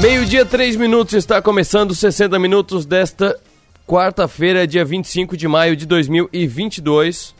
Meio-dia, 0.00 0.46
três 0.46 0.76
minutos, 0.76 1.14
está 1.14 1.42
começando 1.42 1.92
60 1.92 2.38
minutos 2.38 2.86
desta 2.86 3.36
quarta-feira, 3.84 4.64
dia 4.64 4.84
25 4.84 5.36
de 5.36 5.48
maio 5.48 5.74
de 5.74 5.86
2022. 5.86 7.34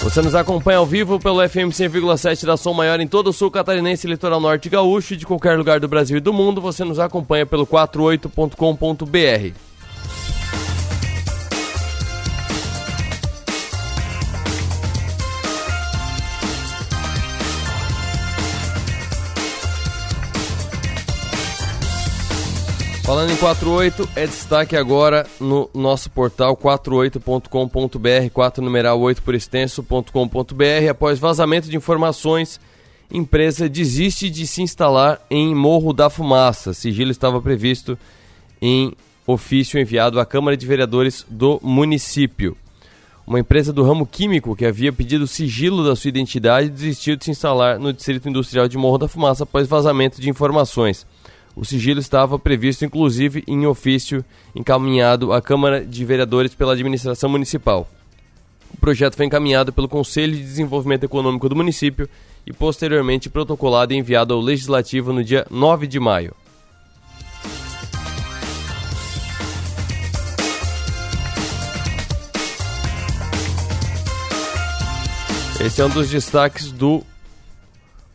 Você 0.00 0.20
nos 0.20 0.34
acompanha 0.34 0.78
ao 0.78 0.86
vivo 0.86 1.20
pelo 1.20 1.48
FM 1.48 1.70
100,7 1.70 2.44
da 2.44 2.56
Som 2.56 2.74
Maior 2.74 2.98
em 2.98 3.06
todo 3.06 3.28
o 3.28 3.32
sul 3.32 3.48
catarinense, 3.48 4.08
litoral 4.08 4.40
norte 4.40 4.68
gaúcho 4.68 5.14
e 5.14 5.16
de 5.16 5.24
qualquer 5.24 5.56
lugar 5.56 5.78
do 5.78 5.86
Brasil 5.86 6.16
e 6.16 6.20
do 6.20 6.32
mundo. 6.32 6.60
Você 6.60 6.82
nos 6.82 6.98
acompanha 6.98 7.46
pelo 7.46 7.64
48.com.br. 7.64 9.71
Falando 23.12 23.30
em 23.30 23.36
48, 23.36 24.08
é 24.16 24.26
destaque 24.26 24.74
agora 24.74 25.26
no 25.38 25.68
nosso 25.74 26.10
portal 26.10 26.56
48.com.br, 26.56 28.30
4 28.32 28.64
numeral 28.64 28.98
8 28.98 29.20
por 29.20 29.34
extenso.com.br. 29.34 30.88
Após 30.90 31.18
vazamento 31.18 31.68
de 31.68 31.76
informações, 31.76 32.58
empresa 33.12 33.68
desiste 33.68 34.30
de 34.30 34.46
se 34.46 34.62
instalar 34.62 35.20
em 35.30 35.54
Morro 35.54 35.92
da 35.92 36.08
Fumaça. 36.08 36.72
Sigilo 36.72 37.10
estava 37.10 37.38
previsto 37.38 37.98
em 38.62 38.94
ofício 39.26 39.78
enviado 39.78 40.18
à 40.18 40.24
Câmara 40.24 40.56
de 40.56 40.66
Vereadores 40.66 41.26
do 41.28 41.60
município. 41.62 42.56
Uma 43.26 43.40
empresa 43.40 43.74
do 43.74 43.84
ramo 43.84 44.06
químico 44.06 44.56
que 44.56 44.64
havia 44.64 44.90
pedido 44.90 45.26
sigilo 45.26 45.84
da 45.84 45.94
sua 45.94 46.08
identidade 46.08 46.70
desistiu 46.70 47.14
de 47.16 47.26
se 47.26 47.30
instalar 47.30 47.78
no 47.78 47.92
Distrito 47.92 48.26
Industrial 48.26 48.66
de 48.66 48.78
Morro 48.78 48.96
da 48.96 49.06
Fumaça 49.06 49.42
após 49.42 49.68
vazamento 49.68 50.18
de 50.18 50.30
informações. 50.30 51.06
O 51.54 51.64
sigilo 51.64 52.00
estava 52.00 52.38
previsto, 52.38 52.84
inclusive, 52.84 53.44
em 53.46 53.66
ofício 53.66 54.24
encaminhado 54.54 55.32
à 55.32 55.42
Câmara 55.42 55.84
de 55.84 56.04
Vereadores 56.04 56.54
pela 56.54 56.72
administração 56.72 57.28
municipal. 57.28 57.88
O 58.72 58.76
projeto 58.78 59.16
foi 59.16 59.26
encaminhado 59.26 59.72
pelo 59.72 59.88
Conselho 59.88 60.34
de 60.34 60.42
Desenvolvimento 60.42 61.04
Econômico 61.04 61.48
do 61.48 61.56
município 61.56 62.08
e 62.46 62.52
posteriormente 62.52 63.28
protocolado 63.28 63.92
e 63.92 63.96
enviado 63.96 64.32
ao 64.32 64.40
Legislativo 64.40 65.12
no 65.12 65.22
dia 65.22 65.46
9 65.50 65.86
de 65.86 66.00
maio. 66.00 66.34
Esse 75.60 75.80
é 75.80 75.84
um 75.84 75.90
dos 75.90 76.10
destaques 76.10 76.72
do 76.72 77.04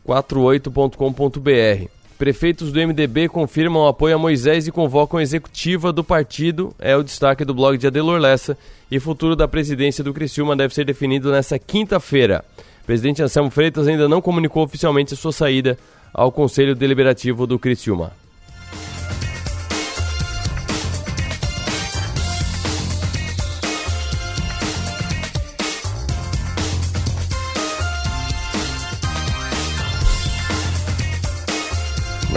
48.com.br. 0.05 1.96
Prefeitos 2.17 2.71
do 2.71 2.79
MDB 2.79 3.29
confirmam 3.29 3.85
apoio 3.85 4.15
a 4.15 4.17
Moisés 4.17 4.67
e 4.67 4.71
convocam 4.71 5.19
a 5.19 5.21
executiva 5.21 5.93
do 5.93 6.03
partido. 6.03 6.73
É 6.79 6.95
o 6.95 7.03
destaque 7.03 7.45
do 7.45 7.53
blog 7.53 7.77
de 7.77 7.85
Adelor 7.85 8.19
Lessa. 8.19 8.57
E 8.89 8.99
futuro 8.99 9.35
da 9.35 9.47
presidência 9.47 10.03
do 10.03 10.13
Criciúma 10.13 10.55
deve 10.55 10.73
ser 10.73 10.83
definido 10.83 11.31
nesta 11.31 11.59
quinta-feira. 11.59 12.43
Presidente 12.87 13.21
Anselmo 13.21 13.51
Freitas 13.51 13.87
ainda 13.87 14.09
não 14.09 14.19
comunicou 14.19 14.63
oficialmente 14.63 15.13
a 15.13 15.17
sua 15.17 15.31
saída 15.31 15.77
ao 16.11 16.31
Conselho 16.31 16.73
Deliberativo 16.73 17.45
do 17.45 17.59
Criciúma. 17.59 18.11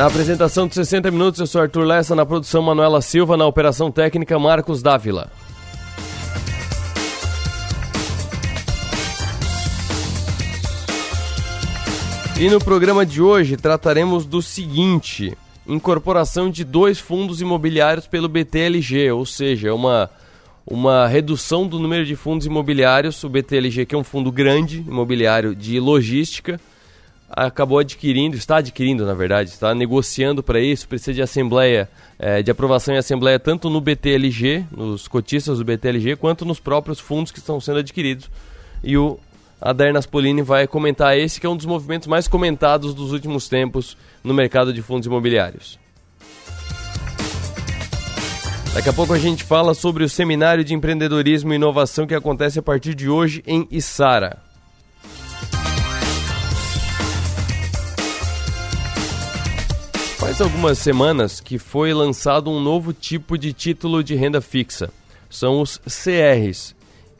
Na 0.00 0.06
apresentação 0.06 0.66
de 0.66 0.75
60 0.77 1.11
minutos, 1.11 1.41
eu 1.41 1.47
sou 1.47 1.61
Arthur 1.61 1.84
Lessa, 1.84 2.15
na 2.15 2.25
produção 2.25 2.62
Manuela 2.62 3.03
Silva, 3.03 3.37
na 3.37 3.47
operação 3.47 3.91
técnica 3.93 4.38
Marcos 4.38 4.81
Dávila. 4.81 5.31
E 12.41 12.49
no 12.49 12.59
programa 12.59 13.05
de 13.05 13.21
hoje 13.21 13.59
trataremos 13.59 14.25
do 14.25 14.41
seguinte: 14.41 15.37
incorporação 15.66 16.49
de 16.49 16.65
dois 16.65 16.99
fundos 16.99 17.43
imobiliários 17.43 18.06
pelo 18.06 18.27
BTLG, 18.27 19.10
ou 19.10 19.27
seja, 19.27 19.75
uma, 19.75 20.09
uma 20.66 21.06
redução 21.06 21.66
do 21.66 21.78
número 21.78 22.06
de 22.06 22.16
fundos 22.16 22.47
imobiliários. 22.47 23.22
O 23.22 23.28
BTLG, 23.28 23.84
que 23.84 23.94
é 23.94 23.99
um 23.99 24.05
fundo 24.05 24.33
grande 24.33 24.78
imobiliário 24.78 25.55
de 25.55 25.78
logística, 25.78 26.59
acabou 27.31 27.79
adquirindo, 27.79 28.37
está 28.37 28.57
adquirindo 28.57 29.07
na 29.07 29.15
verdade, 29.15 29.51
está 29.51 29.75
negociando 29.75 30.43
para 30.43 30.61
isso, 30.61 30.89
precisa 30.89 31.15
de 31.15 31.23
assembleia, 31.23 31.89
é, 32.19 32.43
de 32.43 32.51
aprovação 32.51 32.95
em 32.95 32.99
assembleia 32.99 33.39
tanto 33.39 33.71
no 33.71 33.81
BTLG, 33.81 34.67
nos 34.71 35.07
cotistas 35.07 35.59
do 35.59 35.65
BTLG, 35.65 36.17
quanto 36.17 36.45
nos 36.45 36.59
próprios 36.59 36.99
fundos 36.99 37.31
que 37.31 37.39
estão 37.39 37.61
sendo 37.61 37.79
adquiridos. 37.79 38.29
E 38.83 38.97
o 38.97 39.19
Adair 39.61 39.93
Naspolini 39.93 40.43
vai 40.43 40.67
comentar 40.67 41.17
esse 41.17 41.41
que 41.41 41.47
é 41.47 41.49
um 41.49 41.57
dos 41.57 41.67
movimentos 41.67 42.09
mais 42.09 42.27
comentados 42.27 42.95
dos 42.95 43.13
últimos 43.13 43.49
tempos 43.49 43.97
no 44.25 44.35
mercado 44.35 44.73
de 44.73 44.83
fundos 44.83 45.07
imobiliários. 45.07 45.79
Daqui 48.73 48.89
a 48.89 48.93
pouco 48.93 49.13
a 49.13 49.19
gente 49.19 49.43
fala 49.43 49.75
sobre 49.75 50.05
o 50.05 50.09
seminário 50.09 50.63
de 50.63 50.75
empreendedorismo 50.75 51.53
e 51.53 51.57
inovação 51.57 52.07
que 52.07 52.15
acontece 52.15 52.59
a 52.59 52.63
partir 52.63 52.95
de 52.95 53.09
hoje 53.09 53.43
em 53.47 53.67
Içara. 53.71 54.50
Faz 60.31 60.43
algumas 60.43 60.79
semanas 60.79 61.41
que 61.41 61.59
foi 61.59 61.93
lançado 61.93 62.53
um 62.53 62.61
novo 62.61 62.93
tipo 62.93 63.37
de 63.37 63.53
título 63.53 64.01
de 64.01 64.15
renda 64.15 64.41
fixa. 64.41 64.89
São 65.29 65.61
os 65.61 65.77
CRs. 65.79 66.73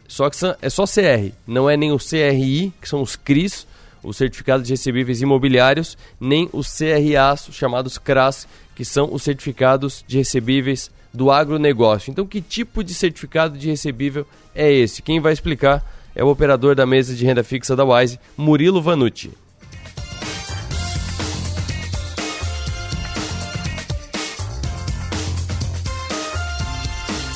Só 0.07 0.31
que 0.31 0.37
é 0.63 0.71
só 0.71 0.85
CR, 0.85 1.35
não 1.45 1.69
é 1.69 1.77
nem 1.77 1.91
o 1.91 1.99
CRI, 1.99 2.73
que 2.81 2.89
são 2.89 3.03
os 3.03 3.17
CRIs, 3.17 3.67
os 4.01 4.17
certificados 4.17 4.65
de 4.65 4.75
recebíveis 4.75 5.21
imobiliários, 5.21 5.99
nem 6.21 6.49
os 6.53 6.69
CRAs, 6.69 7.49
chamados 7.51 7.99
CRAS, 7.99 8.47
que 8.77 8.85
são 8.85 9.13
os 9.13 9.25
certificados 9.25 10.05
de 10.07 10.19
recebíveis 10.19 10.89
do 11.13 11.33
agronegócio. 11.33 12.13
Então, 12.13 12.25
que 12.25 12.41
tipo 12.41 12.85
de 12.85 12.95
certificado 12.95 13.59
de 13.59 13.69
recebível 13.69 14.25
é 14.55 14.73
esse? 14.73 15.03
Quem 15.03 15.19
vai 15.19 15.33
explicar 15.33 15.85
é 16.15 16.23
o 16.23 16.29
operador 16.29 16.77
da 16.77 16.87
mesa 16.87 17.13
de 17.13 17.25
renda 17.25 17.43
fixa 17.43 17.75
da 17.75 17.85
Wise, 17.85 18.21
Murilo 18.37 18.81
Vanucci. 18.81 19.33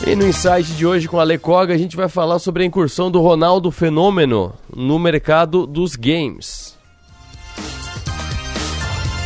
E 0.06 0.14
no 0.14 0.26
insight 0.26 0.70
de 0.74 0.86
hoje 0.86 1.08
com 1.08 1.18
a 1.18 1.24
Lecoga 1.24 1.72
a 1.72 1.78
gente 1.78 1.96
vai 1.96 2.10
falar 2.10 2.38
sobre 2.38 2.62
a 2.62 2.66
incursão 2.66 3.10
do 3.10 3.22
Ronaldo 3.22 3.70
Fenômeno 3.70 4.52
no 4.76 4.98
mercado 4.98 5.66
dos 5.66 5.96
games. 5.96 6.76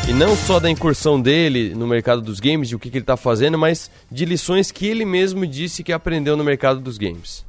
E 0.09 0.13
não 0.13 0.37
só 0.37 0.61
da 0.61 0.71
incursão 0.71 1.21
dele 1.21 1.75
no 1.75 1.85
mercado 1.85 2.23
dos 2.23 2.39
games, 2.39 2.69
de 2.69 2.77
o 2.77 2.79
que, 2.79 2.91
que 2.91 2.99
ele 2.99 3.03
está 3.03 3.17
fazendo, 3.17 3.59
mas 3.59 3.91
de 4.09 4.25
lições 4.25 4.71
que 4.71 4.87
ele 4.87 5.05
mesmo 5.05 5.45
disse 5.49 5.83
que 5.83 5.93
aprendeu 5.93 6.37
no 6.37 6.45
mercado 6.45 6.79
dos 6.79 6.97
games. 6.97 7.45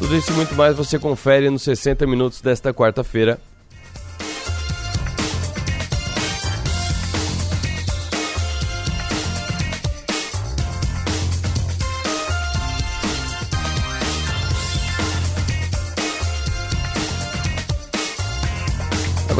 Tudo 0.00 0.16
isso 0.16 0.32
e 0.32 0.34
muito 0.34 0.54
mais 0.56 0.76
você 0.76 0.98
confere 0.98 1.48
nos 1.48 1.62
60 1.62 2.04
minutos 2.08 2.40
desta 2.40 2.74
quarta-feira 2.74 3.38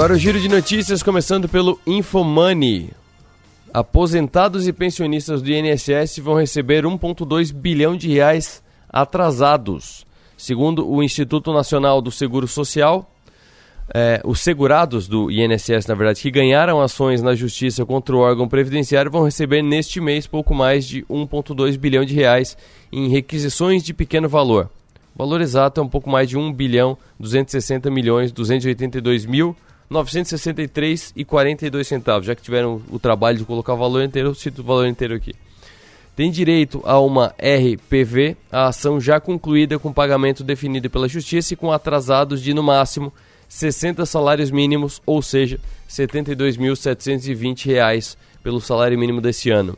Agora 0.00 0.14
o 0.14 0.18
giro 0.18 0.40
de 0.40 0.48
notícias 0.48 1.02
começando 1.02 1.46
pelo 1.46 1.78
Infomoney. 1.86 2.88
Aposentados 3.70 4.66
e 4.66 4.72
pensionistas 4.72 5.42
do 5.42 5.50
INSS 5.52 6.20
vão 6.20 6.36
receber 6.36 6.84
1,2 6.84 7.52
bilhão 7.52 7.94
de 7.94 8.08
reais 8.08 8.62
atrasados. 8.88 10.06
Segundo 10.38 10.90
o 10.90 11.02
Instituto 11.02 11.52
Nacional 11.52 12.00
do 12.00 12.10
Seguro 12.10 12.48
Social, 12.48 13.12
é, 13.92 14.22
os 14.24 14.40
segurados 14.40 15.06
do 15.06 15.30
INSS, 15.30 15.86
na 15.86 15.94
verdade, 15.94 16.22
que 16.22 16.30
ganharam 16.30 16.80
ações 16.80 17.20
na 17.20 17.34
justiça 17.34 17.84
contra 17.84 18.16
o 18.16 18.20
órgão 18.20 18.48
previdenciário 18.48 19.10
vão 19.10 19.24
receber 19.24 19.60
neste 19.60 20.00
mês 20.00 20.26
pouco 20.26 20.54
mais 20.54 20.86
de 20.86 21.02
1,2 21.10 21.76
bilhão 21.76 22.06
de 22.06 22.14
reais 22.14 22.56
em 22.90 23.10
requisições 23.10 23.82
de 23.82 23.92
pequeno 23.92 24.30
valor. 24.30 24.70
O 25.14 25.18
valor 25.18 25.42
exato 25.42 25.78
é 25.78 25.84
um 25.84 25.88
pouco 25.88 26.08
mais 26.08 26.26
de 26.26 26.38
1 26.38 26.54
bilhão 26.54 26.96
260 27.18 27.90
milhões 27.90 28.32
282 28.32 29.26
mil 29.26 29.54
963,42 29.90 31.84
centavos. 31.84 32.26
Já 32.26 32.34
que 32.34 32.42
tiveram 32.42 32.82
o 32.90 32.98
trabalho 32.98 33.38
de 33.38 33.44
colocar 33.44 33.74
o 33.74 33.78
valor 33.78 34.02
inteiro, 34.02 34.28
eu 34.28 34.34
cito 34.34 34.62
o 34.62 34.64
valor 34.64 34.86
inteiro 34.86 35.14
aqui. 35.14 35.34
tem 36.14 36.30
direito 36.30 36.82
a 36.84 37.00
uma 37.00 37.34
RPV, 37.38 38.36
a 38.52 38.68
ação 38.68 39.00
já 39.00 39.18
concluída 39.18 39.78
com 39.78 39.90
pagamento 39.92 40.44
definido 40.44 40.90
pela 40.90 41.08
Justiça 41.08 41.54
e 41.54 41.56
com 41.56 41.72
atrasados 41.72 42.42
de, 42.42 42.52
no 42.52 42.62
máximo, 42.62 43.10
60 43.48 44.04
salários 44.06 44.50
mínimos, 44.50 45.02
ou 45.04 45.22
seja, 45.22 45.56
R$ 45.56 46.06
72.720 46.06 48.16
pelo 48.42 48.60
salário 48.60 48.98
mínimo 48.98 49.20
desse 49.20 49.50
ano. 49.50 49.76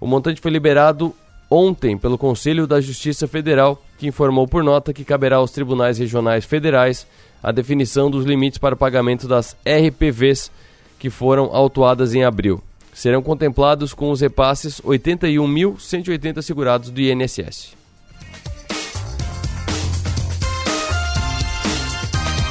O 0.00 0.06
montante 0.06 0.40
foi 0.40 0.50
liberado 0.50 1.14
ontem 1.50 1.98
pelo 1.98 2.16
Conselho 2.16 2.66
da 2.66 2.80
Justiça 2.80 3.26
Federal, 3.26 3.82
que 3.98 4.06
informou 4.06 4.46
por 4.46 4.62
nota 4.62 4.92
que 4.92 5.04
caberá 5.04 5.36
aos 5.36 5.50
tribunais 5.50 5.98
regionais 5.98 6.44
federais 6.44 7.06
a 7.42 7.50
definição 7.50 8.10
dos 8.10 8.24
limites 8.24 8.58
para 8.58 8.74
o 8.74 8.78
pagamento 8.78 9.26
das 9.26 9.56
RPVs 9.66 10.50
que 10.98 11.10
foram 11.10 11.54
autuadas 11.54 12.14
em 12.14 12.24
abril 12.24 12.62
serão 12.92 13.22
contemplados 13.22 13.94
com 13.94 14.10
os 14.10 14.20
repasses 14.20 14.80
81.180 14.82 16.42
segurados 16.42 16.90
do 16.90 17.00
INSS. 17.00 17.74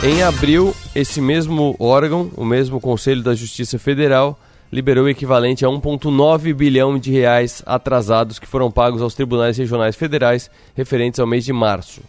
Em 0.04 0.24
abril, 0.24 0.76
esse 0.96 1.22
mesmo 1.22 1.76
órgão, 1.80 2.32
o 2.36 2.44
mesmo 2.44 2.82
Conselho 2.82 3.22
da 3.22 3.36
Justiça 3.36 3.78
Federal, 3.78 4.38
liberou 4.72 5.06
o 5.06 5.10
equivalente 5.10 5.64
a 5.64 5.68
1,9 5.68 6.54
bilhão 6.56 6.98
de 6.98 7.12
reais 7.12 7.62
atrasados 7.68 8.40
que 8.40 8.48
foram 8.48 8.72
pagos 8.72 9.02
aos 9.02 9.14
tribunais 9.14 9.58
regionais 9.58 9.96
federais 9.96 10.50
referentes 10.76 11.20
ao 11.20 11.28
mês 11.28 11.46
de 11.46 11.54
março. 11.54 12.02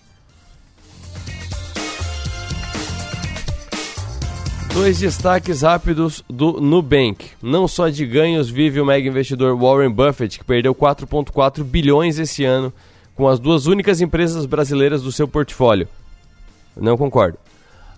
Dois 4.74 4.98
destaques 4.98 5.60
rápidos 5.60 6.24
do 6.30 6.58
Nubank. 6.58 7.32
Não 7.42 7.68
só 7.68 7.90
de 7.90 8.06
ganhos 8.06 8.48
vive 8.48 8.80
o 8.80 8.86
mega 8.86 9.06
investidor 9.06 9.54
Warren 9.54 9.90
Buffett, 9.90 10.38
que 10.38 10.44
perdeu 10.44 10.74
4,4 10.74 11.62
bilhões 11.62 12.18
esse 12.18 12.42
ano 12.42 12.72
com 13.14 13.28
as 13.28 13.38
duas 13.38 13.66
únicas 13.66 14.00
empresas 14.00 14.46
brasileiras 14.46 15.02
do 15.02 15.12
seu 15.12 15.28
portfólio. 15.28 15.86
Não 16.74 16.96
concordo. 16.96 17.36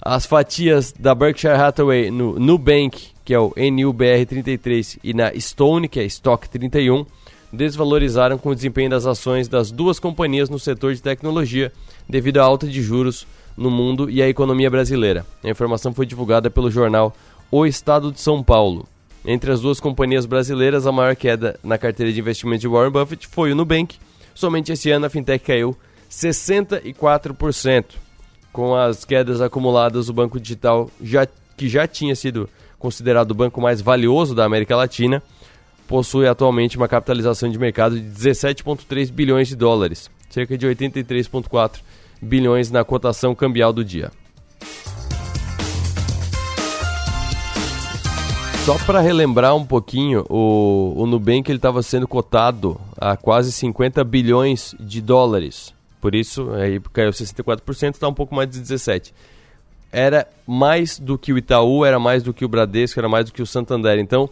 As 0.03 0.27
fatias 0.27 0.93
da 0.99 1.15
Berkshire 1.15 1.55
Hathaway 1.55 2.11
no 2.11 2.41
Nubank, 2.41 3.07
que 3.25 3.33
é 3.33 3.39
o 3.39 3.51
NUBR33, 3.53 4.99
e 5.05 5.15
na 5.15 5.33
Stone, 5.39 5.89
que 5.89 6.01
é 6.01 6.05
Stock 6.05 6.49
31, 6.49 7.07
desvalorizaram 7.53 8.37
com 8.37 8.49
o 8.49 8.55
desempenho 8.55 8.91
das 8.91 9.07
ações 9.07 9.47
das 9.47 9.71
duas 9.71 10.01
companhias 10.01 10.51
no 10.51 10.59
setor 10.59 10.93
de 10.93 11.01
tecnologia 11.01 11.73
devido 12.09 12.39
à 12.39 12.43
alta 12.43 12.67
de 12.67 12.83
juros 12.83 13.25
no 13.57 13.71
mundo 13.71 14.11
e 14.11 14.23
a 14.23 14.29
economia 14.29 14.71
brasileira. 14.71 15.25
A 15.43 15.49
informação 15.49 15.93
foi 15.93 16.07
divulgada 16.07 16.51
pelo 16.51 16.71
jornal 16.71 17.15
O 17.51 17.65
Estado 17.65 18.11
de 18.13 18.21
São 18.21 18.43
Paulo. 18.43 18.87
Entre 19.25 19.51
as 19.51 19.61
duas 19.61 19.81
companhias 19.81 20.27
brasileiras, 20.27 20.87
a 20.87 20.93
maior 20.93 21.17
queda 21.17 21.59
na 21.63 21.79
carteira 21.79 22.13
de 22.13 22.21
investimentos 22.21 22.61
de 22.61 22.69
Warren 22.69 22.91
Buffett 22.91 23.27
foi 23.27 23.53
o 23.53 23.55
Nubank. 23.55 23.97
Somente 24.35 24.73
esse 24.73 24.91
ano 24.91 25.07
a 25.07 25.11
fintech 25.11 25.45
caiu 25.45 25.77
64%. 26.11 27.85
Com 28.53 28.75
as 28.75 29.05
quedas 29.05 29.41
acumuladas, 29.41 30.09
o 30.09 30.13
banco 30.13 30.39
digital, 30.39 30.91
já, 31.03 31.27
que 31.57 31.69
já 31.69 31.89
tinha 31.89 32.15
sido 32.15 32.49
considerado 32.79 33.31
o 33.31 33.35
banco 33.35 33.61
mais 33.61 33.81
valioso 33.81 34.35
da 34.35 34.45
América 34.45 34.77
Latina, 34.77 35.23
possui 35.89 36.29
atualmente 36.29 36.77
uma 36.77 36.87
capitalização 36.87 37.51
de 37.51 37.59
mercado 37.59 37.99
de 37.99 38.07
17,3 38.07 39.11
bilhões 39.11 39.49
de 39.49 39.57
dólares, 39.57 40.11
cerca 40.29 40.57
de 40.57 40.67
83,4 40.67 41.81
bilhões 42.25 42.71
na 42.71 42.83
cotação 42.85 43.35
cambial 43.35 43.73
do 43.73 43.85
dia. 43.85 44.11
Só 48.65 48.79
para 48.79 49.01
relembrar 49.01 49.55
um 49.55 49.67
pouquinho, 49.67 50.25
o, 50.27 50.95
o 50.97 51.07
Nubank 51.07 51.53
estava 51.53 51.83
sendo 51.83 52.09
cotado 52.09 52.81
a 52.97 53.15
quase 53.15 53.53
50 53.53 54.03
bilhões 54.05 54.75
de 54.81 55.03
dólares. 55.03 55.75
Por 56.01 56.15
isso, 56.15 56.51
aí 56.53 56.81
caiu 56.93 57.11
64%, 57.11 57.93
está 57.93 58.09
um 58.09 58.15
pouco 58.15 58.35
mais 58.35 58.49
de 58.49 58.61
17%. 58.61 59.13
Era 59.93 60.27
mais 60.47 60.99
do 60.99 61.19
que 61.19 61.33
o 61.33 61.37
Itaú, 61.39 61.85
era 61.85 62.01
mais 62.01 62.23
do 62.23 62.33
que 62.33 62.45
o 62.45 62.49
Bradesco, 62.49 62.99
era 62.99 63.09
mais 63.09 63.27
do 63.27 63.33
que 63.33 63.43
o 63.43 63.47
Santander. 63.47 63.99
Então, 63.99 64.31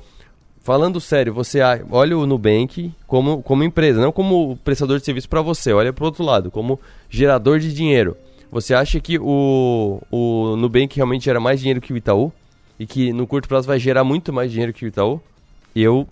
falando 0.63 1.01
sério, 1.01 1.35
você 1.35 1.61
olha 1.91 2.17
o 2.17 2.27
Nubank 2.27 2.93
como, 3.07 3.43
como 3.43 3.65
empresa, 3.65 4.01
não 4.01 4.13
como 4.13 4.57
prestador 4.65 4.99
de 4.99 5.05
serviço 5.05 5.29
para 5.29 5.43
você, 5.43 5.73
olha 5.73 5.93
para 5.93 6.03
o 6.03 6.07
outro 6.07 6.25
lado, 6.25 6.51
como 6.51 6.79
gerador 7.11 7.59
de 7.59 7.73
dinheiro. 7.73 8.17
Você 8.51 8.75
acha 8.75 9.01
que 9.01 9.19
o, 9.19 10.01
o 10.11 10.57
Nubank 10.57 10.95
realmente 10.95 11.25
gera 11.25 11.41
mais 11.41 11.61
dinheiro 11.61 11.81
que 11.81 11.93
o 11.93 11.97
Itaú? 11.97 12.33
E 12.79 12.87
que 12.87 13.13
no 13.13 13.27
curto 13.27 13.49
prazo 13.49 13.67
vai 13.67 13.79
gerar 13.79 14.05
muito 14.05 14.33
mais 14.33 14.51
dinheiro 14.51 14.73
que 14.73 14.85
o 14.85 14.89
Itaú? 14.89 15.21
Eu, 15.75 16.07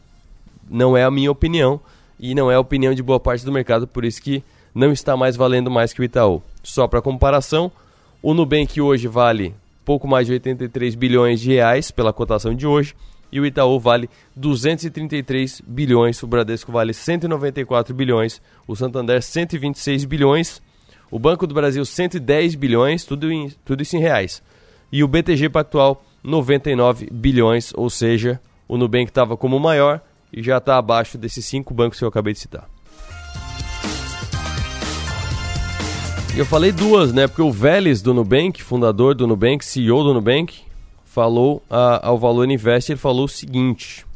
não 0.71 0.97
é 0.97 1.05
a 1.05 1.11
minha 1.11 1.31
opinião, 1.31 1.81
e 2.19 2.35
não 2.35 2.51
é 2.51 2.55
a 2.55 2.61
opinião 2.61 2.95
de 2.95 3.03
boa 3.03 3.19
parte 3.19 3.45
do 3.45 3.53
mercado, 3.53 3.87
por 3.87 4.05
isso 4.05 4.23
que 4.23 4.43
não 4.75 4.93
está 4.93 5.17
mais 5.17 5.37
valendo 5.37 5.71
mais 5.71 5.93
que 5.93 6.01
o 6.01 6.05
Itaú. 6.05 6.43
Só 6.63 6.87
para 6.87 7.03
comparação, 7.03 7.71
o 8.23 8.35
Nubank 8.35 8.81
hoje 8.81 9.09
vale 9.09 9.55
pouco 9.85 10.07
mais 10.07 10.27
de 10.27 10.35
83 10.35 10.95
bilhões 10.95 11.41
de 11.41 11.53
reais 11.53 11.91
pela 11.91 12.13
cotação 12.13 12.55
de 12.55 12.67
hoje, 12.67 12.95
e 13.33 13.41
o 13.41 13.47
Itaú 13.47 13.79
vale 13.79 14.09
233 14.37 15.63
bilhões, 15.67 16.23
o 16.23 16.27
Bradesco 16.27 16.73
vale 16.73 16.93
194 16.93 17.95
bilhões, 17.95 18.41
o 18.67 18.75
Santander 18.75 19.23
126 19.23 20.05
bilhões, 20.05 20.63
o 21.11 21.19
Banco 21.19 21.47
do 21.47 21.55
Brasil 21.55 21.85
110 21.85 22.55
bilhões, 22.55 23.05
tudo, 23.05 23.31
em, 23.31 23.51
tudo 23.65 23.83
isso 23.83 23.97
em 23.97 24.01
reais. 24.01 24.43
E 24.93 25.05
o 25.05 25.09
BTG 25.09 25.49
Pactual 25.49 26.05
99 26.23 27.09
bilhões, 27.11 27.73
ou 27.75 27.89
seja, 27.89 28.41
o 28.69 28.77
Nubank 28.77 29.11
estava 29.11 29.37
como 29.37 29.59
maior 29.59 30.01
e 30.33 30.43
já 30.43 30.59
está 30.59 30.77
abaixo 30.77 31.19
desses 31.19 31.45
cinco 31.45 31.75
bancos 31.75 31.99
que 31.99 32.05
eu 32.05 32.09
acabei 32.09 32.33
de 32.33 32.41
citar. 32.41 32.69
Eu 36.37 36.47
falei 36.47 36.71
duas, 36.71 37.13
né? 37.13 37.27
Porque 37.27 37.43
o 37.43 37.51
Vélez 37.51 38.01
do 38.01 38.15
Nubank, 38.15 38.63
fundador 38.63 39.15
do 39.15 39.27
Nubank, 39.27 39.65
CEO 39.65 40.05
do 40.05 40.15
Nubank, 40.15 40.61
falou 41.11 41.61
a, 41.69 42.07
ao 42.07 42.17
Valor 42.17 42.49
Invest, 42.49 42.93
ele 42.93 42.99
falou 42.99 43.25
o 43.25 43.29
seguinte: 43.29 44.07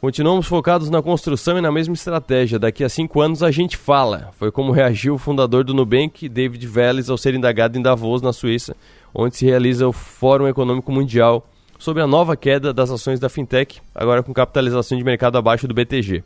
Continuamos 0.00 0.46
focados 0.46 0.88
na 0.88 1.02
construção 1.02 1.58
e 1.58 1.60
na 1.60 1.72
mesma 1.72 1.94
estratégia. 1.94 2.58
Daqui 2.58 2.84
a 2.84 2.88
cinco 2.88 3.20
anos 3.20 3.42
a 3.42 3.50
gente 3.50 3.76
fala. 3.76 4.30
Foi 4.38 4.52
como 4.52 4.70
reagiu 4.70 5.14
o 5.14 5.18
fundador 5.18 5.64
do 5.64 5.74
Nubank, 5.74 6.28
David 6.28 6.64
Vélez, 6.66 7.10
ao 7.10 7.18
ser 7.18 7.34
indagado 7.34 7.76
em 7.76 7.82
Davos, 7.82 8.22
na 8.22 8.32
Suíça, 8.32 8.76
onde 9.12 9.36
se 9.36 9.44
realiza 9.44 9.88
o 9.88 9.92
Fórum 9.92 10.46
Econômico 10.46 10.92
Mundial 10.92 11.44
sobre 11.78 12.02
a 12.02 12.06
nova 12.06 12.36
queda 12.36 12.72
das 12.72 12.90
ações 12.90 13.18
da 13.18 13.28
fintech, 13.28 13.80
agora 13.94 14.22
com 14.22 14.32
capitalização 14.32 14.96
de 14.96 15.04
mercado 15.04 15.36
abaixo 15.38 15.66
do 15.66 15.74
BTG. 15.74 16.22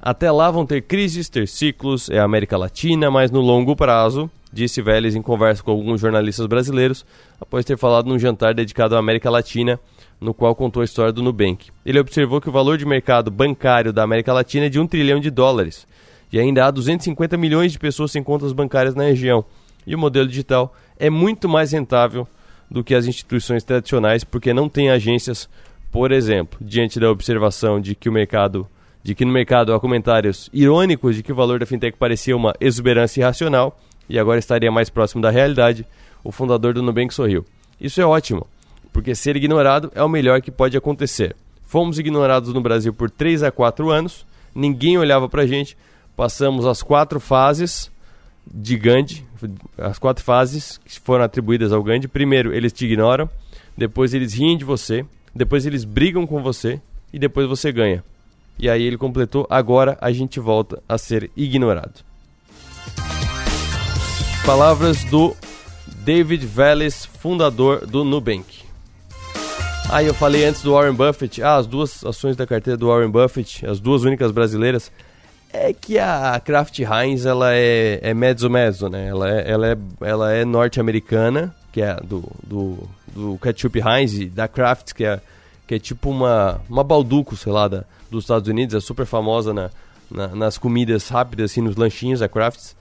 Até 0.00 0.30
lá 0.30 0.50
vão 0.50 0.64
ter 0.64 0.82
crises, 0.82 1.28
ter 1.28 1.48
ciclos, 1.48 2.08
é 2.08 2.18
a 2.18 2.24
América 2.24 2.56
Latina, 2.56 3.10
mas 3.10 3.30
no 3.30 3.40
longo 3.40 3.74
prazo 3.74 4.30
disse 4.52 4.80
Vélez 4.80 5.14
em 5.14 5.22
conversa 5.22 5.62
com 5.62 5.70
alguns 5.70 6.00
jornalistas 6.00 6.46
brasileiros, 6.46 7.04
após 7.40 7.64
ter 7.64 7.76
falado 7.76 8.06
num 8.06 8.18
jantar 8.18 8.54
dedicado 8.54 8.96
à 8.96 8.98
América 8.98 9.30
Latina, 9.30 9.78
no 10.20 10.32
qual 10.32 10.54
contou 10.54 10.82
a 10.82 10.84
história 10.84 11.12
do 11.12 11.22
Nubank. 11.22 11.70
Ele 11.84 11.98
observou 11.98 12.40
que 12.40 12.48
o 12.48 12.52
valor 12.52 12.78
de 12.78 12.86
mercado 12.86 13.30
bancário 13.30 13.92
da 13.92 14.02
América 14.02 14.32
Latina 14.32 14.66
é 14.66 14.68
de 14.68 14.80
1 14.80 14.86
trilhão 14.86 15.20
de 15.20 15.30
dólares, 15.30 15.86
e 16.32 16.38
ainda 16.38 16.64
há 16.64 16.70
250 16.70 17.36
milhões 17.36 17.72
de 17.72 17.78
pessoas 17.78 18.10
sem 18.10 18.22
contas 18.22 18.52
bancárias 18.52 18.94
na 18.94 19.04
região, 19.04 19.44
e 19.86 19.94
o 19.94 19.98
modelo 19.98 20.28
digital 20.28 20.74
é 20.98 21.10
muito 21.10 21.48
mais 21.48 21.72
rentável 21.72 22.26
do 22.70 22.82
que 22.82 22.94
as 22.94 23.06
instituições 23.06 23.64
tradicionais, 23.64 24.24
porque 24.24 24.52
não 24.52 24.68
tem 24.68 24.90
agências, 24.90 25.48
por 25.90 26.12
exemplo, 26.12 26.58
diante 26.60 26.98
da 26.98 27.10
observação 27.10 27.80
de 27.80 27.94
que 27.94 28.08
o 28.08 28.12
mercado 28.12 28.66
de 29.08 29.14
que 29.14 29.24
no 29.24 29.32
mercado 29.32 29.72
há 29.72 29.80
comentários 29.80 30.50
irônicos 30.52 31.16
de 31.16 31.22
que 31.22 31.32
o 31.32 31.34
valor 31.34 31.58
da 31.58 31.64
fintech 31.64 31.96
parecia 31.96 32.36
uma 32.36 32.52
exuberância 32.60 33.22
irracional, 33.22 33.80
e 34.06 34.18
agora 34.18 34.38
estaria 34.38 34.70
mais 34.70 34.90
próximo 34.90 35.22
da 35.22 35.30
realidade, 35.30 35.86
o 36.22 36.30
fundador 36.30 36.74
do 36.74 36.82
Nubank 36.82 37.14
sorriu. 37.14 37.42
Isso 37.80 38.02
é 38.02 38.04
ótimo, 38.04 38.46
porque 38.92 39.14
ser 39.14 39.34
ignorado 39.34 39.90
é 39.94 40.02
o 40.02 40.10
melhor 40.10 40.42
que 40.42 40.50
pode 40.50 40.76
acontecer. 40.76 41.34
Fomos 41.64 41.98
ignorados 41.98 42.52
no 42.52 42.60
Brasil 42.60 42.92
por 42.92 43.10
3 43.10 43.44
a 43.44 43.50
4 43.50 43.88
anos, 43.88 44.26
ninguém 44.54 44.98
olhava 44.98 45.26
pra 45.26 45.46
gente, 45.46 45.74
passamos 46.14 46.66
as 46.66 46.82
quatro 46.82 47.18
fases 47.18 47.90
de 48.46 48.76
Gandhi, 48.76 49.24
as 49.78 49.98
quatro 49.98 50.22
fases 50.22 50.78
que 50.84 51.00
foram 51.00 51.24
atribuídas 51.24 51.72
ao 51.72 51.82
Gandhi. 51.82 52.08
Primeiro, 52.08 52.52
eles 52.52 52.74
te 52.74 52.84
ignoram, 52.84 53.26
depois 53.74 54.12
eles 54.12 54.34
riem 54.34 54.58
de 54.58 54.66
você, 54.66 55.02
depois 55.34 55.64
eles 55.64 55.82
brigam 55.82 56.26
com 56.26 56.42
você 56.42 56.78
e 57.10 57.18
depois 57.18 57.48
você 57.48 57.72
ganha. 57.72 58.04
E 58.58 58.68
aí 58.68 58.82
ele 58.82 58.98
completou: 58.98 59.46
agora 59.48 59.96
a 60.00 60.10
gente 60.12 60.40
volta 60.40 60.82
a 60.88 60.98
ser 60.98 61.30
ignorado. 61.36 62.00
Palavras 64.44 65.04
do 65.04 65.36
David 66.04 66.46
Vélez, 66.46 67.04
fundador 67.04 67.86
do 67.86 68.02
Nubank. 68.02 68.68
Aí 69.90 70.04
ah, 70.04 70.08
eu 70.08 70.14
falei 70.14 70.44
antes 70.44 70.60
do 70.62 70.72
Warren 70.72 70.92
Buffett, 70.92 71.42
ah, 71.42 71.56
as 71.56 71.66
duas 71.66 72.04
ações 72.04 72.36
da 72.36 72.46
carteira 72.46 72.76
do 72.76 72.88
Warren 72.88 73.10
Buffett, 73.10 73.64
as 73.64 73.80
duas 73.80 74.04
únicas 74.04 74.30
brasileiras, 74.30 74.92
é 75.50 75.72
que 75.72 75.98
a 75.98 76.38
Kraft 76.44 76.78
Heinz 76.78 77.24
ela 77.24 77.54
é, 77.54 77.98
é 78.02 78.12
mezzo 78.12 78.50
mezzo, 78.50 78.90
né? 78.90 79.08
Ela 79.08 79.30
é, 79.30 79.50
ela 79.50 79.68
é, 79.68 79.76
ela 80.02 80.32
é 80.32 80.44
norte-americana, 80.44 81.54
que 81.72 81.80
é 81.80 81.94
do, 82.04 82.22
do, 82.46 82.88
do 83.14 83.38
ketchup 83.38 83.80
Heinz, 83.80 84.12
e 84.12 84.26
da 84.26 84.46
Kraft, 84.46 84.92
que 84.92 85.04
é, 85.04 85.20
que 85.68 85.74
é 85.74 85.78
tipo 85.78 86.10
uma, 86.10 86.60
uma 86.68 86.82
balduco, 86.82 87.36
sei 87.36 87.52
lá, 87.52 87.68
da, 87.68 87.84
dos 88.10 88.24
Estados 88.24 88.48
Unidos, 88.48 88.74
é 88.74 88.80
super 88.80 89.04
famosa 89.04 89.52
na, 89.52 89.70
na, 90.10 90.28
nas 90.28 90.56
comidas 90.56 91.08
rápidas, 91.08 91.50
assim, 91.50 91.60
nos 91.60 91.76
lanchinhos, 91.76 92.22
a 92.22 92.28
Crafts. 92.28 92.74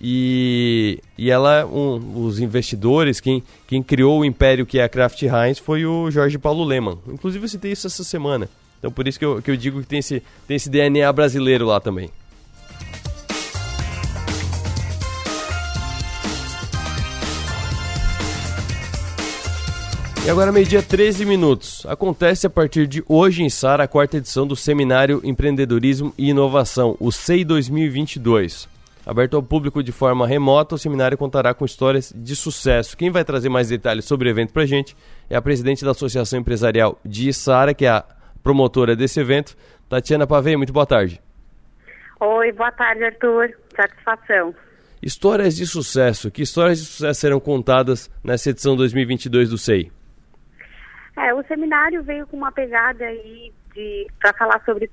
E, 0.00 1.00
e 1.16 1.30
ela, 1.30 1.64
um, 1.64 2.24
os 2.26 2.40
investidores, 2.40 3.20
quem, 3.20 3.42
quem 3.68 3.80
criou 3.80 4.20
o 4.20 4.24
império 4.24 4.66
que 4.66 4.80
é 4.80 4.82
a 4.82 4.88
Kraft 4.88 5.22
Heinz 5.22 5.60
foi 5.60 5.86
o 5.86 6.10
Jorge 6.10 6.36
Paulo 6.36 6.64
Leman. 6.64 6.98
Inclusive 7.06 7.44
eu 7.44 7.48
citei 7.48 7.70
isso 7.70 7.86
essa 7.86 8.02
semana. 8.02 8.48
Então 8.80 8.90
por 8.90 9.06
isso 9.06 9.18
que 9.18 9.24
eu, 9.24 9.40
que 9.40 9.52
eu 9.52 9.56
digo 9.56 9.80
que 9.80 9.86
tem 9.86 10.00
esse, 10.00 10.20
tem 10.48 10.56
esse 10.56 10.68
DNA 10.68 11.10
brasileiro 11.12 11.64
lá 11.66 11.78
também. 11.78 12.10
E 20.24 20.30
agora, 20.30 20.50
meio-dia, 20.50 20.82
13 20.82 21.26
minutos. 21.26 21.84
Acontece 21.84 22.46
a 22.46 22.50
partir 22.50 22.86
de 22.86 23.04
hoje 23.06 23.42
em 23.42 23.50
Sara 23.50 23.84
a 23.84 23.88
quarta 23.88 24.16
edição 24.16 24.46
do 24.46 24.56
Seminário 24.56 25.20
Empreendedorismo 25.22 26.14
e 26.16 26.30
Inovação, 26.30 26.96
o 26.98 27.12
SEI 27.12 27.44
2022. 27.44 28.66
Aberto 29.04 29.36
ao 29.36 29.42
público 29.42 29.82
de 29.82 29.92
forma 29.92 30.26
remota, 30.26 30.76
o 30.76 30.78
seminário 30.78 31.18
contará 31.18 31.52
com 31.52 31.66
histórias 31.66 32.10
de 32.16 32.34
sucesso. 32.34 32.96
Quem 32.96 33.10
vai 33.10 33.22
trazer 33.22 33.50
mais 33.50 33.68
detalhes 33.68 34.06
sobre 34.06 34.26
o 34.26 34.30
evento 34.30 34.54
para 34.54 34.62
a 34.62 34.66
gente 34.66 34.96
é 35.28 35.36
a 35.36 35.42
presidente 35.42 35.84
da 35.84 35.90
Associação 35.90 36.38
Empresarial 36.38 36.98
de 37.04 37.30
Sara, 37.30 37.74
que 37.74 37.84
é 37.84 37.90
a 37.90 38.02
promotora 38.42 38.96
desse 38.96 39.20
evento, 39.20 39.54
Tatiana 39.90 40.26
Pavei. 40.26 40.56
Muito 40.56 40.72
boa 40.72 40.86
tarde. 40.86 41.20
Oi, 42.18 42.50
boa 42.52 42.72
tarde, 42.72 43.04
Arthur. 43.04 43.50
Satisfação. 43.76 44.54
Histórias 45.02 45.54
de 45.54 45.66
sucesso. 45.66 46.30
Que 46.30 46.40
histórias 46.40 46.78
de 46.78 46.86
sucesso 46.86 47.20
serão 47.20 47.38
contadas 47.38 48.10
nessa 48.24 48.48
edição 48.48 48.74
2022 48.74 49.50
do 49.50 49.58
SEI? 49.58 49.92
É, 51.16 51.32
o 51.32 51.42
seminário 51.44 52.02
veio 52.02 52.26
com 52.26 52.36
uma 52.36 52.50
pegada 52.50 53.04
aí 53.04 53.52
para 54.20 54.32
falar 54.32 54.62
sobre 54.64 54.90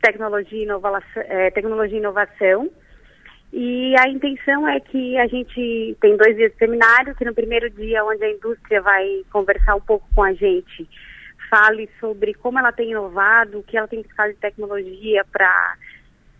tecnologia, 0.00 0.62
inovação, 0.62 1.22
é, 1.26 1.50
tecnologia 1.50 1.96
e 1.96 2.00
inovação. 2.00 2.70
E 3.52 3.94
a 3.98 4.08
intenção 4.08 4.68
é 4.68 4.78
que 4.78 5.16
a 5.18 5.26
gente 5.26 5.96
tem 6.00 6.16
dois 6.16 6.36
dias 6.36 6.52
de 6.52 6.58
seminário, 6.58 7.14
que 7.14 7.24
no 7.24 7.34
primeiro 7.34 7.70
dia, 7.70 8.04
onde 8.04 8.22
a 8.22 8.30
indústria 8.30 8.82
vai 8.82 9.24
conversar 9.32 9.74
um 9.74 9.80
pouco 9.80 10.06
com 10.14 10.22
a 10.22 10.32
gente, 10.34 10.88
fale 11.48 11.88
sobre 11.98 12.34
como 12.34 12.58
ela 12.58 12.72
tem 12.72 12.90
inovado, 12.90 13.58
o 13.58 13.62
que 13.62 13.76
ela 13.76 13.88
tem 13.88 14.02
buscado 14.02 14.32
de 14.32 14.38
tecnologia 14.38 15.24
para 15.32 15.76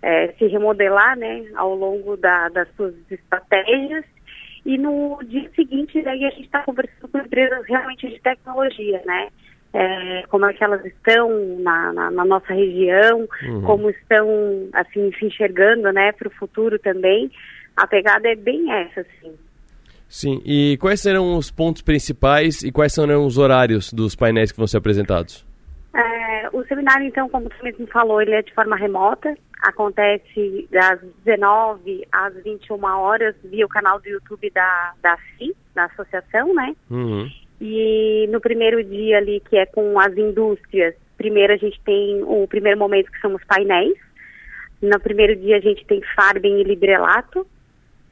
é, 0.03 0.29
se 0.33 0.47
remodelar 0.47 1.17
né, 1.17 1.47
ao 1.55 1.75
longo 1.75 2.17
da, 2.17 2.51
das 2.51 2.69
suas 2.77 2.95
estratégias. 3.11 4.05
E 4.69 4.77
no 4.77 5.19
dia 5.25 5.51
seguinte, 5.57 6.03
daí 6.03 6.27
a 6.27 6.29
gente 6.29 6.45
está 6.45 6.63
conversando 6.63 7.09
com 7.11 7.17
empresas 7.17 7.67
realmente 7.67 8.07
de 8.07 8.21
tecnologia, 8.21 9.01
né? 9.07 9.29
É, 9.73 10.25
como 10.29 10.45
é 10.45 10.53
que 10.53 10.63
elas 10.63 10.85
estão 10.85 11.31
na, 11.61 11.91
na, 11.95 12.11
na 12.11 12.25
nossa 12.27 12.53
região, 12.53 13.27
uhum. 13.45 13.63
como 13.63 13.89
estão, 13.89 14.29
assim, 14.75 15.11
se 15.19 15.25
enxergando, 15.25 15.91
né, 15.91 16.13
para 16.13 16.29
o 16.29 16.33
futuro 16.33 16.79
também. 16.79 17.31
A 17.79 17.87
pegada 17.87 18.29
é 18.29 18.37
bem 18.37 18.71
essa, 18.71 19.01
assim. 19.01 19.35
Sim, 20.07 20.43
e 20.45 20.77
quais 20.79 21.01
serão 21.01 21.39
os 21.39 21.51
pontos 21.51 21.81
principais 21.81 22.63
e 22.63 22.71
quais 22.71 22.93
serão 22.93 23.25
os 23.25 23.39
horários 23.39 23.91
dos 23.91 24.15
painéis 24.15 24.53
que 24.53 24.59
vão 24.59 24.67
ser 24.67 24.77
apresentados? 24.77 25.47
É, 25.95 26.51
o 26.53 26.63
seminário, 26.65 27.07
então, 27.07 27.27
como 27.31 27.49
você 27.49 27.63
mesmo 27.63 27.87
falou, 27.87 28.21
ele 28.21 28.35
é 28.35 28.43
de 28.43 28.53
forma 28.53 28.77
remota, 28.77 29.35
acontece 29.62 30.69
das 30.71 31.00
19 31.25 32.07
às 32.12 32.35
21 32.43 32.85
horas 32.85 33.35
via 33.45 33.67
o 33.67 33.69
canal 33.69 34.00
do 34.00 34.09
YouTube 34.09 34.50
da, 34.50 34.93
da 35.03 35.17
CI, 35.17 35.55
da 35.75 35.85
associação, 35.85 36.55
né? 36.55 36.75
Uhum. 36.91 37.29
E 37.61 38.29
no 38.31 38.41
primeiro 38.41 38.83
dia 38.85 39.19
ali, 39.19 39.41
que 39.41 39.57
é 39.57 39.67
com 39.67 39.99
as 39.99 40.17
indústrias, 40.17 40.95
primeiro 41.17 41.53
a 41.53 41.57
gente 41.57 41.81
tem 41.85 42.23
o 42.23 42.47
primeiro 42.47 42.79
momento 42.79 43.11
que 43.11 43.21
são 43.21 43.35
os 43.35 43.45
painéis. 43.45 43.99
No 44.81 45.00
primeiro 45.00 45.35
dia 45.35 45.57
a 45.57 45.61
gente 45.61 45.85
tem 45.87 46.00
Farben 46.15 46.61
e 46.61 46.65
Librelato. 46.65 47.47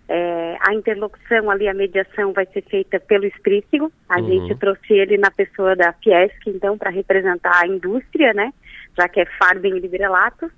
É, 0.09 0.57
a 0.61 0.73
interlocução 0.73 1.51
ali, 1.51 1.67
a 1.69 1.75
mediação 1.75 2.33
vai 2.33 2.47
ser 2.47 2.63
feita 2.63 2.99
pelo 3.01 3.25
Esprícigo. 3.27 3.91
A 4.09 4.21
uhum. 4.21 4.27
gente 4.27 4.57
trouxe 4.57 4.93
ele 4.93 5.17
na 5.17 5.31
pessoa 5.31 5.75
da 5.75 5.93
Fiesc, 5.95 6.39
então, 6.47 6.77
para 6.79 6.91
representar 6.91 7.61
a 7.63 7.67
indústria, 7.67 8.33
né? 8.33 8.53
Já 8.97 9.09
que 9.09 9.21
é 9.21 9.27
Farben 9.39 9.77
e 9.77 9.81
Librelato. 9.81 10.51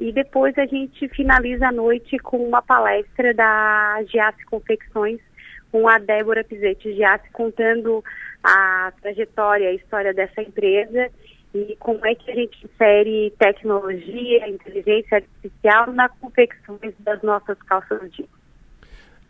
E 0.00 0.12
depois 0.12 0.56
a 0.56 0.64
gente 0.64 1.06
finaliza 1.10 1.68
a 1.68 1.72
noite 1.72 2.18
com 2.20 2.38
uma 2.38 2.62
palestra 2.62 3.34
da 3.34 4.02
Giasse 4.10 4.42
Confecções, 4.46 5.20
com 5.70 5.86
a 5.86 5.98
Débora 5.98 6.42
Pizetti 6.42 6.94
Giasse 6.94 7.30
contando 7.30 8.02
a 8.42 8.94
trajetória, 9.02 9.68
a 9.68 9.74
história 9.74 10.14
dessa 10.14 10.40
empresa 10.40 11.10
e 11.54 11.76
como 11.78 12.04
é 12.06 12.14
que 12.14 12.30
a 12.30 12.34
gente 12.34 12.64
insere 12.64 13.34
tecnologia, 13.38 14.48
inteligência 14.48 15.18
artificial 15.18 15.92
na 15.92 16.08
confecções 16.08 16.94
das 17.00 17.20
nossas 17.20 17.58
calças 17.64 18.00
jeans. 18.10 18.40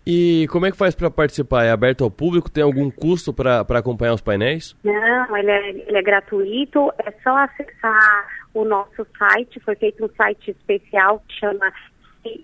E 0.07 0.47
como 0.50 0.67
é 0.67 0.71
que 0.71 0.77
faz 0.77 0.95
para 0.95 1.11
participar? 1.11 1.65
É 1.65 1.71
aberto 1.71 2.05
ao 2.05 2.11
público? 2.11 2.50
Tem 2.50 2.62
algum 2.62 2.91
custo 2.91 3.35
para 3.35 3.61
acompanhar 3.61 4.15
os 4.15 4.21
painéis? 4.21 4.77
Não, 4.83 5.37
ele 5.37 5.50
é, 5.50 5.69
ele 5.71 5.97
é 5.97 6.03
gratuito. 6.03 6.93
É 7.05 7.12
só 7.23 7.37
acessar 7.37 8.27
o 8.54 8.64
nosso 8.64 9.07
site. 9.19 9.61
Foi 9.61 9.76
feito 9.76 10.04
um 10.04 10.11
site 10.16 10.50
especial 10.50 11.23
que 11.26 11.38
chama 11.38 11.73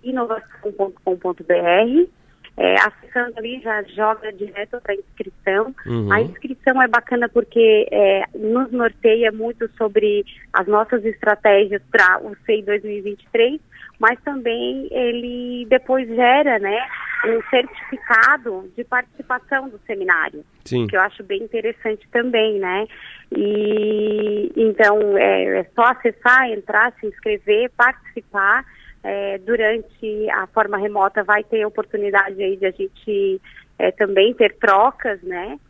inovação.com.br. 0.02 2.10
É, 2.58 2.74
acessando 2.76 3.34
ali 3.36 3.60
já 3.60 3.82
joga 3.82 4.32
direto 4.32 4.80
para 4.80 4.94
inscrição. 4.94 5.74
Uhum. 5.84 6.10
A 6.10 6.22
inscrição 6.22 6.80
é 6.80 6.88
bacana 6.88 7.28
porque 7.28 7.86
é, 7.90 8.24
nos 8.34 8.72
norteia 8.72 9.30
muito 9.30 9.68
sobre 9.76 10.24
as 10.54 10.66
nossas 10.66 11.04
estratégias 11.04 11.82
para 11.90 12.18
o 12.22 12.34
CEI 12.46 12.62
2023, 12.62 13.60
mas 13.98 14.20
também 14.22 14.88
ele 14.90 15.66
depois 15.68 16.06
gera, 16.08 16.58
né, 16.58 16.86
um 17.24 17.42
certificado 17.48 18.70
de 18.76 18.84
participação 18.84 19.68
do 19.68 19.80
seminário, 19.86 20.44
Sim. 20.64 20.86
que 20.86 20.96
eu 20.96 21.00
acho 21.00 21.22
bem 21.24 21.42
interessante 21.42 22.06
também, 22.12 22.58
né? 22.58 22.86
E 23.34 24.52
então 24.56 25.16
é, 25.16 25.60
é 25.60 25.64
só 25.74 25.82
acessar, 25.84 26.50
entrar, 26.50 26.92
se 27.00 27.06
inscrever, 27.06 27.70
participar. 27.76 28.64
É, 29.08 29.38
durante 29.38 30.28
a 30.30 30.48
forma 30.48 30.76
remota 30.76 31.22
vai 31.22 31.44
ter 31.44 31.64
oportunidade 31.64 32.42
aí 32.42 32.56
de 32.56 32.66
a 32.66 32.72
gente 32.72 33.40
é, 33.78 33.92
também 33.92 34.34
ter 34.34 34.56
trocas, 34.56 35.22
né? 35.22 35.60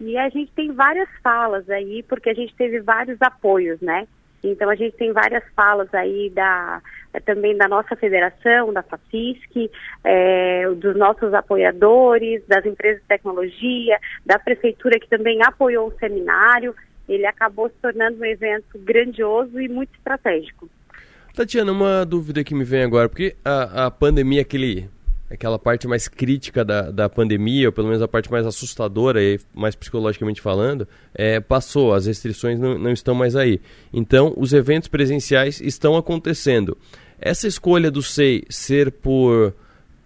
E 0.00 0.16
a 0.16 0.28
gente 0.30 0.50
tem 0.52 0.72
várias 0.72 1.08
falas 1.22 1.68
aí, 1.68 2.02
porque 2.02 2.30
a 2.30 2.34
gente 2.34 2.54
teve 2.54 2.80
vários 2.80 3.20
apoios, 3.20 3.80
né? 3.80 4.06
Então 4.42 4.68
a 4.68 4.74
gente 4.74 4.96
tem 4.96 5.12
várias 5.12 5.42
falas 5.54 5.92
aí 5.92 6.30
da 6.30 6.80
também 7.24 7.56
da 7.56 7.66
nossa 7.66 7.96
federação, 7.96 8.72
da 8.72 8.82
FACISC, 8.82 9.70
é, 10.04 10.68
dos 10.74 10.94
nossos 10.96 11.32
apoiadores, 11.32 12.42
das 12.46 12.64
empresas 12.66 13.00
de 13.00 13.08
tecnologia, 13.08 13.98
da 14.24 14.38
prefeitura 14.38 15.00
que 15.00 15.08
também 15.08 15.42
apoiou 15.42 15.88
o 15.88 15.98
seminário. 15.98 16.74
Ele 17.08 17.24
acabou 17.24 17.68
se 17.68 17.74
tornando 17.80 18.20
um 18.20 18.24
evento 18.24 18.78
grandioso 18.78 19.58
e 19.60 19.68
muito 19.68 19.94
estratégico. 19.96 20.68
Tatiana, 21.34 21.70
uma 21.70 22.04
dúvida 22.04 22.42
que 22.42 22.54
me 22.54 22.64
vem 22.64 22.82
agora, 22.82 23.08
porque 23.08 23.36
a, 23.44 23.86
a 23.86 23.90
pandemia, 23.90 24.42
aquele 24.42 24.88
aquela 25.30 25.58
parte 25.58 25.88
mais 25.88 26.08
crítica 26.08 26.64
da, 26.64 26.90
da 26.90 27.08
pandemia, 27.08 27.68
ou 27.68 27.72
pelo 27.72 27.88
menos 27.88 28.02
a 28.02 28.08
parte 28.08 28.30
mais 28.30 28.46
assustadora, 28.46 29.22
e 29.22 29.38
mais 29.54 29.74
psicologicamente 29.74 30.40
falando, 30.40 30.86
é, 31.14 31.40
passou, 31.40 31.92
as 31.92 32.06
restrições 32.06 32.58
não, 32.58 32.78
não 32.78 32.92
estão 32.92 33.14
mais 33.14 33.34
aí. 33.34 33.60
Então, 33.92 34.32
os 34.36 34.52
eventos 34.52 34.88
presenciais 34.88 35.60
estão 35.60 35.96
acontecendo. 35.96 36.76
Essa 37.18 37.48
escolha 37.48 37.90
do 37.90 38.02
SEI 38.02 38.44
ser 38.48 38.92
por, 38.92 39.54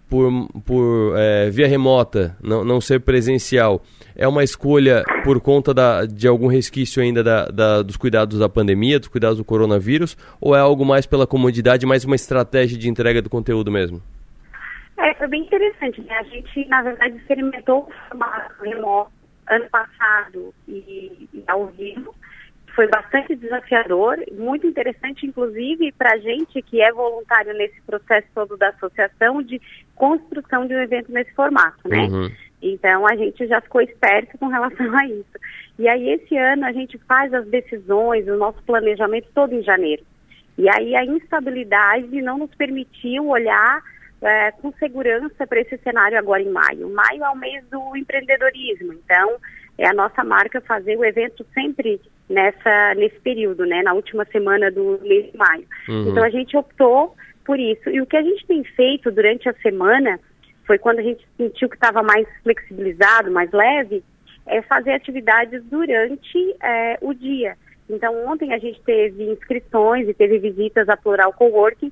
por, 0.09 0.49
por 0.65 1.13
é, 1.17 1.49
via 1.49 1.67
remota, 1.67 2.35
não, 2.41 2.63
não 2.63 2.81
ser 2.81 3.01
presencial, 3.01 3.83
é 4.15 4.27
uma 4.27 4.43
escolha 4.43 5.03
por 5.23 5.39
conta 5.39 5.73
da, 5.73 6.05
de 6.05 6.27
algum 6.27 6.47
resquício 6.47 7.01
ainda 7.01 7.23
da, 7.23 7.45
da, 7.45 7.81
dos 7.81 7.97
cuidados 7.97 8.39
da 8.39 8.49
pandemia, 8.49 8.99
dos 8.99 9.07
cuidados 9.07 9.37
do 9.37 9.45
coronavírus, 9.45 10.17
ou 10.39 10.55
é 10.55 10.59
algo 10.59 10.85
mais 10.85 11.05
pela 11.05 11.27
comodidade, 11.27 11.85
mais 11.85 12.05
uma 12.05 12.15
estratégia 12.15 12.77
de 12.77 12.89
entrega 12.89 13.21
do 13.21 13.29
conteúdo 13.29 13.71
mesmo? 13.71 14.01
É, 15.01 15.15
foi 15.15 15.27
bem 15.27 15.41
interessante, 15.41 16.01
né? 16.01 16.15
A 16.17 16.23
gente, 16.23 16.65
na 16.67 16.81
verdade, 16.83 17.17
experimentou 17.17 17.87
o 17.87 18.07
formato 18.07 18.63
remoto 18.63 19.11
ano 19.49 19.69
passado 19.69 20.53
e, 20.67 21.27
e 21.33 21.43
ao 21.47 21.67
vivo. 21.67 22.13
Foi 22.75 22.87
bastante 22.87 23.35
desafiador, 23.35 24.17
muito 24.31 24.65
interessante, 24.65 25.25
inclusive, 25.25 25.91
para 25.91 26.13
a 26.13 26.17
gente 26.17 26.61
que 26.61 26.81
é 26.81 26.91
voluntário 26.91 27.53
nesse 27.53 27.81
processo 27.81 28.27
todo 28.33 28.55
da 28.55 28.69
associação 28.69 29.41
de 29.41 29.59
construção 29.95 30.65
de 30.65 30.73
um 30.73 30.81
evento 30.81 31.11
nesse 31.11 31.33
formato, 31.33 31.89
né? 31.89 32.03
Uhum. 32.03 32.29
Então 32.61 33.05
a 33.07 33.15
gente 33.15 33.45
já 33.47 33.59
ficou 33.59 33.81
esperto 33.81 34.37
com 34.37 34.47
relação 34.47 34.95
a 34.95 35.05
isso. 35.05 35.37
E 35.79 35.87
aí 35.89 36.11
esse 36.11 36.37
ano 36.37 36.65
a 36.65 36.71
gente 36.71 36.97
faz 36.99 37.33
as 37.33 37.45
decisões, 37.47 38.27
o 38.27 38.37
nosso 38.37 38.61
planejamento 38.63 39.27
todo 39.33 39.53
em 39.53 39.63
janeiro. 39.63 40.03
E 40.57 40.69
aí 40.69 40.95
a 40.95 41.03
instabilidade 41.03 42.21
não 42.21 42.37
nos 42.37 42.53
permitiu 42.55 43.27
olhar 43.27 43.81
é, 44.21 44.51
com 44.51 44.71
segurança 44.73 45.47
para 45.47 45.61
esse 45.61 45.77
cenário 45.79 46.17
agora 46.17 46.41
em 46.41 46.49
maio. 46.49 46.89
Maio 46.89 47.23
é 47.23 47.29
o 47.29 47.37
mês 47.37 47.63
do 47.69 47.95
empreendedorismo, 47.95 48.93
então 48.93 49.37
é 49.77 49.87
a 49.87 49.93
nossa 49.93 50.23
marca 50.23 50.61
fazer 50.61 50.97
o 50.97 51.05
evento 51.05 51.45
sempre 51.53 51.99
nessa 52.29 52.93
nesse 52.95 53.19
período, 53.19 53.65
né, 53.65 53.81
na 53.81 53.93
última 53.93 54.25
semana 54.25 54.71
do 54.71 54.99
mês 55.01 55.31
de 55.31 55.37
maio. 55.37 55.65
Uhum. 55.89 56.09
Então 56.09 56.23
a 56.23 56.29
gente 56.29 56.55
optou 56.55 57.15
por 57.43 57.59
isso. 57.59 57.89
E 57.89 57.99
o 57.99 58.05
que 58.05 58.15
a 58.15 58.21
gente 58.21 58.45
tem 58.45 58.63
feito 58.63 59.11
durante 59.11 59.49
a 59.49 59.53
semana, 59.55 60.19
foi 60.65 60.77
quando 60.77 60.99
a 60.99 61.03
gente 61.03 61.25
sentiu 61.35 61.67
que 61.67 61.75
estava 61.75 62.03
mais 62.03 62.27
flexibilizado, 62.43 63.31
mais 63.31 63.51
leve, 63.51 64.03
é 64.45 64.61
fazer 64.61 64.93
atividades 64.93 65.63
durante 65.65 66.55
é, 66.61 66.97
o 67.01 67.13
dia. 67.13 67.57
Então, 67.89 68.25
ontem 68.25 68.53
a 68.53 68.57
gente 68.57 68.81
teve 68.81 69.23
inscrições 69.23 70.07
e 70.07 70.13
teve 70.13 70.39
visitas 70.39 70.87
à 70.87 70.95
Plural 70.95 71.33
Coworking 71.33 71.91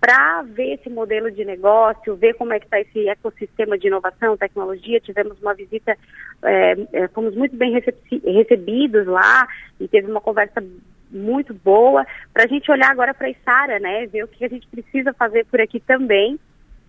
para 0.00 0.42
ver 0.42 0.74
esse 0.74 0.88
modelo 0.88 1.30
de 1.30 1.44
negócio, 1.44 2.16
ver 2.16 2.34
como 2.34 2.54
é 2.54 2.58
que 2.58 2.64
está 2.64 2.80
esse 2.80 3.06
ecossistema 3.06 3.76
de 3.76 3.88
inovação, 3.88 4.36
tecnologia. 4.36 4.98
Tivemos 5.00 5.40
uma 5.42 5.52
visita, 5.52 5.96
é, 6.42 6.76
é, 6.92 7.08
fomos 7.08 7.34
muito 7.36 7.54
bem 7.54 7.78
recebidos 8.24 9.06
lá 9.06 9.46
e 9.78 9.86
teve 9.86 10.10
uma 10.10 10.20
conversa 10.20 10.64
muito 11.10 11.52
boa 11.52 12.06
para 12.32 12.44
a 12.44 12.46
gente 12.46 12.70
olhar 12.70 12.90
agora 12.90 13.12
para 13.12 13.26
a 13.26 13.30
Isara, 13.30 13.78
né, 13.78 14.06
ver 14.06 14.24
o 14.24 14.28
que 14.28 14.44
a 14.44 14.48
gente 14.48 14.66
precisa 14.68 15.12
fazer 15.12 15.44
por 15.46 15.60
aqui 15.60 15.80
também 15.80 16.38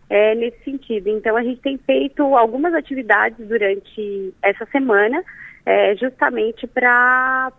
é, 0.09 0.35
nesse 0.35 0.63
sentido. 0.63 1.09
Então 1.09 1.35
a 1.35 1.43
gente 1.43 1.59
tem 1.59 1.77
feito 1.79 2.23
algumas 2.35 2.73
atividades 2.73 3.45
durante 3.45 4.33
essa 4.41 4.65
semana, 4.67 5.21
é, 5.65 5.95
justamente 5.95 6.65
para 6.65 7.51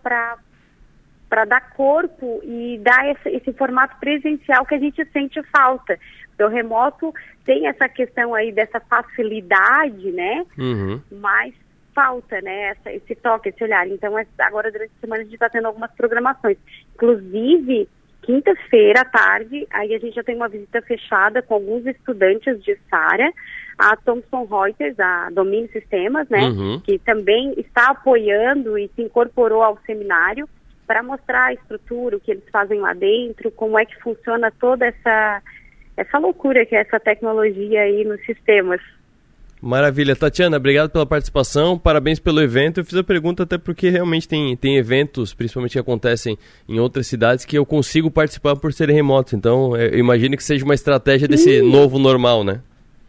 para 1.33 1.45
dar 1.45 1.71
corpo 1.71 2.41
e 2.43 2.79
dar 2.83 3.09
esse, 3.09 3.27
esse, 3.29 3.51
formato 3.53 3.95
presencial 3.99 4.63
que 4.67 4.75
a 4.75 4.77
gente 4.77 5.03
sente 5.05 5.41
falta. 5.51 5.97
O 6.39 6.47
remoto 6.47 7.11
tem 7.43 7.65
essa 7.65 7.89
questão 7.89 8.35
aí 8.35 8.51
dessa 8.51 8.79
facilidade, 8.79 10.11
né? 10.11 10.45
Uhum. 10.55 11.01
Mas 11.11 11.55
falta, 11.95 12.39
né? 12.41 12.65
Essa, 12.65 12.93
esse 12.93 13.15
toque, 13.15 13.49
esse 13.49 13.63
olhar. 13.63 13.87
Então, 13.87 14.13
agora 14.37 14.71
durante 14.71 14.91
a 14.95 15.01
semana 15.01 15.21
a 15.21 15.23
gente 15.23 15.33
está 15.33 15.49
tendo 15.49 15.65
algumas 15.65 15.89
programações. 15.93 16.57
Inclusive, 16.93 17.89
quinta-feira 18.21 19.01
à 19.01 19.05
tarde, 19.05 19.67
aí 19.71 19.95
a 19.95 19.97
gente 19.97 20.13
já 20.13 20.23
tem 20.23 20.35
uma 20.35 20.47
visita 20.47 20.83
fechada 20.83 21.41
com 21.41 21.55
alguns 21.55 21.83
estudantes 21.87 22.63
de 22.63 22.77
SARA, 22.91 23.33
a 23.79 23.95
Thomson 23.95 24.45
Reuters, 24.45 24.99
a 24.99 25.31
Domínio 25.31 25.71
Sistemas, 25.71 26.29
né? 26.29 26.43
Uhum. 26.43 26.79
Que 26.81 26.99
também 26.99 27.55
está 27.57 27.89
apoiando 27.89 28.77
e 28.77 28.87
se 28.89 29.01
incorporou 29.01 29.63
ao 29.63 29.79
seminário 29.83 30.47
para 30.85 31.03
mostrar 31.03 31.45
a 31.45 31.53
estrutura, 31.53 32.17
o 32.17 32.19
que 32.19 32.31
eles 32.31 32.43
fazem 32.51 32.79
lá 32.79 32.93
dentro, 32.93 33.51
como 33.51 33.77
é 33.77 33.85
que 33.85 33.99
funciona 34.01 34.51
toda 34.59 34.85
essa, 34.85 35.41
essa 35.97 36.17
loucura 36.17 36.65
que 36.65 36.75
é 36.75 36.81
essa 36.81 36.99
tecnologia 36.99 37.81
aí 37.81 38.03
nos 38.03 38.23
sistemas. 38.25 38.81
Maravilha. 39.63 40.13
Tatiana, 40.13 40.57
obrigado 40.57 40.89
pela 40.89 41.05
participação, 41.05 41.79
parabéns 41.79 42.19
pelo 42.19 42.41
evento. 42.41 42.81
Eu 42.81 42.85
fiz 42.85 42.97
a 42.97 43.03
pergunta 43.03 43.43
até 43.43 43.57
porque 43.57 43.89
realmente 43.89 44.27
tem, 44.27 44.57
tem 44.57 44.75
eventos, 44.75 45.33
principalmente 45.33 45.71
que 45.71 45.79
acontecem 45.79 46.37
em 46.67 46.79
outras 46.79 47.07
cidades, 47.07 47.45
que 47.45 47.57
eu 47.57 47.65
consigo 47.65 48.11
participar 48.11 48.57
por 48.57 48.73
serem 48.73 48.93
remotos. 48.93 49.31
Então, 49.31 49.73
eu 49.77 49.97
imagino 49.97 50.35
que 50.35 50.43
seja 50.43 50.65
uma 50.65 50.73
estratégia 50.73 51.29
desse 51.29 51.61
Sim. 51.61 51.71
novo 51.71 51.97
normal, 51.97 52.43
né? 52.43 52.59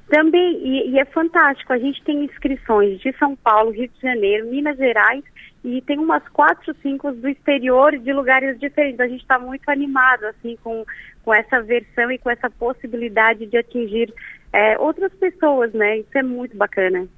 Também, 0.09 0.61
e, 0.63 0.91
e, 0.91 0.99
é 1.01 1.05
fantástico. 1.07 1.73
A 1.73 1.79
gente 1.79 2.01
tem 2.05 2.25
inscrições 2.25 3.01
de 3.01 3.13
São 3.19 3.35
Paulo, 3.35 3.73
Rio 3.73 3.89
de 3.89 4.01
Janeiro, 4.01 4.49
Minas 4.49 4.77
Gerais 4.77 5.25
e 5.65 5.81
tem 5.81 5.99
umas 5.99 6.23
quatro, 6.29 6.77
cinco 6.83 7.11
do 7.11 7.29
exterior 7.29 7.99
de 7.99 8.13
lugares 8.13 8.61
diferentes. 8.61 9.01
A 9.01 9.09
gente 9.09 9.23
está 9.23 9.39
muito 9.39 9.67
animado 9.69 10.25
assim 10.27 10.59
com, 10.63 10.85
com 11.25 11.33
essa 11.33 11.63
versão 11.63 12.11
e 12.13 12.19
com 12.19 12.31
essa 12.31 12.51
possibilidade 12.51 13.47
de 13.47 13.57
atingir 13.57 14.13
é, 14.53 14.79
outras 14.79 15.13
pessoas, 15.15 15.73
né? 15.73 15.99
Isso 15.99 16.19
é 16.19 16.23
muito 16.23 16.55
bacana. 16.57 17.09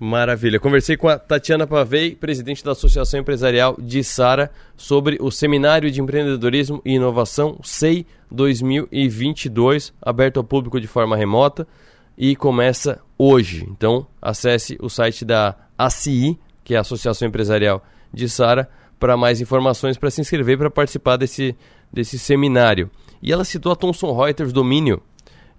Maravilha. 0.00 0.58
Conversei 0.58 0.96
com 0.96 1.08
a 1.08 1.18
Tatiana 1.18 1.66
Pavei, 1.66 2.16
presidente 2.16 2.64
da 2.64 2.72
Associação 2.72 3.20
Empresarial 3.20 3.76
de 3.78 4.02
Sara, 4.02 4.50
sobre 4.74 5.18
o 5.20 5.30
Seminário 5.30 5.90
de 5.90 6.00
Empreendedorismo 6.00 6.80
e 6.86 6.94
Inovação 6.94 7.60
SEI 7.62 8.06
2022, 8.30 9.92
aberto 10.00 10.38
ao 10.38 10.44
público 10.44 10.80
de 10.80 10.86
forma 10.86 11.18
remota 11.18 11.68
e 12.16 12.34
começa 12.34 12.98
hoje. 13.18 13.66
Então, 13.68 14.06
acesse 14.22 14.78
o 14.80 14.88
site 14.88 15.22
da 15.22 15.54
ACI, 15.76 16.38
que 16.64 16.74
é 16.74 16.78
a 16.78 16.80
Associação 16.80 17.26
Empresarial 17.26 17.82
de 18.12 18.28
Sara, 18.28 18.68
para 18.98 19.16
mais 19.16 19.40
informações, 19.40 19.96
para 19.96 20.10
se 20.10 20.20
inscrever 20.20 20.58
para 20.58 20.70
participar 20.70 21.16
desse, 21.16 21.56
desse 21.92 22.18
seminário. 22.18 22.90
E 23.22 23.32
ela 23.32 23.44
citou 23.44 23.72
a 23.72 23.76
Thomson 23.76 24.14
Reuters 24.16 24.52
Domínio. 24.52 25.02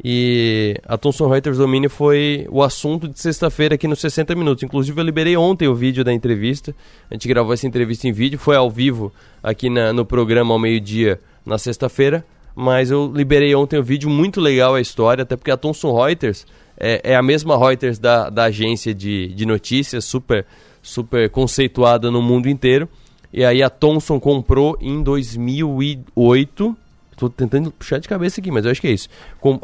E 0.03 0.75
a 0.85 0.97
Thomson 0.97 1.27
Reuters 1.27 1.57
Domínio 1.57 1.89
foi 1.89 2.47
o 2.49 2.63
assunto 2.63 3.07
de 3.07 3.19
sexta-feira 3.19 3.75
aqui 3.75 3.87
nos 3.87 3.99
60 3.99 4.33
Minutos. 4.35 4.63
Inclusive, 4.63 4.99
eu 4.99 5.03
liberei 5.03 5.37
ontem 5.37 5.67
o 5.67 5.75
vídeo 5.75 6.03
da 6.03 6.11
entrevista. 6.11 6.73
A 7.09 7.13
gente 7.13 7.27
gravou 7.27 7.53
essa 7.53 7.67
entrevista 7.67 8.07
em 8.07 8.11
vídeo, 8.11 8.39
foi 8.39 8.55
ao 8.55 8.69
vivo 8.69 9.11
aqui 9.43 9.69
na, 9.69 9.93
no 9.93 10.05
programa 10.05 10.53
ao 10.53 10.59
meio-dia 10.59 11.19
na 11.45 11.57
sexta-feira. 11.57 12.25
Mas 12.55 12.91
eu 12.91 13.11
liberei 13.13 13.53
ontem 13.55 13.77
o 13.77 13.83
vídeo, 13.83 14.09
muito 14.09 14.41
legal 14.41 14.75
a 14.75 14.81
história, 14.81 15.21
até 15.21 15.37
porque 15.37 15.51
a 15.51 15.57
Thomson 15.57 15.93
Reuters 15.95 16.45
é, 16.77 17.11
é 17.11 17.15
a 17.15 17.21
mesma 17.21 17.57
Reuters 17.57 17.99
da, 17.99 18.29
da 18.29 18.45
agência 18.45 18.93
de, 18.93 19.27
de 19.27 19.45
notícias, 19.45 20.03
super 20.03 20.45
super 20.81 21.29
conceituada 21.29 22.09
no 22.09 22.21
mundo 22.21 22.49
inteiro. 22.49 22.89
E 23.33 23.45
aí 23.45 23.63
a 23.63 23.69
Thomson 23.69 24.19
comprou 24.19 24.77
em 24.81 25.01
2008. 25.01 26.77
Estou 27.11 27.29
tentando 27.29 27.71
puxar 27.71 27.99
de 27.99 28.07
cabeça 28.07 28.41
aqui, 28.41 28.51
mas 28.51 28.65
eu 28.65 28.71
acho 28.71 28.81
que 28.81 28.87
é 28.87 28.91
isso. 28.91 29.07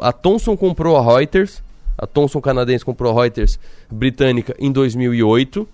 A 0.00 0.12
Thomson 0.12 0.56
comprou 0.56 0.96
a 0.96 1.02
Reuters. 1.02 1.62
A 1.96 2.06
Thomson 2.06 2.40
canadense 2.40 2.84
comprou 2.84 3.12
a 3.12 3.22
Reuters 3.22 3.58
britânica 3.90 4.54
em 4.58 4.70
2008. 4.70 5.68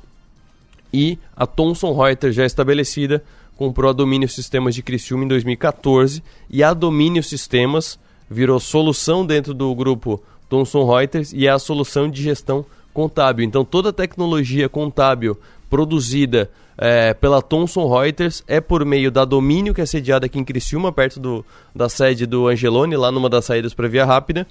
E 0.92 1.18
a 1.36 1.46
Thomson 1.46 1.92
Reuters 1.92 2.34
já 2.34 2.46
estabelecida 2.46 3.22
comprou 3.56 3.90
a 3.90 3.92
Domínio 3.92 4.28
Sistemas 4.28 4.74
de 4.74 4.82
Criciúma 4.82 5.24
em 5.24 5.28
2014. 5.28 6.22
E 6.50 6.62
a 6.62 6.72
Domínio 6.72 7.22
Sistemas 7.22 7.98
virou 8.28 8.58
solução 8.58 9.24
dentro 9.24 9.54
do 9.54 9.72
grupo 9.74 10.22
Thomson 10.48 10.84
Reuters 10.84 11.32
e 11.32 11.46
é 11.46 11.50
a 11.50 11.58
solução 11.58 12.08
de 12.08 12.22
gestão 12.22 12.64
contábil. 12.94 13.44
Então 13.44 13.64
toda 13.64 13.90
a 13.90 13.92
tecnologia 13.92 14.68
contábil 14.68 15.36
produzida 15.68 16.50
é, 16.78 17.12
pela 17.12 17.42
Thomson 17.42 17.86
Reuters 17.88 18.42
é 18.46 18.60
por 18.60 18.84
meio 18.84 19.10
da 19.10 19.24
Domínio, 19.24 19.74
que 19.74 19.80
é 19.80 19.86
sediada 19.86 20.26
aqui 20.26 20.38
em 20.38 20.44
Criciúma, 20.44 20.92
perto 20.92 21.20
do, 21.20 21.44
da 21.74 21.88
sede 21.88 22.24
do 22.24 22.48
Angelone, 22.48 22.96
lá 22.96 23.12
numa 23.12 23.28
das 23.28 23.44
saídas 23.44 23.74
para 23.74 23.88
Via 23.88 24.04
Rápida. 24.04 24.46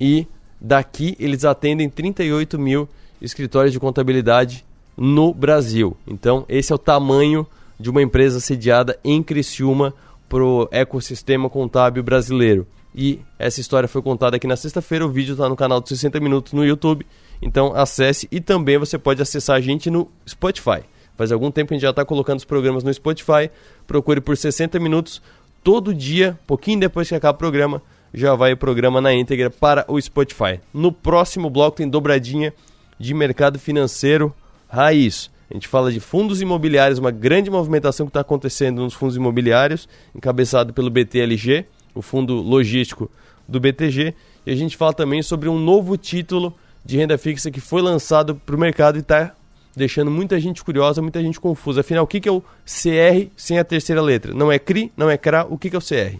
E 0.00 0.26
daqui 0.60 1.16
eles 1.20 1.44
atendem 1.44 1.88
38 1.88 2.58
mil 2.58 2.88
escritórios 3.20 3.72
de 3.72 3.78
contabilidade 3.78 4.64
no 4.96 5.32
Brasil. 5.32 5.96
Então 6.06 6.44
esse 6.48 6.72
é 6.72 6.74
o 6.74 6.78
tamanho 6.78 7.46
de 7.78 7.90
uma 7.90 8.02
empresa 8.02 8.40
sediada 8.40 8.98
em 9.04 9.22
Criciúma 9.22 9.94
para 10.28 10.42
o 10.42 10.66
ecossistema 10.72 11.48
contábil 11.48 12.02
brasileiro. 12.02 12.66
E 12.94 13.20
essa 13.38 13.60
história 13.60 13.86
foi 13.86 14.00
contada 14.00 14.36
aqui 14.36 14.46
na 14.46 14.56
sexta-feira. 14.56 15.04
O 15.04 15.10
vídeo 15.10 15.32
está 15.32 15.46
no 15.48 15.54
canal 15.54 15.82
de 15.82 15.90
60 15.90 16.18
Minutos 16.18 16.54
no 16.54 16.64
YouTube. 16.64 17.06
Então 17.40 17.72
acesse 17.74 18.28
e 18.30 18.40
também 18.40 18.78
você 18.78 18.98
pode 18.98 19.20
acessar 19.20 19.56
a 19.56 19.60
gente 19.60 19.90
no 19.90 20.08
Spotify. 20.28 20.82
Faz 21.16 21.32
algum 21.32 21.50
tempo 21.50 21.72
a 21.72 21.74
gente 21.74 21.82
já 21.82 21.90
está 21.90 22.04
colocando 22.04 22.38
os 22.38 22.44
programas 22.44 22.84
no 22.84 22.92
Spotify. 22.92 23.50
Procure 23.86 24.20
por 24.20 24.36
60 24.36 24.78
minutos 24.78 25.22
todo 25.64 25.94
dia, 25.94 26.38
pouquinho 26.46 26.78
depois 26.78 27.08
que 27.08 27.14
acaba 27.14 27.34
o 27.34 27.38
programa, 27.38 27.82
já 28.14 28.34
vai 28.34 28.52
o 28.52 28.56
programa 28.56 29.00
na 29.00 29.12
íntegra 29.12 29.50
para 29.50 29.84
o 29.88 30.00
Spotify. 30.00 30.60
No 30.72 30.92
próximo 30.92 31.50
bloco 31.50 31.78
tem 31.78 31.88
dobradinha 31.88 32.52
de 32.98 33.12
mercado 33.12 33.58
financeiro 33.58 34.32
raiz. 34.68 35.30
A 35.50 35.54
gente 35.54 35.68
fala 35.68 35.92
de 35.92 36.00
fundos 36.00 36.40
imobiliários, 36.40 36.98
uma 36.98 37.10
grande 37.10 37.50
movimentação 37.50 38.06
que 38.06 38.10
está 38.10 38.20
acontecendo 38.20 38.82
nos 38.82 38.94
fundos 38.94 39.16
imobiliários, 39.16 39.88
encabeçado 40.14 40.72
pelo 40.72 40.90
BTLG, 40.90 41.66
o 41.94 42.02
fundo 42.02 42.34
logístico 42.34 43.10
do 43.46 43.60
BTG. 43.60 44.14
E 44.44 44.50
a 44.50 44.56
gente 44.56 44.76
fala 44.76 44.92
também 44.92 45.22
sobre 45.22 45.48
um 45.48 45.58
novo 45.58 45.96
título 45.96 46.54
de 46.86 46.96
renda 46.96 47.18
fixa 47.18 47.50
que 47.50 47.60
foi 47.60 47.82
lançado 47.82 48.36
para 48.36 48.54
o 48.54 48.58
mercado 48.58 48.96
e 48.96 49.00
está 49.00 49.32
deixando 49.74 50.08
muita 50.08 50.38
gente 50.38 50.62
curiosa, 50.62 51.02
muita 51.02 51.20
gente 51.20 51.40
confusa. 51.40 51.80
Afinal, 51.80 52.04
o 52.04 52.06
que, 52.06 52.20
que 52.20 52.28
é 52.28 52.32
o 52.32 52.40
CR 52.64 53.28
sem 53.36 53.58
a 53.58 53.64
terceira 53.64 54.00
letra? 54.00 54.32
Não 54.32 54.52
é 54.52 54.58
CRI, 54.58 54.92
não 54.96 55.10
é 55.10 55.18
CRA, 55.18 55.44
o 55.50 55.58
que, 55.58 55.68
que 55.68 55.74
é 55.74 55.78
o 55.78 55.82
CR? 55.82 56.16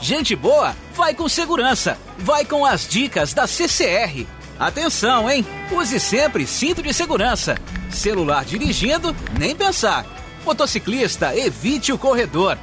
Gente 0.00 0.36
boa, 0.36 0.74
vai 0.94 1.12
com 1.12 1.28
segurança. 1.28 1.98
Vai 2.16 2.44
com 2.44 2.64
as 2.64 2.88
dicas 2.88 3.34
da 3.34 3.46
CCR. 3.46 4.24
Atenção, 4.58 5.28
hein? 5.28 5.44
Use 5.70 5.98
sempre 6.00 6.46
cinto 6.46 6.80
de 6.80 6.94
segurança. 6.94 7.56
Celular 7.90 8.44
dirigindo, 8.44 9.14
nem 9.38 9.54
pensar. 9.54 10.06
Motociclista, 10.46 11.36
evite 11.36 11.92
o 11.92 11.98
corredor. 11.98 12.56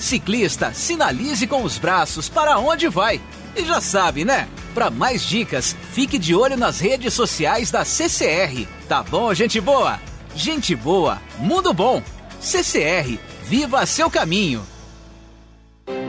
Ciclista, 0.00 0.72
sinalize 0.72 1.46
com 1.46 1.62
os 1.62 1.76
braços 1.76 2.28
para 2.28 2.58
onde 2.58 2.88
vai. 2.88 3.20
E 3.54 3.62
já 3.64 3.82
sabe, 3.82 4.24
né? 4.24 4.48
Para 4.72 4.90
mais 4.90 5.22
dicas, 5.22 5.76
fique 5.92 6.18
de 6.18 6.34
olho 6.34 6.56
nas 6.56 6.80
redes 6.80 7.12
sociais 7.12 7.70
da 7.70 7.84
CCR. 7.84 8.66
Tá 8.88 9.02
bom, 9.02 9.32
gente 9.34 9.60
boa? 9.60 10.00
Gente 10.34 10.74
boa, 10.74 11.20
mundo 11.38 11.74
bom. 11.74 12.02
CCR, 12.40 13.18
viva 13.44 13.84
seu 13.84 14.10
caminho. 14.10 14.62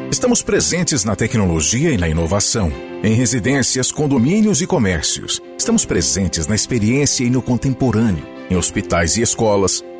Estamos 0.09 0.41
presentes 0.41 1.03
na 1.03 1.15
tecnologia 1.15 1.91
e 1.91 1.97
na 1.97 2.07
inovação, 2.07 2.71
em 3.03 3.13
residências, 3.13 3.91
condomínios 3.91 4.61
e 4.61 4.67
comércios. 4.67 5.41
Estamos 5.57 5.83
presentes 5.83 6.47
na 6.47 6.55
experiência 6.55 7.25
e 7.25 7.29
no 7.29 7.41
contemporâneo, 7.41 8.25
em 8.49 8.55
hospitais 8.55 9.17
e 9.17 9.21
escolas 9.21 9.83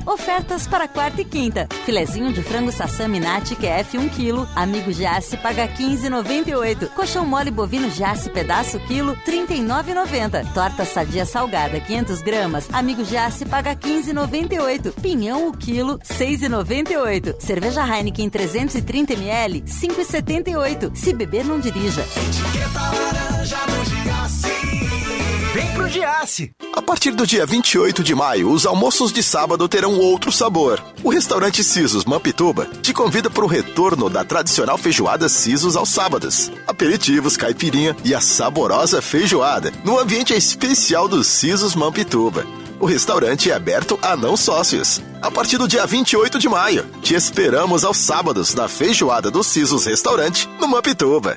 Ofertas 0.04 0.66
para 0.66 0.88
quarta 0.88 1.20
e 1.20 1.24
quinta. 1.24 1.68
Filezinho 1.84 2.32
de 2.32 2.42
frango 2.42 2.72
sassami 2.72 3.20
nati 3.20 3.54
QF 3.54 3.98
1 3.98 4.08
kg, 4.08 4.48
amigo 4.56 4.92
Jace 4.92 5.36
paga 5.36 5.68
15,98. 5.68 6.88
Colchão 6.88 7.24
mole 7.24 7.50
bovino 7.50 7.88
Jace 7.90 8.28
pedaço 8.30 8.80
quilo 8.80 9.16
39,90. 9.26 10.52
Torta 10.52 10.84
sadia 10.84 11.24
salgada 11.24 11.78
500 11.80 12.22
gramas, 12.22 12.68
amigo 12.72 13.04
Jace 13.04 13.44
paga 13.44 13.76
15,98. 13.76 14.92
Pinhão 15.00 15.48
o 15.48 15.56
quilo 15.56 15.98
6,98. 15.98 17.40
Cerveja 17.40 17.86
Heineken 17.86 18.28
330 18.28 19.12
ml 19.12 19.62
5,78. 19.62 20.94
Se 20.96 21.12
beber 21.12 21.44
não 21.44 21.60
dirija. 21.60 22.02
Etiqueta 22.02 22.80
laranja 22.80 23.58
no 23.66 24.01
Vem 25.52 25.70
pro 25.72 25.86
Giasse! 25.86 26.50
A 26.74 26.80
partir 26.80 27.10
do 27.10 27.26
dia 27.26 27.44
28 27.44 28.02
de 28.02 28.14
maio, 28.14 28.50
os 28.50 28.64
almoços 28.64 29.12
de 29.12 29.22
sábado 29.22 29.68
terão 29.68 29.98
outro 29.98 30.32
sabor. 30.32 30.82
O 31.04 31.10
restaurante 31.10 31.62
Sisos 31.62 32.06
Mampituba 32.06 32.66
te 32.80 32.94
convida 32.94 33.28
para 33.28 33.44
o 33.44 33.46
retorno 33.46 34.08
da 34.08 34.24
tradicional 34.24 34.78
feijoada 34.78 35.28
Sisos 35.28 35.76
aos 35.76 35.90
sábados. 35.90 36.50
Aperitivos, 36.66 37.36
caipirinha 37.36 37.94
e 38.02 38.14
a 38.14 38.20
saborosa 38.22 39.02
feijoada 39.02 39.70
no 39.84 39.98
ambiente 39.98 40.32
especial 40.32 41.06
do 41.06 41.22
Sisos 41.22 41.74
Mampituba. 41.74 42.46
O 42.80 42.86
restaurante 42.86 43.50
é 43.50 43.54
aberto 43.54 43.98
a 44.00 44.16
não 44.16 44.38
sócios. 44.38 45.02
A 45.20 45.30
partir 45.30 45.58
do 45.58 45.68
dia 45.68 45.86
28 45.86 46.38
de 46.38 46.48
maio, 46.48 46.86
te 47.02 47.14
esperamos 47.14 47.84
aos 47.84 47.98
sábados 47.98 48.54
na 48.54 48.68
feijoada 48.68 49.30
do 49.30 49.44
Sisos 49.44 49.84
Restaurante, 49.84 50.48
no 50.58 50.66
Mampituba. 50.66 51.36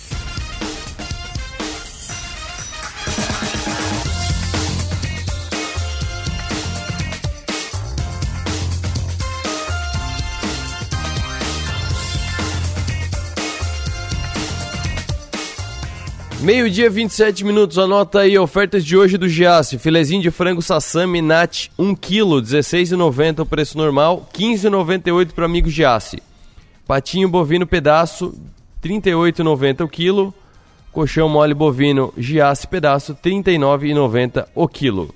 Meio-dia, 16.41 16.89
27 16.89 17.45
minutos. 17.45 17.77
Anota 17.77 18.21
aí 18.21 18.35
ofertas 18.35 18.83
de 18.83 18.97
hoje 18.97 19.15
do 19.15 19.29
Giasse. 19.29 19.77
Filezinho 19.77 20.23
de 20.23 20.31
frango 20.31 20.59
Sassami 20.59 21.21
Nat 21.21 21.67
1 21.77 21.93
kg, 21.93 22.41
16,90 22.41 23.41
o 23.41 23.45
preço 23.45 23.77
normal, 23.77 24.27
15,98 24.33 25.33
para 25.33 25.45
amigo 25.45 25.69
Giasse. 25.69 26.19
Patinho 26.87 27.29
bovino 27.29 27.67
pedaço, 27.67 28.33
38,90 28.83 29.85
o 29.85 29.87
quilo. 29.87 30.33
Colchão 30.91 31.29
mole 31.29 31.53
bovino 31.53 32.11
Giasse 32.17 32.67
pedaço, 32.67 33.15
39,90 33.23 34.47
o 34.55 34.67
quilo. 34.67 35.13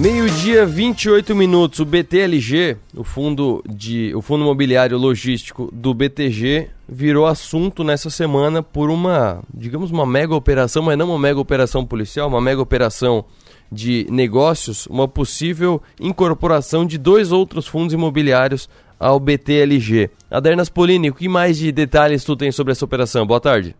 Meio-dia, 0.00 0.64
28 0.64 1.36
minutos. 1.36 1.78
O 1.78 1.84
BTLG, 1.84 2.78
o 2.96 3.04
fundo, 3.04 3.62
de, 3.68 4.14
o 4.14 4.22
fundo 4.22 4.44
imobiliário 4.44 4.96
logístico 4.96 5.68
do 5.70 5.92
BTG, 5.92 6.70
virou 6.88 7.26
assunto 7.26 7.84
nessa 7.84 8.08
semana 8.08 8.62
por 8.62 8.88
uma, 8.88 9.42
digamos, 9.52 9.90
uma 9.90 10.06
mega 10.06 10.34
operação, 10.34 10.82
mas 10.82 10.96
não 10.96 11.10
uma 11.10 11.18
mega 11.18 11.38
operação 11.38 11.84
policial, 11.84 12.28
uma 12.28 12.40
mega 12.40 12.62
operação 12.62 13.26
de 13.70 14.06
negócios, 14.10 14.86
uma 14.86 15.06
possível 15.06 15.82
incorporação 16.00 16.86
de 16.86 16.96
dois 16.96 17.30
outros 17.30 17.68
fundos 17.68 17.92
imobiliários 17.92 18.70
ao 18.98 19.20
BTLG. 19.20 20.08
Adernas 20.30 20.70
Polini, 20.70 21.10
o 21.10 21.14
que 21.14 21.28
mais 21.28 21.58
de 21.58 21.70
detalhes 21.70 22.24
tu 22.24 22.34
tem 22.34 22.50
sobre 22.50 22.72
essa 22.72 22.86
operação? 22.86 23.26
Boa 23.26 23.40
tarde. 23.40 23.76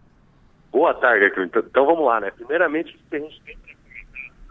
Boa 0.70 0.92
tarde, 0.92 1.24
Arthur. 1.24 1.44
Então, 1.44 1.62
então 1.66 1.86
vamos 1.86 2.04
lá, 2.04 2.20
né? 2.20 2.30
Primeiramente, 2.30 2.94
o 2.94 3.08
que 3.08 3.16
a 3.16 3.20
gente 3.20 3.40
tem 3.40 3.56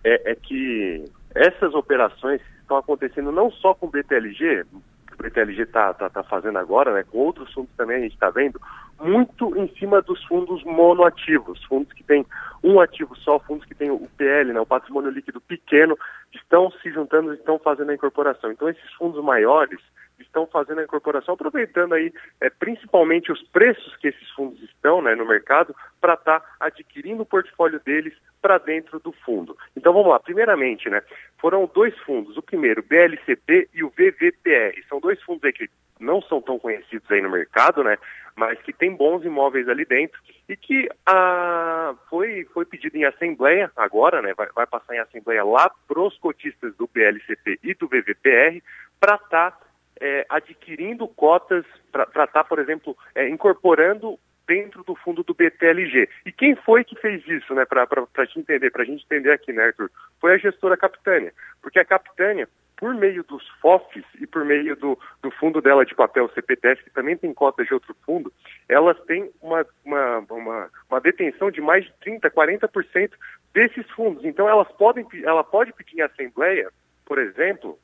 é, 0.04 0.32
é 0.32 0.36
que 0.36 1.06
essas 1.36 1.74
operações 1.74 2.42
estão 2.62 2.78
acontecendo 2.78 3.32
não 3.32 3.52
só 3.52 3.74
com 3.74 3.88
o 3.88 3.90
BTLG, 3.90 4.66
que 5.08 5.14
o 5.14 5.18
BTLG 5.18 5.64
está 5.64 5.94
tá, 5.94 6.10
tá 6.10 6.24
fazendo 6.24 6.58
agora, 6.58 6.94
né, 6.94 7.04
com 7.04 7.18
outros 7.20 7.52
fundos 7.54 7.72
também 7.76 7.98
a 7.98 8.02
gente 8.02 8.14
está 8.14 8.30
vendo, 8.30 8.60
muito 9.00 9.56
em 9.58 9.68
cima 9.76 10.02
dos 10.02 10.24
fundos 10.26 10.64
monoativos, 10.64 11.64
fundos 11.66 11.94
que 11.94 12.04
têm 12.04 12.26
um 12.64 12.80
ativo 12.80 13.16
só, 13.18 13.40
fundos 13.40 13.66
que 13.66 13.76
têm 13.76 13.90
o 13.90 14.08
PL, 14.18 14.54
né, 14.54 14.60
o 14.60 14.66
patrimônio 14.66 15.12
líquido 15.12 15.40
pequeno, 15.42 15.98
estão 16.34 16.72
se 16.72 16.92
juntando 16.92 17.34
estão 17.34 17.58
fazendo 17.60 17.92
a 17.92 17.96
incorporação. 17.96 18.52
Então 18.52 18.70
esses 18.70 18.94
fundos 18.94 19.24
maiores 19.24 19.80
estão 20.22 20.46
fazendo 20.48 20.80
a 20.80 20.84
incorporação, 20.84 21.34
aproveitando 21.34 21.94
aí 21.94 22.12
é, 22.42 22.50
principalmente 22.50 23.32
os 23.32 23.42
preços 23.50 23.96
que 23.98 24.10
esses 24.10 24.30
fundos 24.32 24.62
estão 24.64 25.02
né, 25.02 25.16
no 25.16 25.26
mercado 25.26 25.76
para 26.00 26.14
estar 26.14 26.40
tá 26.40 26.56
adquirindo 26.60 27.24
o 27.24 27.26
portfólio 27.26 27.80
deles 27.80 28.14
para 28.42 28.58
dentro 28.58 29.00
do 29.00 29.12
fundo. 29.12 29.58
Então 29.76 29.94
vamos 29.94 30.10
lá, 30.10 30.20
primeiramente, 30.20 30.90
né, 30.90 31.02
foram 31.38 31.70
dois 31.74 31.98
fundos, 32.00 32.38
o 32.38 32.42
primeiro, 32.42 32.84
BLCP 32.84 33.70
e 33.74 33.84
o 33.84 33.90
VVPR. 33.90 34.84
São 34.88 35.00
dois 35.00 35.22
fundos 35.24 35.44
aí 35.44 35.54
que 35.54 35.70
não 36.00 36.22
são 36.22 36.42
tão 36.42 36.58
conhecidos 36.58 37.10
aí 37.12 37.22
no 37.22 37.30
mercado, 37.30 37.84
né, 37.84 37.98
mas 38.36 38.60
que 38.62 38.72
tem 38.72 38.96
bons 38.96 39.26
imóveis 39.26 39.68
ali 39.68 39.84
dentro 39.84 40.20
e 40.48 40.56
que 40.56 40.90
ah, 41.06 41.94
foi, 42.10 42.46
foi 42.54 42.66
pedido 42.66 42.96
em 42.96 43.04
assembleia 43.04 43.70
agora, 43.76 44.22
né, 44.22 44.34
vai, 44.34 44.48
vai 44.56 44.66
passar 44.66 44.96
em 44.96 45.00
assembleia 45.00 45.44
lá 45.44 45.70
para 45.88 46.00
os 46.00 46.18
cotistas 46.18 46.74
do 46.78 46.88
BLCP 46.88 47.60
e 47.62 47.74
do 47.74 47.88
VVPR 47.88 48.64
para 49.00 49.16
estar 49.16 49.52
tá 49.52 49.69
é, 50.00 50.26
adquirindo 50.30 51.08
cotas 51.08 51.66
para 51.92 52.04
estar, 52.04 52.28
tá, 52.28 52.44
por 52.44 52.60
exemplo, 52.60 52.96
é, 53.16 53.28
incorporando 53.30 54.18
dentro 54.50 54.84
do 54.84 54.96
fundo 54.96 55.24
do 55.24 55.36
BTLG. 55.36 56.10
E 56.26 56.32
quem 56.32 56.56
foi 56.56 56.84
que 56.84 56.96
fez 56.96 57.26
isso, 57.28 57.54
né, 57.54 57.66
para 57.66 57.88
a 57.88 58.26
gente 58.26 58.40
entender, 58.40 58.72
para 58.72 58.82
a 58.82 58.86
gente 58.86 59.06
entender 59.06 59.32
aqui, 59.32 59.54
né, 59.54 59.66
Arthur? 59.66 59.92
Foi 60.20 60.34
a 60.34 60.38
gestora 60.38 60.76
Capitânia. 60.76 61.32
Porque 61.62 61.78
a 61.78 61.86
Capitânia, 61.86 62.50
por 62.76 62.96
meio 62.96 63.24
dos 63.24 63.48
FOFs 63.62 64.04
e 64.20 64.26
por 64.26 64.44
meio 64.44 64.76
do, 64.76 64.98
do 65.22 65.30
fundo 65.30 65.62
dela 65.62 65.86
de 65.86 65.94
papel 65.94 66.28
CPTS, 66.30 66.82
que 66.84 66.90
também 66.90 67.16
tem 67.16 67.32
cotas 67.32 67.68
de 67.68 67.74
outro 67.76 67.96
fundo, 68.04 68.34
elas 68.68 69.00
têm 69.02 69.30
uma, 69.40 69.64
uma, 69.86 70.18
uma, 70.32 70.70
uma 70.90 71.00
detenção 71.00 71.52
de 71.52 71.62
mais 71.62 71.86
de 71.86 71.94
30%, 72.04 72.32
40% 72.32 73.12
desses 73.54 73.88
fundos. 73.92 74.26
Então 74.26 74.50
elas 74.50 74.68
podem, 74.72 75.06
ela 75.24 75.44
pode 75.44 75.74
pedir 75.74 76.00
em 76.00 76.02
assembleia, 76.02 76.72
por 77.06 77.20
exemplo, 77.20 77.78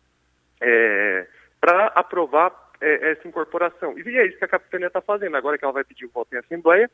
é, 0.59 1.27
para 1.65 1.87
aprovar 1.95 2.53
é, 2.79 3.13
essa 3.13 3.27
incorporação. 3.27 3.97
E 3.97 4.17
é 4.19 4.27
isso 4.27 4.37
que 4.37 4.45
a 4.45 4.47
capitania 4.47 4.85
está 4.85 5.01
fazendo. 5.01 5.35
Agora 5.35 5.57
que 5.57 5.65
ela 5.65 5.73
vai 5.73 5.83
pedir 5.83 6.05
o 6.05 6.11
voto 6.11 6.31
em 6.31 6.37
assembleia, 6.37 6.87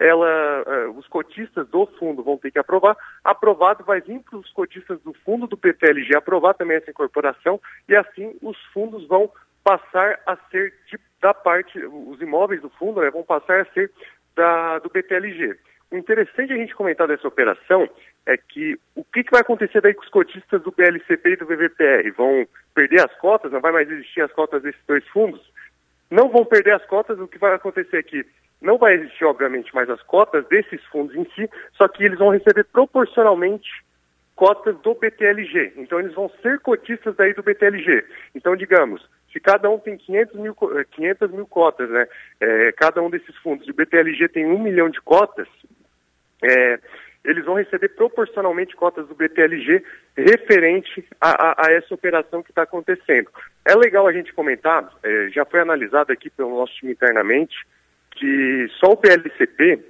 ela, 0.00 0.64
é, 0.66 0.88
os 0.88 1.06
cotistas 1.06 1.68
do 1.68 1.86
fundo 1.96 2.24
vão 2.24 2.36
ter 2.36 2.50
que 2.50 2.58
aprovar. 2.58 2.96
Aprovado 3.22 3.84
vai 3.84 4.00
vir 4.00 4.18
para 4.28 4.36
os 4.36 4.50
cotistas 4.50 5.00
do 5.02 5.14
fundo 5.24 5.46
do 5.46 5.56
PTLG 5.56 6.16
aprovar 6.16 6.54
também 6.54 6.76
essa 6.76 6.90
incorporação 6.90 7.60
e 7.88 7.94
assim 7.94 8.36
os 8.42 8.60
fundos 8.72 9.06
vão 9.06 9.30
passar 9.62 10.18
a 10.26 10.36
ser 10.50 10.74
de, 10.90 10.98
da 11.22 11.32
parte, 11.32 11.78
os 11.78 12.20
imóveis 12.20 12.60
do 12.60 12.70
fundo 12.70 13.00
né, 13.00 13.10
vão 13.12 13.22
passar 13.22 13.60
a 13.60 13.64
ser 13.66 13.92
da, 14.34 14.80
do 14.80 14.90
BTLG. 14.90 15.56
O 15.92 15.96
interessante 15.96 16.52
a 16.52 16.56
gente 16.56 16.74
comentar 16.74 17.06
dessa 17.06 17.28
operação 17.28 17.88
é 18.26 18.36
que 18.36 18.78
o 18.94 19.04
que, 19.04 19.22
que 19.22 19.30
vai 19.30 19.40
acontecer 19.40 19.80
daí 19.80 19.94
com 19.94 20.02
os 20.02 20.08
cotistas 20.08 20.60
do 20.62 20.72
BLCP 20.72 21.30
e 21.30 21.36
do 21.36 21.46
VVPR? 21.46 22.10
Vão 22.16 22.46
perder 22.74 23.00
as 23.00 23.14
cotas? 23.18 23.52
Não 23.52 23.60
vai 23.60 23.72
mais 23.72 23.90
existir 23.90 24.20
as 24.20 24.32
cotas 24.32 24.62
desses 24.62 24.80
dois 24.86 25.06
fundos? 25.08 25.40
Não 26.10 26.28
vão 26.28 26.44
perder 26.44 26.74
as 26.74 26.84
cotas, 26.86 27.18
o 27.18 27.28
que 27.28 27.38
vai 27.38 27.54
acontecer 27.54 27.96
aqui? 27.96 28.24
Não 28.60 28.78
vai 28.78 28.94
existir, 28.94 29.24
obviamente, 29.24 29.74
mais 29.74 29.88
as 29.88 30.02
cotas 30.02 30.46
desses 30.48 30.82
fundos 30.86 31.14
em 31.14 31.24
si, 31.34 31.48
só 31.74 31.86
que 31.88 32.04
eles 32.04 32.18
vão 32.18 32.30
receber 32.30 32.64
proporcionalmente 32.64 33.68
cotas 34.34 34.76
do 34.80 34.94
BTLG. 34.94 35.74
Então, 35.76 35.98
eles 36.00 36.14
vão 36.14 36.30
ser 36.42 36.58
cotistas 36.60 37.14
daí 37.16 37.32
do 37.32 37.42
BTLG. 37.42 38.04
Então, 38.34 38.56
digamos, 38.56 39.06
se 39.32 39.40
cada 39.40 39.70
um 39.70 39.78
tem 39.78 39.96
500 39.96 40.34
mil, 40.36 40.56
500 40.92 41.30
mil 41.30 41.46
cotas, 41.46 41.90
né? 41.90 42.08
É, 42.40 42.72
cada 42.72 43.02
um 43.02 43.10
desses 43.10 43.36
fundos 43.36 43.66
de 43.66 43.72
BTLG 43.72 44.28
tem 44.28 44.46
um 44.46 44.58
milhão 44.58 44.88
de 44.88 45.00
cotas, 45.00 45.48
é, 46.42 46.78
eles 47.26 47.44
vão 47.44 47.54
receber 47.54 47.88
proporcionalmente 47.90 48.76
cotas 48.76 49.06
do 49.08 49.14
BTLG 49.14 49.82
referente 50.16 51.04
a, 51.20 51.30
a, 51.30 51.66
a 51.66 51.72
essa 51.72 51.92
operação 51.92 52.42
que 52.42 52.50
está 52.50 52.62
acontecendo. 52.62 53.28
É 53.64 53.74
legal 53.74 54.06
a 54.06 54.12
gente 54.12 54.32
comentar, 54.32 54.88
é, 55.02 55.28
já 55.30 55.44
foi 55.44 55.60
analisado 55.60 56.12
aqui 56.12 56.30
pelo 56.30 56.56
nosso 56.56 56.72
time 56.74 56.92
internamente, 56.92 57.56
que 58.12 58.68
só 58.78 58.92
o 58.92 58.96
PLCP, 58.96 59.84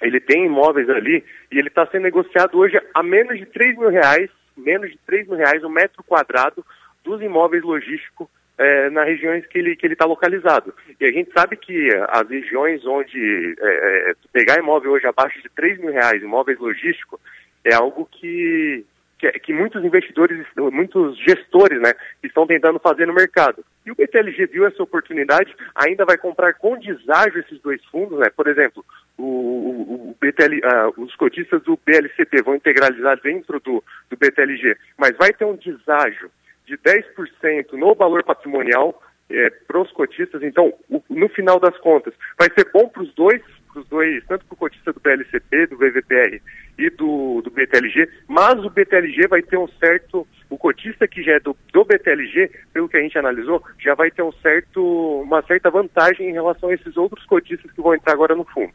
ele 0.00 0.20
tem 0.20 0.46
imóveis 0.46 0.88
ali 0.88 1.24
e 1.50 1.58
ele 1.58 1.68
está 1.68 1.86
sendo 1.86 2.04
negociado 2.04 2.56
hoje 2.56 2.80
a 2.94 3.02
menos 3.02 3.36
de 3.38 3.46
3 3.46 3.76
mil 3.76 3.90
reais, 3.90 4.30
menos 4.56 4.90
de 4.90 4.98
3 5.04 5.26
mil 5.26 5.36
reais 5.36 5.62
o 5.64 5.66
um 5.66 5.70
metro 5.70 6.04
quadrado 6.04 6.64
dos 7.02 7.20
imóveis 7.20 7.64
logísticos 7.64 8.28
é, 8.58 8.90
nas 8.90 9.06
regiões 9.06 9.46
que 9.46 9.58
ele 9.58 9.76
que 9.76 9.86
ele 9.86 9.94
está 9.94 10.04
localizado. 10.04 10.74
E 11.00 11.04
a 11.04 11.12
gente 11.12 11.30
sabe 11.32 11.56
que 11.56 11.88
as 12.08 12.28
regiões 12.28 12.84
onde 12.86 13.56
é, 13.60 14.10
é, 14.10 14.14
pegar 14.32 14.58
imóvel 14.58 14.92
hoje 14.92 15.06
abaixo 15.06 15.40
de 15.42 15.48
3 15.50 15.78
mil 15.78 15.92
reais, 15.92 16.22
imóveis 16.22 16.58
logísticos, 16.58 17.20
é 17.64 17.74
algo 17.74 18.08
que, 18.12 18.84
que, 19.18 19.30
que, 19.40 19.52
muitos 19.52 19.84
investidores, 19.84 20.46
muitos 20.56 21.18
gestores, 21.18 21.80
né, 21.80 21.92
estão 22.22 22.46
tentando 22.46 22.78
fazer 22.78 23.06
no 23.06 23.14
mercado. 23.14 23.64
E 23.84 23.90
o 23.90 23.94
BTLG 23.94 24.46
viu 24.46 24.66
essa 24.66 24.82
oportunidade, 24.82 25.54
ainda 25.74 26.04
vai 26.04 26.16
comprar 26.16 26.54
com 26.54 26.78
deságio 26.78 27.40
esses 27.40 27.60
dois 27.60 27.82
fundos, 27.86 28.18
né? 28.18 28.26
Por 28.34 28.46
exemplo, 28.46 28.84
o, 29.18 29.24
o, 29.24 30.16
BTL, 30.20 30.58
uh, 30.58 30.60
ah, 30.64 30.90
os 30.96 31.14
cotistas 31.16 31.62
do 31.62 31.78
BLCP 31.84 32.42
vão 32.42 32.54
integralizar 32.54 33.20
dentro 33.20 33.60
do, 33.60 33.82
do 34.08 34.16
BTLG, 34.16 34.76
mas 34.96 35.16
vai 35.16 35.32
ter 35.32 35.44
um 35.44 35.56
deságio 35.56 36.30
de 36.66 36.76
10% 36.78 37.72
no 37.72 37.94
valor 37.94 38.24
patrimonial 38.24 39.00
é, 39.30 39.50
para 39.66 39.80
os 39.80 39.90
cotistas. 39.92 40.42
Então, 40.42 40.72
o, 40.88 41.02
no 41.10 41.28
final 41.28 41.58
das 41.58 41.76
contas, 41.78 42.14
vai 42.38 42.48
ser 42.56 42.70
bom 42.72 42.88
para 42.88 43.02
os 43.02 43.14
dois, 43.14 43.42
pros 43.72 43.86
dois, 43.88 44.24
tanto 44.26 44.44
para 44.46 44.54
o 44.54 44.58
cotista 44.58 44.92
do 44.92 45.00
PLCP, 45.00 45.66
do 45.66 45.76
VVPR 45.76 46.40
e 46.78 46.90
do, 46.90 47.42
do 47.42 47.50
BTLG, 47.50 48.08
mas 48.28 48.64
o 48.64 48.70
BTLG 48.70 49.26
vai 49.28 49.42
ter 49.42 49.58
um 49.58 49.68
certo, 49.80 50.26
o 50.48 50.56
cotista 50.56 51.06
que 51.08 51.22
já 51.22 51.32
é 51.32 51.40
do, 51.40 51.56
do 51.72 51.84
BTLG, 51.84 52.50
pelo 52.72 52.88
que 52.88 52.96
a 52.96 53.00
gente 53.00 53.18
analisou, 53.18 53.62
já 53.78 53.94
vai 53.94 54.10
ter 54.10 54.22
um 54.22 54.32
certo, 54.32 54.80
uma 55.22 55.42
certa 55.42 55.70
vantagem 55.70 56.28
em 56.28 56.32
relação 56.32 56.68
a 56.68 56.74
esses 56.74 56.96
outros 56.96 57.24
cotistas 57.26 57.70
que 57.72 57.82
vão 57.82 57.94
entrar 57.94 58.12
agora 58.12 58.34
no 58.34 58.44
fundo. 58.44 58.72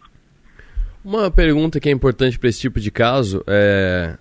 Uma 1.04 1.32
pergunta 1.32 1.80
que 1.80 1.88
é 1.88 1.91
importante 1.91 2.38
para 2.38 2.49
esse 2.49 2.60
tipo 2.60 2.80
de 2.80 2.91
caso 2.91 3.43
é 3.47 4.17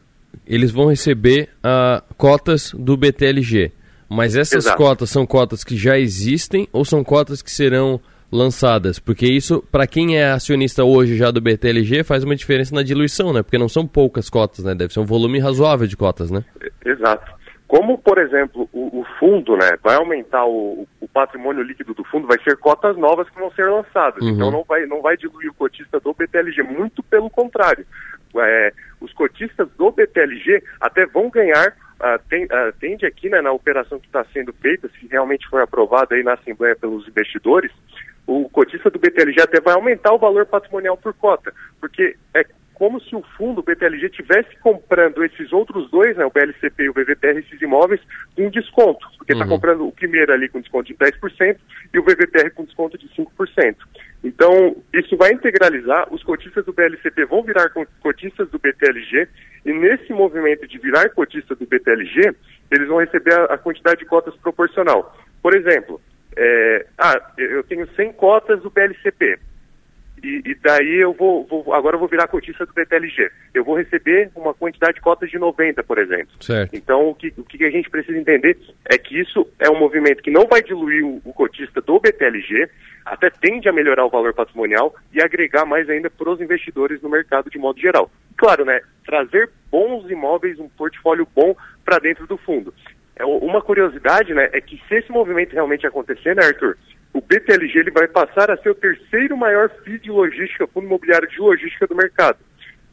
eles 0.46 0.70
vão 0.70 0.86
receber 0.86 1.50
uh, 1.58 2.02
cotas 2.16 2.72
do 2.72 2.96
BTLG. 2.96 3.72
Mas 4.08 4.36
essas 4.36 4.64
Exato. 4.64 4.78
cotas 4.78 5.10
são 5.10 5.26
cotas 5.26 5.62
que 5.62 5.76
já 5.76 5.98
existem 5.98 6.66
ou 6.72 6.84
são 6.84 7.04
cotas 7.04 7.42
que 7.42 7.50
serão 7.50 8.00
lançadas? 8.32 8.98
Porque 8.98 9.26
isso, 9.26 9.62
para 9.70 9.86
quem 9.86 10.16
é 10.16 10.30
acionista 10.30 10.82
hoje 10.82 11.16
já 11.16 11.30
do 11.30 11.40
BTLG, 11.40 12.02
faz 12.04 12.24
uma 12.24 12.34
diferença 12.34 12.74
na 12.74 12.82
diluição, 12.82 13.32
né? 13.32 13.42
Porque 13.42 13.58
não 13.58 13.68
são 13.68 13.86
poucas 13.86 14.30
cotas, 14.30 14.64
né? 14.64 14.74
Deve 14.74 14.94
ser 14.94 15.00
um 15.00 15.06
volume 15.06 15.38
razoável 15.38 15.86
de 15.86 15.96
cotas, 15.96 16.30
né? 16.30 16.42
Exato. 16.84 17.38
Como, 17.66 17.98
por 17.98 18.16
exemplo, 18.16 18.66
o, 18.72 19.00
o 19.00 19.04
fundo, 19.20 19.54
né, 19.54 19.76
vai 19.82 19.96
aumentar 19.96 20.46
o, 20.46 20.86
o, 21.02 21.06
patrimônio 21.06 21.62
líquido 21.62 21.92
do 21.92 22.02
fundo, 22.04 22.26
vai 22.26 22.38
ser 22.42 22.56
cotas 22.56 22.96
novas 22.96 23.28
que 23.28 23.38
vão 23.38 23.50
ser 23.50 23.68
lançadas. 23.68 24.22
Uhum. 24.22 24.30
Então 24.30 24.50
não 24.50 24.64
vai, 24.64 24.86
não 24.86 25.02
vai 25.02 25.18
diluir 25.18 25.50
o 25.50 25.54
cotista 25.54 26.00
do 26.00 26.14
BTLG, 26.14 26.62
muito 26.62 27.02
pelo 27.02 27.28
contrário 27.28 27.84
é, 28.36 28.72
os 29.00 29.12
cotistas 29.12 29.68
do 29.76 29.90
BTLG 29.90 30.62
até 30.80 31.06
vão 31.06 31.30
ganhar, 31.30 31.68
uh, 31.68 32.18
tem, 32.28 32.44
uh, 32.44 32.72
tende 32.80 33.06
aqui 33.06 33.28
né, 33.28 33.40
na 33.40 33.52
operação 33.52 33.98
que 33.98 34.06
está 34.06 34.24
sendo 34.32 34.52
feita, 34.54 34.88
se 34.88 35.06
realmente 35.06 35.48
for 35.48 35.60
aprovada 35.60 36.14
aí 36.14 36.22
na 36.22 36.34
Assembleia 36.34 36.76
pelos 36.76 37.06
investidores, 37.08 37.72
o 38.26 38.48
cotista 38.48 38.90
do 38.90 38.98
BTLG 38.98 39.40
até 39.40 39.60
vai 39.60 39.74
aumentar 39.74 40.12
o 40.12 40.18
valor 40.18 40.44
patrimonial 40.46 40.96
por 40.96 41.14
cota, 41.14 41.52
porque 41.80 42.14
é 42.34 42.44
como 42.78 43.00
se 43.00 43.14
o 43.14 43.22
fundo, 43.36 43.58
o 43.58 43.62
BTLG, 43.62 44.08
tivesse 44.10 44.56
comprando 44.60 45.24
esses 45.24 45.52
outros 45.52 45.90
dois, 45.90 46.16
né, 46.16 46.24
o 46.24 46.30
BLCP 46.30 46.84
e 46.84 46.88
o 46.88 46.92
VVPR, 46.92 47.40
esses 47.40 47.60
imóveis, 47.60 48.00
com 48.36 48.48
desconto. 48.48 49.04
Porque 49.18 49.32
está 49.32 49.44
uhum. 49.44 49.50
comprando 49.50 49.86
o 49.86 49.92
primeiro 49.92 50.32
ali 50.32 50.48
com 50.48 50.60
desconto 50.60 50.86
de 50.86 50.94
10% 50.94 51.56
e 51.92 51.98
o 51.98 52.04
VVPR 52.04 52.50
com 52.54 52.64
desconto 52.64 52.96
de 52.96 53.08
5%. 53.08 53.76
Então, 54.22 54.76
isso 54.92 55.16
vai 55.16 55.32
integralizar, 55.32 56.12
os 56.12 56.22
cotistas 56.24 56.64
do 56.64 56.72
BLCP 56.72 57.24
vão 57.26 57.42
virar 57.42 57.70
cotistas 58.02 58.48
do 58.50 58.58
BTLG, 58.58 59.28
e 59.64 59.72
nesse 59.72 60.12
movimento 60.12 60.66
de 60.66 60.78
virar 60.78 61.08
cotista 61.10 61.54
do 61.54 61.66
BTLG, 61.66 62.34
eles 62.70 62.88
vão 62.88 62.98
receber 62.98 63.34
a, 63.34 63.44
a 63.44 63.58
quantidade 63.58 64.00
de 64.00 64.06
cotas 64.06 64.34
proporcional. 64.36 65.16
Por 65.40 65.54
exemplo, 65.54 66.00
é, 66.36 66.86
ah, 66.98 67.32
eu 67.36 67.62
tenho 67.64 67.88
100 67.94 68.12
cotas 68.14 68.60
do 68.62 68.70
BLCP. 68.70 69.38
E, 70.22 70.42
e, 70.44 70.54
daí 70.54 70.96
eu 70.96 71.12
vou, 71.12 71.44
vou, 71.46 71.72
agora 71.72 71.96
eu 71.96 72.00
vou 72.00 72.08
virar 72.08 72.28
cotista 72.28 72.66
do 72.66 72.72
BTLG. 72.72 73.30
Eu 73.54 73.64
vou 73.64 73.76
receber 73.76 74.30
uma 74.34 74.52
quantidade 74.54 74.94
de 74.94 75.00
cotas 75.00 75.30
de 75.30 75.38
90, 75.38 75.82
por 75.84 75.98
exemplo. 75.98 76.34
Certo. 76.40 76.74
Então 76.74 77.08
o 77.08 77.14
que, 77.14 77.32
o 77.36 77.44
que 77.44 77.64
a 77.64 77.70
gente 77.70 77.88
precisa 77.90 78.18
entender 78.18 78.58
é 78.84 78.98
que 78.98 79.18
isso 79.18 79.48
é 79.58 79.70
um 79.70 79.78
movimento 79.78 80.22
que 80.22 80.30
não 80.30 80.46
vai 80.46 80.62
diluir 80.62 81.04
o, 81.04 81.20
o 81.24 81.32
cotista 81.32 81.80
do 81.80 82.00
BTLG, 82.00 82.68
até 83.04 83.30
tende 83.30 83.68
a 83.68 83.72
melhorar 83.72 84.04
o 84.04 84.10
valor 84.10 84.34
patrimonial 84.34 84.94
e 85.12 85.22
agregar 85.22 85.64
mais 85.64 85.88
ainda 85.88 86.10
para 86.10 86.30
os 86.30 86.40
investidores 86.40 87.00
no 87.00 87.08
mercado 87.08 87.50
de 87.50 87.58
modo 87.58 87.80
geral. 87.80 88.10
Claro, 88.36 88.64
né? 88.64 88.80
Trazer 89.04 89.50
bons 89.70 90.10
imóveis, 90.10 90.58
um 90.58 90.68
portfólio 90.68 91.26
bom 91.34 91.56
para 91.84 91.98
dentro 91.98 92.26
do 92.26 92.36
fundo. 92.36 92.72
É, 93.16 93.24
uma 93.24 93.60
curiosidade, 93.60 94.32
né, 94.32 94.48
é 94.52 94.60
que 94.60 94.80
se 94.86 94.94
esse 94.94 95.10
movimento 95.10 95.52
realmente 95.52 95.84
acontecer, 95.84 96.36
né, 96.36 96.44
Arthur, 96.44 96.78
o 97.12 97.20
BTLG 97.20 97.78
ele 97.78 97.90
vai 97.90 98.06
passar 98.06 98.50
a 98.50 98.56
ser 98.56 98.70
o 98.70 98.74
terceiro 98.74 99.36
maior 99.36 99.70
FII 99.84 99.98
de 99.98 100.10
logística, 100.10 100.66
fundo 100.66 100.86
imobiliário 100.86 101.28
de 101.28 101.38
logística 101.38 101.86
do 101.86 101.96
mercado. 101.96 102.38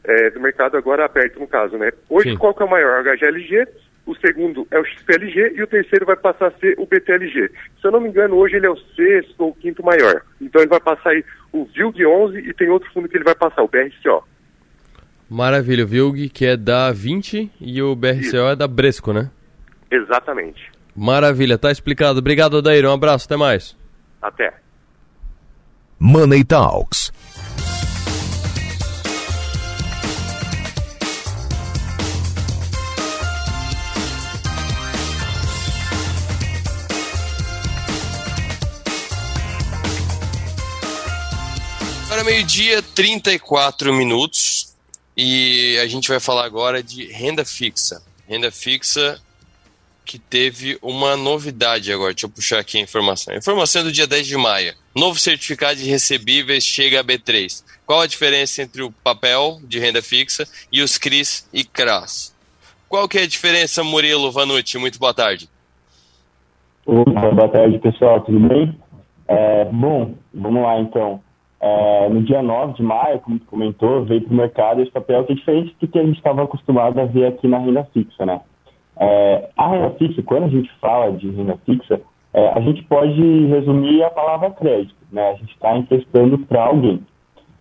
É, 0.04 0.30
do 0.30 0.39
mercado 0.39 0.78
agora 0.78 1.06
aberto, 1.06 1.39
no 1.39 1.47
caso, 1.47 1.78
né? 1.78 1.91
Hoje, 2.10 2.30
Sim. 2.30 2.38
qual 2.38 2.54
que 2.54 2.62
é 2.62 2.65
o 2.65 2.69
maior? 2.69 2.99
O 2.99 3.04
HGLG, 3.04 3.67
o 4.06 4.15
segundo 4.15 4.67
é 4.69 4.80
o 4.80 4.86
XPLG 4.86 5.54
e 5.56 5.63
o 5.63 5.67
terceiro 5.67 6.06
vai 6.06 6.15
passar 6.15 6.47
a 6.47 6.60
ser 6.60 6.75
o 6.78 6.86
BTLG. 6.86 7.49
Se 7.82 7.88
eu 7.88 7.91
não 7.91 7.99
me 7.99 8.10
engano, 8.10 8.36
hoje 8.36 8.56
ele 8.56 8.67
é 8.67 8.69
o 8.69 8.78
sexto 8.95 9.36
ou 9.39 9.54
quinto 9.54 9.84
maior. 9.84 10.21
Então 10.39 10.62
ele 10.62 10.69
vai 10.69 10.80
passar 10.80 11.10
aí 11.10 11.25
o 11.51 11.65
VILG 11.65 12.06
11 12.06 12.38
e 12.38 12.54
tem 12.54 12.69
outro 12.69 12.91
fundo 12.91 13.10
que 13.10 13.17
ele 13.17 13.23
vai 13.23 13.36
passar, 13.36 13.63
o 13.63 13.67
BRCO. 13.67 14.23
Maravilha, 15.28 15.84
o 15.84 15.88
VILG 15.88 16.30
que 16.30 16.45
é 16.45 16.56
da 16.56 16.91
20 16.91 17.51
e 17.60 17.82
o 17.82 17.95
BRCO 17.95 18.19
Isso. 18.19 18.38
é 18.38 18.56
da 18.56 18.67
Bresco, 18.67 19.12
né? 19.12 19.32
Exatamente. 19.89 20.71
Maravilha, 20.95 21.58
tá 21.58 21.71
explicado. 21.71 22.19
Obrigado, 22.19 22.58
Adair. 22.58 22.86
Um 22.86 22.93
abraço, 22.93 23.25
até 23.25 23.36
mais. 23.36 23.75
Até. 24.26 24.56
Money 26.00 26.44
Talks. 26.44 27.12
Agora 42.06 42.24
meio-dia, 42.24 42.82
34 42.82 43.94
minutos. 43.94 44.74
E 45.16 45.78
a 45.78 45.88
gente 45.88 46.10
vai 46.10 46.20
falar 46.20 46.46
agora 46.46 46.82
de 46.82 47.06
renda 47.12 47.46
fixa. 47.46 48.02
Renda 48.28 48.52
fixa 48.52 49.22
que 50.06 50.20
teve 50.20 50.78
uma 50.82 51.18
novidade 51.18 51.91
agora. 51.91 52.13
Deixa 52.13 52.28
eu 52.28 52.30
puxar 52.30 52.60
aqui 52.60 52.78
a 52.78 52.82
informação. 52.82 53.36
Informação 53.36 53.84
do 53.84 53.91
dia 53.91 54.06
10 54.06 54.28
de 54.28 54.38
maio. 54.38 54.74
Novo 54.96 55.20
certificado 55.20 55.80
de 55.80 55.89
recebíveis 55.89 56.63
chega 56.63 57.02
a 57.02 57.04
B3. 57.04 57.63
Qual 57.86 58.02
a 58.02 58.08
diferença 58.08 58.62
entre 58.62 58.82
o 58.84 58.91
papel 58.91 59.60
de 59.63 59.80
renda 59.80 60.02
fixa 60.02 60.48
e 60.72 60.82
os 60.82 60.98
CRIs 60.98 61.50
e 61.52 61.63
CRAS? 61.63 62.34
Qual 62.88 63.10
que 63.10 63.18
é 63.18 63.24
a 63.24 63.28
diferença, 63.28 63.84
Murilo 63.84 64.32
Vanucci? 64.32 64.78
Muito 64.78 65.00
boa 65.00 65.13
tarde. 65.13 65.50
Opa, 66.86 67.32
boa 67.32 67.50
tarde, 67.50 67.80
pessoal. 67.80 68.22
Tudo 68.22 68.39
bem? 68.48 68.78
É, 69.28 69.65
bom, 69.65 70.13
vamos 70.34 70.62
lá 70.62 70.80
então. 70.80 71.20
É, 71.60 72.10
no 72.10 72.22
dia 72.22 72.44
9 72.44 72.74
de 72.74 72.84
maio, 72.84 73.20
como 73.22 73.39
tu 73.39 73.46
comentou, 73.48 74.06
veio 74.06 74.22
para 74.22 74.34
o 74.34 74.38
mercado 74.38 74.82
esse 74.82 74.91
papel 74.91 75.24
que 75.26 75.34
é 75.34 75.36
diferente 75.36 75.76
do 75.82 75.88
que 75.88 75.98
a 75.98 76.04
gente 76.04 76.18
estava 76.18 76.44
acostumado 76.44 77.00
a 77.00 77.06
ver 77.06 77.26
aqui 77.26 77.48
na 77.48 77.58
renda 77.58 77.84
fixa, 77.91 78.26
né? 78.26 78.39
É, 79.00 79.50
a 79.58 79.68
renda 79.68 79.90
fixa, 79.92 80.22
quando 80.24 80.46
a 80.46 80.50
gente 80.50 80.72
fala 80.80 81.12
de 81.12 81.30
renda 81.30 81.58
fixa, 81.66 82.02
é, 82.34 82.50
a 82.50 82.60
gente 82.60 82.84
pode 82.84 83.46
resumir 83.48 84.04
a 84.04 84.10
palavra 84.10 84.52
crédito, 84.52 84.96
né? 85.12 85.32
A 85.32 85.34
gente 85.36 85.54
está 85.54 85.78
emprestando 85.78 86.38
para 86.40 86.66
alguém. 86.66 87.02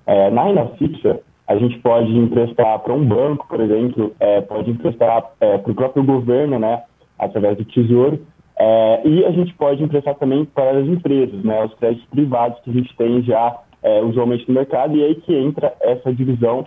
É, 0.06 0.30
na 0.30 0.44
renda 0.44 0.66
fixa, 0.78 1.20
a 1.46 1.56
gente 1.56 1.78
pode 1.78 2.10
emprestar 2.16 2.78
para 2.80 2.92
um 2.92 3.04
banco, 3.04 3.46
por 3.48 3.60
exemplo, 3.60 4.14
é, 4.18 4.40
pode 4.40 4.70
emprestar 4.70 5.30
é, 5.40 5.58
para 5.58 5.70
o 5.70 5.74
próprio 5.74 6.04
governo, 6.04 6.58
né? 6.58 6.82
Através 7.18 7.56
do 7.56 7.64
Tesouro. 7.64 8.26
É, 8.56 9.02
e 9.04 9.24
a 9.24 9.30
gente 9.30 9.52
pode 9.54 9.82
emprestar 9.82 10.14
também 10.16 10.44
para 10.44 10.78
as 10.78 10.86
empresas, 10.86 11.42
né? 11.44 11.64
Os 11.64 11.74
créditos 11.74 12.08
privados 12.08 12.58
que 12.60 12.70
a 12.70 12.72
gente 12.72 12.96
tem 12.96 13.22
já 13.22 13.60
usualmente 14.08 14.48
no 14.48 14.54
mercado. 14.54 14.96
E 14.96 15.04
aí 15.04 15.14
que 15.16 15.36
entra 15.36 15.74
essa 15.82 16.10
divisão 16.10 16.66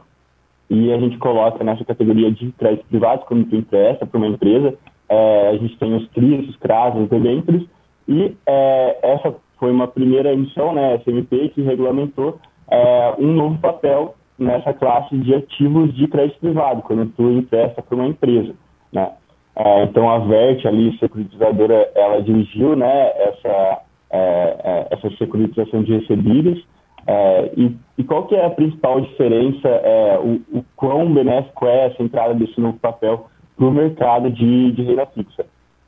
e 0.70 0.92
a 0.92 1.00
gente 1.00 1.18
coloca 1.18 1.64
nessa 1.64 1.86
categoria 1.86 2.32
de 2.32 2.52
crédito 2.54 2.86
privado, 2.88 3.26
quando 3.26 3.46
tu 3.46 3.56
empresta 3.56 4.06
para 4.06 4.18
uma 4.18 4.28
empresa, 4.28 4.74
é, 5.10 5.50
a 5.50 5.58
gente 5.58 5.78
tem 5.78 5.96
os 5.96 6.08
CRIs, 6.10 6.50
os 6.50 6.58
CRAS, 6.58 6.96
os 6.96 7.10
debêntures, 7.10 7.64
e 8.08 8.36
é, 8.46 9.00
essa 9.02 9.34
foi 9.58 9.72
uma 9.72 9.88
primeira 9.88 10.34
emissão, 10.34 10.74
né, 10.74 10.98
SMP, 10.98 11.50
que 11.50 11.62
regulamentou 11.62 12.38
é, 12.70 13.16
um 13.18 13.32
novo 13.34 13.58
papel 13.60 14.16
nessa 14.38 14.74
classe 14.74 15.18
de 15.18 15.34
ativos 15.34 15.94
de 15.96 16.08
crédito 16.08 16.40
privado, 16.40 16.82
quando 16.82 17.12
tu 17.16 17.32
empresta 17.32 17.82
para 17.82 17.96
uma 17.96 18.08
empresa, 18.08 18.54
né. 18.92 19.12
É, 19.56 19.84
então 19.86 20.08
a 20.08 20.20
Vert, 20.20 20.66
ali, 20.68 20.96
securitizadora, 21.00 21.92
ela 21.96 22.22
dirigiu, 22.22 22.76
né, 22.76 23.12
essa, 23.16 23.82
é, 24.12 24.58
é, 24.64 24.88
essa 24.92 25.10
securitização 25.18 25.82
de 25.82 25.98
recebíveis, 25.98 26.64
é, 27.08 27.52
e, 27.56 27.76
e, 27.98 28.04
qual 28.04 28.28
que 28.28 28.36
é 28.36 28.46
a 28.46 28.50
principal 28.50 29.00
diferença, 29.00 29.70
é, 29.70 30.20
o, 30.20 30.60
o 30.60 30.66
quão 30.76 31.14
benéfico 31.14 31.66
é 31.66 31.86
essa 31.86 32.04
entrada 32.04 32.34
desse 32.34 32.60
novo 32.60 32.78
papel 32.80 33.28
para 33.56 33.66
o 33.66 33.72
mercado 33.72 34.30
de, 34.30 34.74
de 34.74 34.84
renda 34.84 35.06
fixa? 35.06 35.46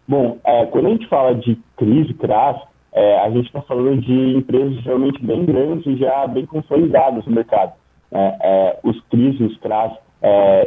Bom, 0.07 0.37
é, 0.45 0.65
quando 0.67 0.87
a 0.87 0.89
gente 0.91 1.07
fala 1.09 1.35
de 1.35 1.59
crise, 1.75 2.13
CRAS, 2.13 2.57
é, 2.93 3.19
a 3.19 3.29
gente 3.31 3.47
está 3.47 3.61
falando 3.61 3.99
de 3.99 4.37
empresas 4.37 4.81
realmente 4.85 5.23
bem 5.23 5.45
grandes 5.45 5.85
e 5.85 5.97
já 5.97 6.25
bem 6.25 6.45
consolidadas 6.45 7.25
no 7.25 7.33
mercado. 7.33 7.73
É, 8.11 8.37
é, 8.41 8.79
os 8.83 8.99
CRIs 9.09 9.39
e 9.41 9.43
os 9.43 9.57
CRAS, 9.57 9.91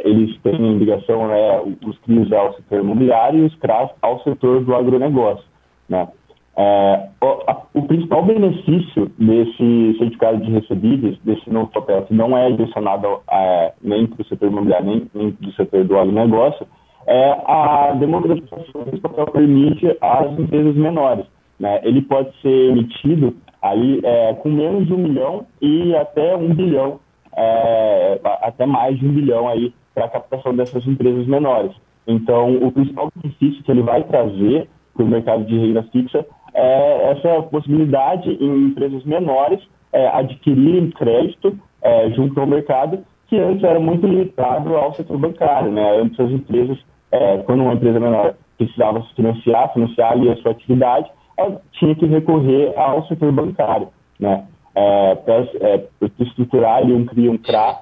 eles 0.05 0.39
têm 0.41 0.77
ligação, 0.77 1.27
né, 1.27 1.61
os 1.85 1.97
CRIs 1.99 2.31
ao 2.31 2.53
setor 2.53 2.79
imobiliário 2.79 3.39
e 3.39 3.45
os 3.45 3.55
CRAS 3.55 3.89
ao 4.01 4.21
setor 4.23 4.63
do 4.63 4.75
agronegócio. 4.75 5.45
Né? 5.89 6.07
É, 6.55 7.09
o, 7.19 7.79
o, 7.79 7.87
principal 7.87 8.23
benefício 8.23 9.11
desse 9.17 9.97
certificado 9.97 10.37
de 10.37 10.51
recebíveis, 10.51 11.17
desse 11.23 11.49
novo 11.49 11.71
papel, 11.71 12.03
que 12.03 12.13
não 12.13 12.37
é 12.37 12.51
direcionado 12.51 13.21
é, 13.31 13.73
nem 13.81 14.05
para 14.05 14.21
o 14.21 14.25
setor 14.25 14.49
imobiliário, 14.49 14.85
nem, 14.85 15.07
nem 15.15 15.31
para 15.31 15.49
o 15.49 15.53
setor 15.53 15.83
do 15.83 15.97
agronegócio, 15.97 16.67
é 17.07 17.31
a 17.45 17.93
democratização 17.99 18.83
que 18.83 18.89
esse 18.89 19.01
papel 19.01 19.25
permite 19.27 19.97
às 19.99 20.31
empresas 20.37 20.75
menores. 20.75 21.25
Né? 21.59 21.81
Ele 21.83 22.01
pode 22.03 22.29
ser 22.41 22.69
emitido 22.69 23.35
aí, 23.61 23.99
é, 24.03 24.33
com 24.35 24.49
menos 24.49 24.85
de 24.85 24.93
um 24.93 24.97
milhão 24.97 25.47
e 25.59 25.95
até 25.95 26.35
um 26.35 26.53
bilhão, 26.53 26.99
é, 27.35 28.19
até 28.41 28.65
mais 28.65 28.97
de 28.99 29.07
um 29.07 29.11
bilhão 29.11 29.49
aí 29.49 29.73
para 29.95 30.05
a 30.05 30.09
captação 30.09 30.55
dessas 30.55 30.85
empresas 30.87 31.25
menores. 31.25 31.71
Então, 32.05 32.57
o 32.57 32.71
principal 32.71 33.09
benefício 33.15 33.63
que 33.63 33.71
ele 33.71 33.81
vai 33.81 34.03
trazer 34.03 34.67
para 34.93 35.03
o 35.03 35.07
mercado 35.07 35.45
de 35.45 35.57
renda 35.57 35.83
fixa 35.91 36.25
é, 36.53 37.11
essa 37.11 37.41
possibilidade 37.43 38.29
em 38.29 38.67
empresas 38.67 39.03
menores 39.05 39.59
é, 39.91 40.07
adquirirem 40.07 40.91
crédito 40.91 41.57
é, 41.81 42.09
junto 42.11 42.39
ao 42.39 42.47
mercado, 42.47 42.99
que 43.27 43.37
antes 43.37 43.63
era 43.63 43.79
muito 43.79 44.05
limitado 44.05 44.75
ao 44.75 44.93
setor 44.93 45.17
bancário. 45.17 45.71
Né? 45.71 45.99
Antes 45.99 46.19
as 46.19 46.31
empresas, 46.31 46.77
é, 47.11 47.37
quando 47.39 47.63
uma 47.63 47.73
empresa 47.73 47.99
menor 47.99 48.35
precisava 48.57 49.01
se 49.03 49.15
financiar, 49.15 49.73
financiar 49.73 50.11
ali 50.13 50.29
a 50.29 50.35
sua 50.37 50.51
atividade, 50.51 51.09
ela 51.37 51.61
tinha 51.73 51.95
que 51.95 52.05
recorrer 52.05 52.73
ao 52.77 53.05
setor 53.07 53.31
bancário. 53.31 53.89
Né? 54.19 54.45
É, 54.75 55.15
para 55.15 55.35
é, 55.61 55.83
estruturar 56.19 56.77
ali 56.77 56.93
um 56.93 57.05
CRI, 57.05 57.29
um 57.29 57.37
CRA, 57.37 57.79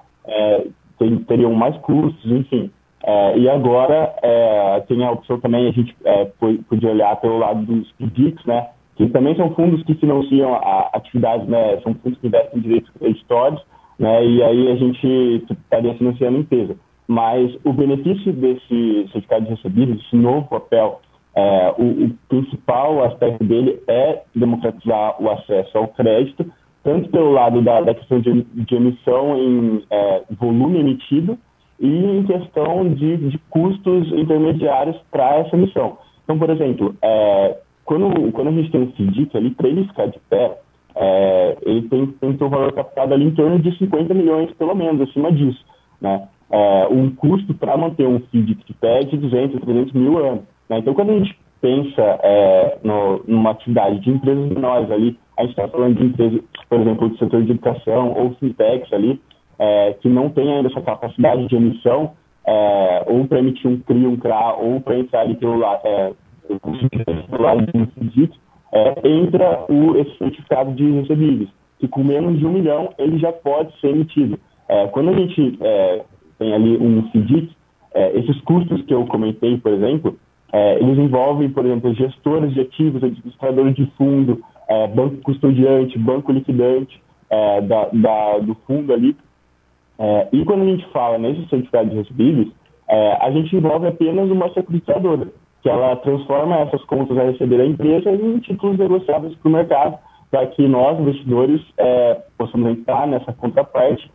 teriam 1.27 1.53
mais 1.53 1.75
custos, 1.77 2.31
enfim. 2.31 2.71
É, 3.03 3.37
e 3.37 3.49
agora 3.49 4.13
é, 4.21 4.83
tem 4.87 5.03
a 5.03 5.11
opção 5.11 5.39
também, 5.39 5.67
a 5.67 5.71
gente 5.71 5.95
é, 6.05 6.25
podia 6.69 6.91
olhar 6.91 7.15
pelo 7.17 7.39
lado 7.39 7.65
dos 7.65 7.91
PIDICs, 7.93 8.45
né, 8.45 8.67
que 8.95 9.07
também 9.09 9.35
são 9.35 9.53
fundos 9.55 9.83
que 9.83 9.95
financiam 9.95 10.59
atividades, 10.93 11.47
né, 11.47 11.79
são 11.81 11.95
fundos 11.95 12.19
que 12.19 12.27
investem 12.27 12.59
em 12.59 12.61
direitos 12.61 12.91
creditórios, 12.91 13.61
né, 13.97 14.23
e 14.23 14.43
aí 14.43 14.71
a 14.71 14.75
gente 14.75 15.43
estaria 15.49 15.95
financiando 15.95 16.37
a 16.37 16.41
empresa. 16.41 16.75
Mas 17.07 17.57
o 17.65 17.73
benefício 17.73 18.31
desse 18.31 19.09
certificado 19.11 19.45
de 19.45 19.51
recebidos, 19.51 19.97
desse 19.97 20.15
novo 20.15 20.47
papel, 20.47 21.01
é, 21.35 21.73
o, 21.77 22.05
o, 22.05 22.13
principal 22.29 23.03
aspecto 23.05 23.43
dele 23.43 23.81
é 23.87 24.21
democratizar 24.35 25.21
o 25.21 25.29
acesso 25.29 25.77
ao 25.77 25.87
crédito, 25.87 26.45
tanto 26.83 27.09
pelo 27.09 27.31
lado 27.31 27.61
da, 27.61 27.81
da 27.81 27.93
questão 27.93 28.19
de, 28.19 28.43
de 28.43 28.75
emissão 28.75 29.37
em 29.37 29.83
é, 29.89 30.23
volume 30.39 30.79
emitido, 30.79 31.37
e 31.81 32.19
em 32.19 32.23
questão 32.23 32.87
de, 32.93 33.17
de 33.17 33.37
custos 33.49 34.07
intermediários 34.13 34.95
para 35.11 35.39
essa 35.39 35.57
missão. 35.57 35.97
Então, 36.23 36.37
por 36.37 36.49
exemplo, 36.51 36.95
é, 37.01 37.57
quando, 37.83 38.31
quando 38.31 38.49
a 38.49 38.51
gente 38.51 38.71
tem 38.71 38.81
um 38.81 38.91
FDIC 38.91 39.35
ali, 39.35 39.49
para 39.49 39.67
ele 39.67 39.87
ficar 39.87 40.05
de 40.05 40.19
pé, 40.29 40.59
é, 40.95 41.57
ele 41.63 41.81
tem, 41.89 42.05
tem 42.05 42.37
seu 42.37 42.49
valor 42.49 42.71
captado 42.73 43.13
ali 43.15 43.25
em 43.25 43.31
torno 43.31 43.57
de 43.59 43.75
50 43.77 44.13
milhões, 44.13 44.51
pelo 44.53 44.75
menos, 44.75 45.01
acima 45.01 45.31
disso. 45.31 45.65
Né? 45.99 46.27
É, 46.51 46.87
um 46.91 47.09
custo 47.15 47.53
para 47.55 47.75
manter 47.75 48.07
um 48.07 48.19
FDIC 48.19 48.63
de 48.63 48.73
pé 48.75 48.99
é 48.99 49.03
de 49.03 49.17
200, 49.17 49.59
300 49.61 49.93
mil 49.93 50.23
anos. 50.23 50.43
Né? 50.69 50.77
Então, 50.77 50.93
quando 50.93 51.09
a 51.09 51.17
gente 51.17 51.35
pensa 51.59 52.19
é, 52.23 52.77
no, 52.83 53.23
numa 53.27 53.51
atividade 53.51 53.99
de 54.01 54.11
empresas 54.11 54.49
menores 54.49 54.91
ali, 54.91 55.17
a 55.37 55.41
gente 55.41 55.51
está 55.51 55.67
falando 55.67 55.95
de 55.95 56.05
empresas, 56.05 56.41
por 56.69 56.79
exemplo, 56.79 57.09
do 57.09 57.17
setor 57.17 57.43
de 57.43 57.51
educação 57.51 58.13
ou 58.13 58.35
fintechs 58.35 58.93
ali, 58.93 59.19
é, 59.61 59.93
que 60.01 60.09
não 60.09 60.27
tem 60.29 60.51
ainda 60.51 60.69
essa 60.69 60.81
capacidade 60.81 61.47
de 61.47 61.55
emissão, 61.55 62.13
é, 62.47 63.03
ou 63.05 63.27
para 63.27 63.37
emitir 63.37 63.69
um 63.69 63.77
CRI, 63.77 64.07
um 64.07 64.17
CRA, 64.17 64.55
ou 64.59 64.81
para 64.81 64.97
entrar 64.97 65.21
ali 65.21 65.35
pelo 65.35 65.59
lado, 65.59 65.81
é, 65.85 66.11
lado 67.37 67.67
de 68.01 68.31
é, 68.73 69.07
entra 69.07 69.65
o, 69.69 69.95
esse 69.97 70.17
certificado 70.17 70.71
de 70.71 70.89
recebíveis, 70.91 71.49
que 71.79 71.87
com 71.87 72.03
menos 72.03 72.39
de 72.39 72.45
um 72.45 72.51
milhão 72.51 72.89
ele 72.97 73.19
já 73.19 73.31
pode 73.31 73.79
ser 73.79 73.89
emitido. 73.89 74.39
É, 74.67 74.87
quando 74.87 75.09
a 75.09 75.13
gente 75.13 75.57
é, 75.61 76.01
tem 76.39 76.53
ali 76.53 76.77
um 76.77 77.07
FDIC, 77.09 77.55
é, 77.93 78.17
esses 78.17 78.41
custos 78.41 78.81
que 78.83 78.93
eu 78.93 79.05
comentei, 79.05 79.57
por 79.57 79.73
exemplo, 79.73 80.17
é, 80.51 80.79
eles 80.79 80.97
envolvem, 80.97 81.49
por 81.49 81.65
exemplo, 81.65 81.93
gestores 81.93 82.51
de 82.53 82.61
ativos, 82.61 83.03
administradores 83.03 83.75
de 83.75 83.85
fundo, 83.97 84.41
é, 84.67 84.87
banco 84.87 85.17
custodiante, 85.17 85.99
banco 85.99 86.31
liquidante 86.31 86.99
é, 87.29 87.61
da, 87.61 87.89
da, 87.93 88.39
do 88.39 88.55
fundo 88.65 88.91
ali. 88.93 89.15
É, 90.01 90.27
e 90.31 90.43
quando 90.43 90.63
a 90.63 90.65
gente 90.65 90.85
fala 90.87 91.19
nesse 91.19 91.47
certificado 91.47 91.89
de 91.91 91.95
recebíveis, 91.95 92.47
é, 92.89 93.17
a 93.21 93.29
gente 93.29 93.55
envolve 93.55 93.87
apenas 93.87 94.31
uma 94.31 94.51
securitizadora, 94.51 95.27
que 95.61 95.69
ela 95.69 95.95
transforma 95.97 96.57
essas 96.57 96.83
contas 96.85 97.15
a 97.17 97.23
receber 97.23 97.59
da 97.59 97.65
empresa 97.65 98.11
em 98.11 98.39
títulos 98.39 98.79
negociados 98.79 99.35
para 99.35 99.49
o 99.49 99.51
mercado, 99.51 99.99
para 100.31 100.47
que 100.47 100.67
nós, 100.67 100.99
investidores, 100.99 101.61
possamos 102.37 102.71
entrar 102.71 103.05
nessa 103.05 103.33
contraparte 103.33 104.09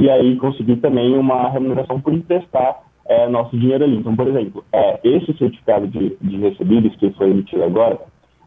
e 0.00 0.08
aí 0.08 0.34
conseguir 0.36 0.76
também 0.76 1.16
uma 1.16 1.50
remuneração 1.50 2.00
por 2.00 2.12
emprestar 2.12 2.80
é, 3.06 3.28
nosso 3.28 3.56
dinheiro 3.56 3.84
ali. 3.84 3.96
Então, 3.96 4.14
por 4.14 4.26
exemplo, 4.28 4.64
é, 4.72 5.00
esse 5.04 5.32
certificado 5.36 5.86
de, 5.86 6.16
de 6.20 6.36
recebíveis 6.38 6.94
que 6.96 7.10
foi 7.12 7.30
emitido 7.30 7.62
agora, 7.64 7.98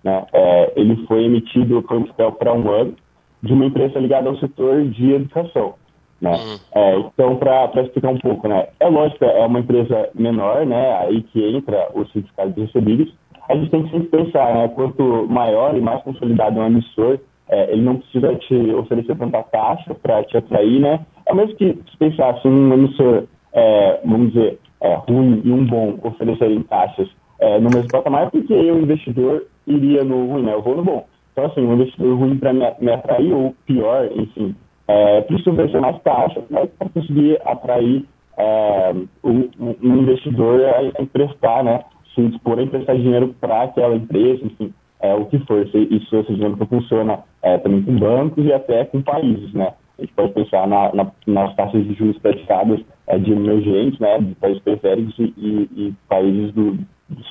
né, 0.04 0.26
é, 0.34 0.74
ele 0.76 1.06
foi 1.08 1.26
emitido 1.26 1.82
por 1.84 1.98
um 1.98 2.04
papel 2.04 2.32
para 2.34 2.54
um 2.54 2.70
ano 2.70 2.96
de 3.42 3.54
uma 3.54 3.66
empresa 3.66 4.00
ligada 4.00 4.30
ao 4.30 4.38
setor 4.38 4.84
de 4.86 5.14
educação. 5.14 5.76
Né? 6.22 6.32
Uhum. 6.32 6.58
É, 6.74 6.98
então, 7.00 7.36
para 7.36 7.82
explicar 7.82 8.10
um 8.10 8.20
pouco, 8.20 8.48
né, 8.48 8.68
é 8.80 8.88
lógico, 8.88 9.26
é 9.26 9.46
uma 9.46 9.60
empresa 9.60 10.10
menor, 10.16 10.66
né, 10.66 10.98
aí 11.02 11.22
que 11.24 11.44
entra 11.56 11.90
o 11.94 12.06
certificado 12.08 12.54
de 12.54 12.62
recebíveis, 12.62 13.10
a 13.50 13.56
gente 13.56 13.70
tem 13.70 13.84
que 13.84 13.92
sempre 13.92 14.08
pensar, 14.08 14.54
né, 14.54 14.68
quanto 14.70 15.28
maior 15.28 15.76
e 15.76 15.82
mais 15.82 16.02
consolidado 16.04 16.60
é 16.60 16.64
um 16.64 16.68
emissor, 16.68 17.20
é, 17.50 17.72
ele 17.72 17.82
não 17.82 17.98
precisa 17.98 18.34
te 18.36 18.56
oferecer 18.74 19.16
tanta 19.18 19.44
taxa 19.44 19.94
para 19.94 20.24
te 20.24 20.36
atrair, 20.36 20.80
né? 20.80 21.06
É 21.28 21.32
o 21.32 21.36
mesmo 21.36 21.56
que 21.56 21.78
se 21.92 21.98
pensasse 22.00 22.48
um 22.48 22.74
emissor 22.74 23.26
é, 23.56 24.02
vamos 24.04 24.34
dizer, 24.34 24.60
é, 24.82 24.96
ruim 24.96 25.42
e 25.44 25.52
um 25.52 25.66
bom 25.66 25.98
oferecerem 26.04 26.62
taxas 26.64 27.10
é, 27.40 27.58
no 27.58 27.70
mesmo 27.70 27.90
patamar, 27.90 28.30
porque 28.30 28.54
o 28.54 28.80
investidor 28.80 29.46
iria 29.66 30.04
no 30.04 30.28
ruim, 30.28 30.44
né? 30.44 30.54
Eu 30.54 30.62
vou 30.62 30.76
no 30.76 30.84
bom. 30.84 31.08
Então, 31.32 31.46
assim, 31.46 31.62
um 31.62 31.74
investidor 31.74 32.18
ruim 32.18 32.38
para 32.38 32.54
me, 32.54 32.66
me, 32.80 32.92
atrair, 32.92 33.34
ou 33.34 33.56
pior, 33.66 34.10
enfim, 34.14 34.56
é, 34.88 35.22
precisa 35.22 35.52
oferecer 35.52 35.80
mais 35.80 36.02
taxas 36.02 36.44
né, 36.50 36.68
para 36.78 36.90
conseguir 36.90 37.40
atrair 37.46 38.06
é, 38.38 38.94
um, 39.24 39.50
um, 39.60 39.96
investidor 40.02 40.62
a 40.66 41.02
emprestar, 41.02 41.64
né? 41.64 41.84
Se 42.14 42.22
dispor 42.28 42.60
a 42.60 42.64
emprestar 42.64 42.96
dinheiro 42.96 43.36
para 43.40 43.64
aquela 43.64 43.96
empresa, 43.96 44.46
enfim, 44.46 44.74
é, 45.02 45.14
o 45.14 45.26
que 45.26 45.40
for. 45.40 45.66
Isso, 45.66 46.16
esse 46.16 46.34
que 46.34 46.66
funciona 46.66 47.20
é, 47.42 47.58
também 47.58 47.82
com 47.84 47.98
bancos 47.98 48.46
e 48.46 48.54
até 48.54 48.86
com 48.86 49.02
países, 49.02 49.54
né? 49.54 49.74
A 49.98 50.02
gente 50.02 50.14
pode 50.14 50.34
pensar 50.34 50.68
na, 50.68 50.94
na, 50.94 51.12
nas 51.26 51.56
taxas 51.56 51.86
de 51.86 51.94
juros 51.94 52.18
praticadas 52.20 52.82
é, 53.08 53.18
de 53.18 53.32
emergentes, 53.32 53.98
né, 54.00 54.20
de 54.20 54.36
países 54.36 54.62
periféricos 54.62 55.18
e, 55.18 55.34
e, 55.38 55.70
e 55.76 55.94
países 56.10 56.52
do 56.54 56.78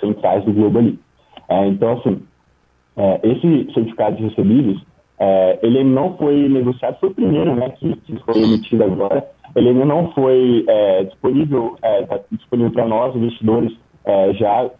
centrais 0.00 0.44
do 0.44 0.52
globo 0.52 0.78
ali. 0.78 0.98
É, 1.48 1.66
então, 1.66 1.98
assim, 1.98 2.22
é, 2.96 3.20
esse 3.22 3.72
certificado 3.74 4.16
de 4.16 4.24
recebíveis, 4.24 4.80
é, 5.24 5.58
ele 5.62 5.82
não 5.82 6.18
foi 6.18 6.48
negociado, 6.50 6.98
foi 7.00 7.08
o 7.08 7.14
primeiro 7.14 7.56
né, 7.56 7.70
que, 7.70 7.96
que 7.96 8.16
foi 8.24 8.42
emitido 8.42 8.84
agora, 8.84 9.26
ele 9.56 9.70
ainda 9.70 9.86
não 9.86 10.12
foi 10.12 10.66
é, 10.68 11.04
disponível, 11.04 11.76
é, 11.80 12.02
tá 12.02 12.20
disponível 12.30 12.70
para 12.72 12.86
nós, 12.86 13.16
investidores, 13.16 13.72
já 14.34 14.70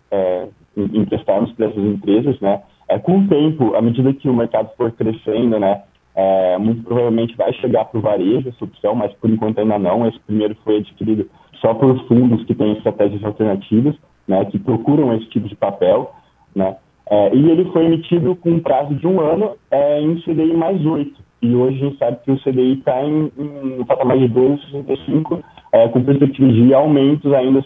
emprestarmos 0.77 1.51
para 1.53 1.69
essas 1.69 1.83
empresas, 1.83 2.39
né, 2.41 2.61
com 3.05 3.21
o 3.21 3.27
tempo, 3.27 3.75
à 3.75 3.81
medida 3.81 4.13
que 4.13 4.29
o 4.29 4.35
mercado 4.35 4.71
for 4.77 4.93
crescendo, 4.93 5.59
né, 5.59 5.83
é, 6.15 6.59
muito 6.59 6.83
provavelmente 6.83 7.35
vai 7.37 7.51
chegar 7.55 7.87
para 7.87 7.99
o 7.99 8.03
varejo 8.03 8.51
essa 8.51 8.65
opção, 8.65 8.95
mas 8.95 9.15
por 9.15 9.31
enquanto 9.31 9.59
ainda 9.59 9.79
não. 9.79 10.07
Esse 10.07 10.21
primeiro 10.21 10.55
foi 10.63 10.77
adquirido 10.77 11.29
só 11.61 11.73
por 11.73 11.99
fundos 12.07 12.45
que 12.45 12.55
têm 12.55 12.73
estratégias 12.75 13.25
alternativas, 13.25 13.97
né, 14.29 14.45
que 14.45 14.59
procuram 14.59 15.15
esse 15.15 15.27
tipo 15.31 15.49
de 15.49 15.57
papel, 15.57 16.13
né, 16.55 16.77
é, 17.11 17.35
e 17.35 17.51
ele 17.51 17.65
foi 17.67 17.85
emitido 17.85 18.35
com 18.37 18.51
um 18.51 18.61
prazo 18.61 18.95
de 18.95 19.07
um 19.07 19.21
ano 19.21 19.53
é, 19.71 20.01
em 20.01 20.17
CDI 20.23 20.55
mais 20.55 20.85
8. 20.85 21.13
E 21.43 21.55
hoje 21.55 21.77
a 21.77 21.85
gente 21.85 21.99
sabe 21.99 22.19
que 22.25 22.31
o 22.31 22.41
CDI 22.41 22.79
está 22.79 23.05
em, 23.05 23.31
em 23.37 23.81
um 23.81 23.85
patamar 23.85 24.19
de 24.19 24.29
2,65, 24.29 25.43
é, 25.73 25.89
com 25.89 26.03
perspectivas 26.03 26.55
de 26.55 26.73
aumentos 26.73 27.33
ainda 27.33 27.63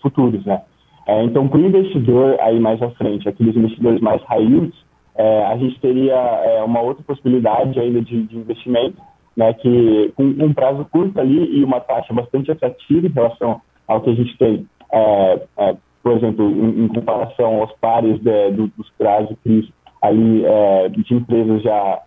futuros. 0.00 0.44
Né? 0.44 0.62
É, 1.08 1.24
então, 1.24 1.48
para 1.48 1.58
o 1.58 1.66
investidor 1.66 2.36
aí 2.40 2.60
mais 2.60 2.80
à 2.80 2.90
frente, 2.90 3.28
aqueles 3.28 3.56
investidores 3.56 4.00
mais 4.00 4.22
yields, 4.30 4.74
é, 5.16 5.44
a 5.46 5.56
gente 5.56 5.80
teria 5.80 6.14
é, 6.14 6.62
uma 6.62 6.80
outra 6.80 7.02
possibilidade 7.02 7.80
ainda 7.80 8.00
de, 8.00 8.22
de 8.22 8.36
investimento, 8.36 8.96
né, 9.36 9.52
que 9.54 10.12
com 10.16 10.24
um 10.24 10.52
prazo 10.52 10.86
curto 10.90 11.18
ali 11.20 11.58
e 11.58 11.64
uma 11.64 11.80
taxa 11.80 12.12
bastante 12.12 12.50
atrativa 12.50 13.06
em 13.06 13.10
relação 13.10 13.60
ao 13.86 14.00
que 14.00 14.10
a 14.10 14.14
gente 14.14 14.36
tem, 14.38 14.66
é, 14.92 15.42
é 15.58 15.76
por 16.06 16.16
exemplo, 16.16 16.48
em, 16.48 16.84
em, 16.84 16.86
comparação 16.86 17.62
aos 17.62 17.72
pares 17.80 18.20
de, 18.20 18.50
do, 18.52 18.68
dos 18.68 18.88
prazos 18.90 19.36
CRIs 19.42 19.68
ali 20.00 20.44
é, 20.44 20.88
de 20.88 21.12
empresas 21.12 21.60
já 21.64 22.00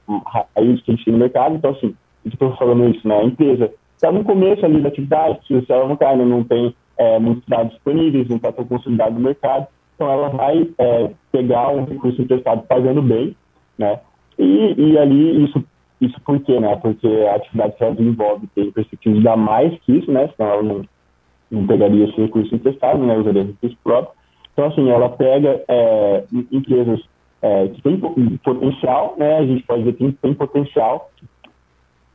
aí 0.55 0.77
que 0.77 0.91
a 0.91 0.95
gente 0.95 1.03
tem 1.03 1.11
no 1.11 1.19
mercado. 1.19 1.55
Então, 1.55 1.71
assim, 1.71 1.93
estou 2.23 2.55
falando 2.55 2.95
isso, 2.95 3.05
né, 3.05 3.19
a 3.19 3.25
empresa 3.25 3.69
está 3.93 4.09
no 4.09 4.23
começo 4.23 4.65
ali 4.65 4.79
da 4.79 4.87
atividade, 4.87 5.39
se 5.45 5.65
ela 5.69 5.85
não, 5.85 5.97
tá, 5.97 6.15
não 6.15 6.45
tem 6.45 6.73
é, 6.97 7.19
muitos 7.19 7.43
dados 7.45 7.73
disponíveis, 7.73 8.29
não 8.29 8.37
está 8.37 8.53
tão 8.53 8.63
consolidado 8.63 9.15
no 9.15 9.19
mercado, 9.19 9.67
então 9.95 10.09
ela 10.09 10.29
vai 10.29 10.69
é, 10.77 11.11
pegar 11.33 11.69
um 11.71 11.83
recurso 11.83 12.21
emprestado 12.21 12.65
pagando 12.69 13.01
bem, 13.01 13.35
né? 13.77 13.99
E, 14.37 14.75
e 14.77 14.97
ali 14.97 15.43
isso 15.43 15.61
isso 15.99 16.15
por 16.21 16.39
quê, 16.39 16.57
né? 16.57 16.77
Porque 16.77 17.05
a 17.29 17.35
atividade 17.35 17.75
que 17.75 17.83
ela 17.83 17.95
desenvolve 17.95 18.47
tem 18.55 18.71
perspectiva 18.71 19.13
de 19.17 19.21
dar 19.21 19.35
mais 19.35 19.77
que 19.81 19.97
isso, 19.97 20.09
né? 20.09 20.29
Senão 20.37 20.49
ela 20.53 20.63
não, 20.63 20.81
não 21.51 21.65
pegaria 21.67 22.05
esse 22.05 22.21
recurso 22.21 22.53
emprestado, 22.53 22.99
né? 22.99 23.17
Usaria 23.17 23.43
recurso 23.43 23.77
próprio. 23.83 24.13
Então, 24.53 24.65
assim, 24.67 24.89
ela 24.89 25.09
pega 25.09 25.63
é, 25.67 26.23
empresas 26.51 26.99
é, 27.41 27.67
que 27.69 27.81
têm 27.81 27.97
potencial, 28.43 29.15
né? 29.17 29.37
A 29.37 29.45
gente 29.45 29.63
pode 29.63 29.83
dizer 29.83 29.93
que 29.93 29.99
tem, 29.99 30.11
tem 30.11 30.33
potencial, 30.33 31.09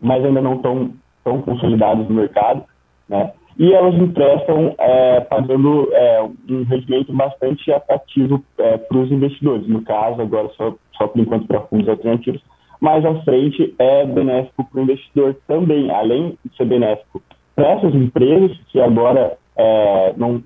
mas 0.01 0.25
ainda 0.25 0.41
não 0.41 0.57
estão 0.57 0.91
tão 1.25 1.41
consolidadas 1.41 2.07
no 2.09 2.15
mercado, 2.15 2.65
né? 3.09 3.33
e 3.59 3.73
elas 3.73 3.95
emprestam 3.95 4.75
é, 4.79 5.21
pagando 5.21 5.89
é, 5.93 6.23
um 6.23 6.65
rendimento 6.65 7.13
bastante 7.13 7.73
atrativo 7.73 8.43
é, 8.59 8.79
para 8.79 8.99
os 8.99 9.11
investidores. 9.11 9.67
No 9.69 9.83
caso, 9.83 10.21
agora 10.21 10.49
só, 10.57 10.75
só 10.97 11.07
por 11.07 11.21
enquanto 11.21 11.47
para 11.47 11.61
fundos 11.63 11.89
alternativos, 11.89 12.43
mas 12.81 13.05
à 13.05 13.15
frente 13.23 13.75
é 13.79 14.05
benéfico 14.05 14.65
para 14.65 14.81
o 14.81 14.83
investidor 14.83 15.37
também, 15.47 15.91
além 15.91 16.37
de 16.45 16.57
ser 16.57 16.65
benéfico 16.65 17.23
para 17.55 17.71
essas 17.73 17.95
empresas 17.95 18.57
que 18.69 18.81
agora 18.81 19.37
é, 19.57 20.15
não 20.17 20.43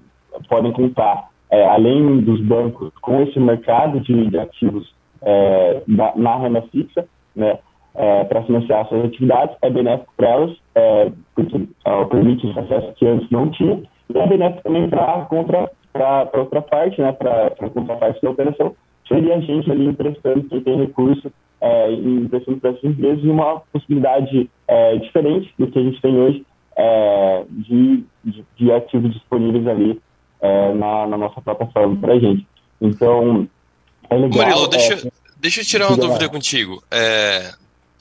podem 0.49 0.73
contar, 0.73 1.29
é, 1.51 1.67
além 1.67 2.21
dos 2.21 2.41
bancos, 2.41 2.93
com 3.01 3.23
esse 3.23 3.39
mercado 3.41 4.01
de, 4.01 4.39
ativos 4.39 4.95
é, 5.23 5.83
na, 5.87 6.15
na 6.17 6.37
renda 6.37 6.63
fixa, 6.71 7.07
né? 7.35 7.59
é, 7.95 8.25
para 8.25 8.43
financiar 8.45 8.87
suas 8.89 9.07
atividades, 9.07 9.57
é 9.63 9.71
benéfico 9.71 10.13
para 10.17 10.29
elas, 10.29 10.57
é, 10.75 11.11
porque 11.35 11.69
ela 11.85 12.07
permite 12.07 12.49
esse 12.49 12.59
acesso 12.59 12.93
que 12.95 13.07
antes 13.07 13.29
não 13.31 13.51
tinha, 13.51 13.83
e 14.09 14.19
é 14.19 14.27
benéfico 14.27 14.63
também 14.63 14.89
para 14.89 15.27
para 15.93 16.41
outra 16.41 16.63
parte, 16.63 17.01
né, 17.01 17.11
para 17.13 17.47
a 17.47 17.71
contraparte 17.71 18.23
da 18.23 18.31
operação, 18.31 18.75
seria 19.09 19.35
a 19.35 19.41
gente 19.41 19.69
ali 19.71 19.87
emprestando 19.87 20.45
quem 20.45 20.61
tem 20.61 20.77
recurso, 20.77 21.33
é, 21.61 21.93
emprestando 21.93 22.59
para 22.59 22.71
essas 22.71 22.85
empresas 22.85 23.25
uma 23.25 23.61
possibilidade 23.73 24.49
é, 24.69 24.97
diferente 24.97 25.53
do 25.59 25.67
que 25.67 25.79
a 25.79 25.83
gente 25.83 26.01
tem 26.01 26.17
hoje 26.17 26.47
é, 26.79 27.45
de, 27.51 28.05
de, 28.24 28.45
de, 28.57 28.72
ativos 28.72 29.12
disponíveis 29.12 29.66
ali 29.66 30.01
é, 30.41 30.72
na, 30.74 31.09
na, 31.09 31.18
nossa 31.18 31.41
plataforma 31.41 31.97
para 31.97 32.14
a 32.14 32.18
gente. 32.20 32.47
Então, 32.81 33.49
é 34.09 34.16
legal. 34.16 34.47
Murilo, 34.47 34.68
deixa, 34.68 34.95
é, 34.95 35.11
deixa 35.39 35.61
eu 35.61 35.64
tirar 35.64 35.89
uma 35.89 35.97
dúvida 35.97 36.29
contigo. 36.29 36.81
É, 36.89 37.53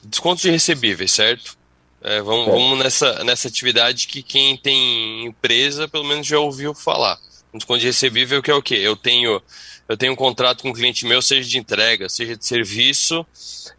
descontos 0.04 0.42
de 0.42 0.50
recebíveis, 0.50 1.10
certo? 1.10 1.58
É, 2.00 2.22
vamos, 2.22 2.46
é. 2.46 2.50
vamos 2.52 2.78
nessa, 2.78 3.24
nessa 3.24 3.48
atividade 3.48 4.06
que 4.06 4.22
quem 4.22 4.56
tem 4.56 5.26
empresa 5.26 5.88
pelo 5.88 6.04
menos 6.04 6.24
já 6.26 6.38
ouviu 6.38 6.72
falar. 6.72 7.18
Um 7.52 7.58
desconto 7.58 7.80
de 7.80 7.86
recebível 7.86 8.42
que 8.42 8.50
é 8.50 8.54
o 8.54 8.62
quê? 8.62 8.74
Eu 8.74 8.94
tenho, 8.94 9.42
eu 9.88 9.96
tenho 9.96 10.12
um 10.12 10.16
contrato 10.16 10.62
com 10.62 10.70
um 10.70 10.72
cliente 10.72 11.06
meu, 11.06 11.22
seja 11.22 11.48
de 11.48 11.58
entrega, 11.58 12.08
seja 12.08 12.36
de 12.36 12.44
serviço, 12.44 13.26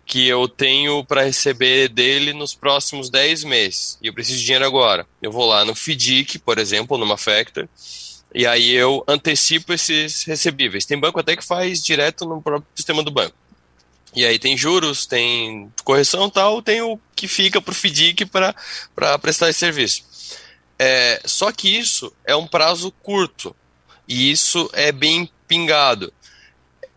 que 0.06 0.28
eu 0.28 0.48
tenho 0.48 1.04
para 1.04 1.24
receber 1.24 1.88
dele 1.88 2.34
nos 2.34 2.56
próximos 2.56 3.10
10 3.10 3.44
meses. 3.44 3.98
E 4.02 4.08
eu 4.08 4.14
preciso 4.14 4.40
de 4.40 4.46
dinheiro 4.46 4.66
agora. 4.66 5.06
Eu 5.22 5.32
vou 5.32 5.46
lá 5.46 5.64
no 5.64 5.76
FDIC, 5.76 6.40
por 6.40 6.58
exemplo, 6.58 6.98
numa 6.98 7.18
Factor, 7.18 7.70
E 8.34 8.48
aí 8.48 8.72
eu 8.72 9.04
antecipo 9.08 9.72
esses 9.72 10.24
recebíveis. 10.24 10.86
Tem 10.86 11.00
banco 11.00 11.20
até 11.20 11.36
que 11.36 11.46
faz 11.46 11.84
direto 11.84 12.26
no 12.26 12.42
próprio 12.42 12.68
sistema 12.76 13.04
do 13.04 13.12
banco. 13.12 13.36
E 14.16 14.26
aí 14.26 14.40
tem 14.40 14.58
juros, 14.58 15.06
tem 15.06 15.72
correção 15.84 16.30
tal, 16.30 16.62
tem 16.62 16.82
o 16.82 17.00
que 17.16 17.28
fica 17.28 17.62
para 17.62 17.72
o 17.72 17.76
FDIC 17.76 18.26
para 18.26 19.20
prestar 19.20 19.50
esse 19.50 19.60
serviço. 19.60 20.04
É, 20.80 21.22
só 21.26 21.52
que 21.52 21.78
isso 21.78 22.12
é 22.26 22.36
um 22.36 22.48
prazo 22.48 22.92
curto 23.04 23.56
e 24.10 24.32
isso 24.32 24.68
é 24.74 24.92
bem 24.92 25.30
pingado. 25.48 26.12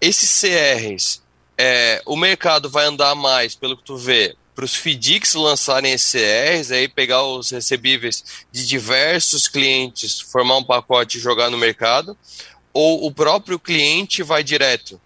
Esses 0.01 0.41
CRs, 0.41 1.23
é, 1.59 2.03
o 2.07 2.17
mercado 2.17 2.71
vai 2.71 2.87
andar 2.87 3.15
mais, 3.15 3.55
pelo 3.55 3.77
que 3.77 3.85
tu 3.85 3.99
vê, 3.99 4.35
para 4.55 4.65
os 4.65 4.75
FDICs 4.75 5.35
lançarem 5.35 5.95
CRs, 5.95 6.73
aí 6.73 6.89
pegar 6.89 7.23
os 7.23 7.51
recebíveis 7.51 8.25
de 8.51 8.67
diversos 8.67 9.47
clientes, 9.47 10.21
formar 10.21 10.57
um 10.57 10.65
pacote 10.65 11.19
e 11.19 11.21
jogar 11.21 11.51
no 11.51 11.59
mercado, 11.59 12.17
ou 12.73 13.07
o 13.07 13.13
próprio 13.13 13.59
cliente 13.59 14.23
vai 14.23 14.43
direto 14.43 15.01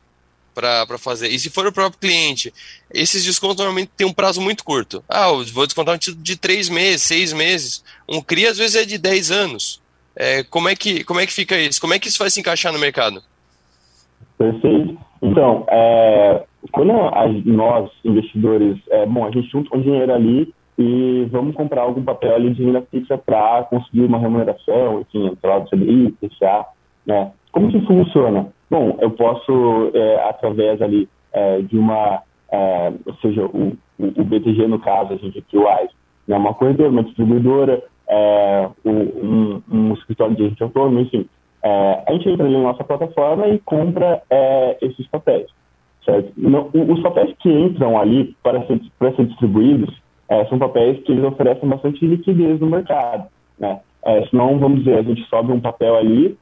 para 0.54 0.96
fazer. 0.96 1.28
E 1.28 1.38
se 1.38 1.50
for 1.50 1.66
o 1.66 1.72
próprio 1.72 2.00
cliente, 2.00 2.54
esses 2.90 3.22
descontos 3.22 3.59
normalmente 3.59 3.90
têm 3.96 4.07
um 4.07 4.12
prazo 4.12 4.40
muito 4.40 4.64
curto. 4.64 5.04
Ah, 5.09 5.28
eu 5.28 5.44
vou 5.46 5.66
descontar 5.66 5.94
um 5.94 5.98
título 5.98 6.22
de 6.22 6.36
três 6.36 6.68
meses, 6.68 7.02
seis 7.02 7.32
meses. 7.32 7.84
Um 8.09 8.22
CRI 8.22 8.46
às 8.46 8.57
vezes 8.57 8.76
é 8.76 8.84
de 8.84 8.96
10 8.96 9.30
anos. 9.30 9.82
É, 10.17 10.43
como, 10.45 10.69
é 10.69 10.75
que, 10.75 11.05
como 11.05 11.21
é 11.21 11.27
que 11.27 11.33
fica 11.33 11.57
isso? 11.57 11.81
Como 11.81 11.93
é 11.93 11.99
que 11.99 12.09
isso 12.09 12.19
vai 12.19 12.31
se 12.31 12.41
encaixar 12.41 12.73
no 12.73 12.79
mercado? 12.79 13.21
Perfeito. 14.39 14.97
Então, 15.23 15.64
é, 15.69 16.43
quando 16.73 16.93
a, 16.93 17.29
nós, 17.45 17.91
investidores, 18.05 18.79
é, 18.91 19.07
bom, 19.07 19.27
a 19.27 19.31
gente 19.31 19.51
junta 19.51 19.77
um 19.77 19.81
dinheiro 19.81 20.12
ali 20.12 20.53
e 20.79 21.27
vamos 21.31 21.55
comprar 21.55 21.83
algum 21.83 22.03
papel 22.03 22.35
ali 22.35 22.53
de 22.53 22.64
renda 22.64 22.83
fixa 22.91 23.17
para 23.17 23.64
conseguir 23.64 24.05
uma 24.05 24.19
remuneração, 24.19 25.01
enfim, 25.01 25.37
lá, 25.43 25.59
do 25.59 25.71
CDI, 25.71 26.14
PCA, 26.21 26.67
né? 27.07 27.33
Como 27.53 27.71
que 27.71 27.81
funciona? 27.87 28.49
Bom, 28.71 28.99
eu 29.01 29.11
posso, 29.11 29.91
é, 29.95 30.29
através 30.29 30.83
ali 30.83 31.09
é, 31.33 31.61
de 31.61 31.79
uma, 31.79 32.23
é, 32.51 32.93
ou 33.07 33.14
seja, 33.17 33.45
o, 33.47 33.77
o, 33.99 34.25
BTG 34.25 34.67
no 34.67 34.79
caso, 34.79 35.14
a 35.14 35.17
gente 35.17 35.39
aqui, 35.39 35.57
o 35.57 35.67
AIS, 35.67 35.91
né, 36.29 36.37
uma 36.37 36.53
corretora, 36.53 36.91
uma 36.91 37.05
distribuidora, 37.05 37.83
é, 38.09 38.68
um, 38.84 39.62
um, 39.70 39.92
escritório 39.94 40.36
de 40.36 40.44
agente 40.44 40.62
enfim. 41.00 41.28
É, 41.62 42.04
a 42.07 42.12
gente 42.12 42.28
entra 42.28 42.46
ali 42.46 42.54
na 42.54 42.62
nossa 42.62 42.84
plataforma 42.84 43.48
e 43.48 43.59
compra 43.61 44.22
é, 44.30 44.76
esses 44.80 45.07
papéis. 45.09 45.46
Certo? 46.04 46.32
Não, 46.36 46.70
os 46.72 47.02
papéis 47.02 47.34
que 47.40 47.50
entram 47.50 47.98
ali 47.98 48.36
para 48.42 48.64
ser, 48.66 48.80
para 48.98 49.12
ser 49.16 49.26
distribuídos 49.26 49.92
são 50.48 50.59
papéis 50.59 51.00
que 51.04 51.12
eles 51.12 51.24
oferecem 51.24 51.68
bastante 51.68 52.04
liquidez 52.04 52.59
no 52.61 52.66
mercado. 52.66 53.28
Né? 53.59 53.80
senão, 54.28 54.59
vamos 54.59 54.80
dizer, 54.80 54.98
a 54.98 55.02
gente 55.02 55.22
sobe 55.28 55.52
um 55.52 55.61
papel 55.61 55.96
ali 55.96 56.36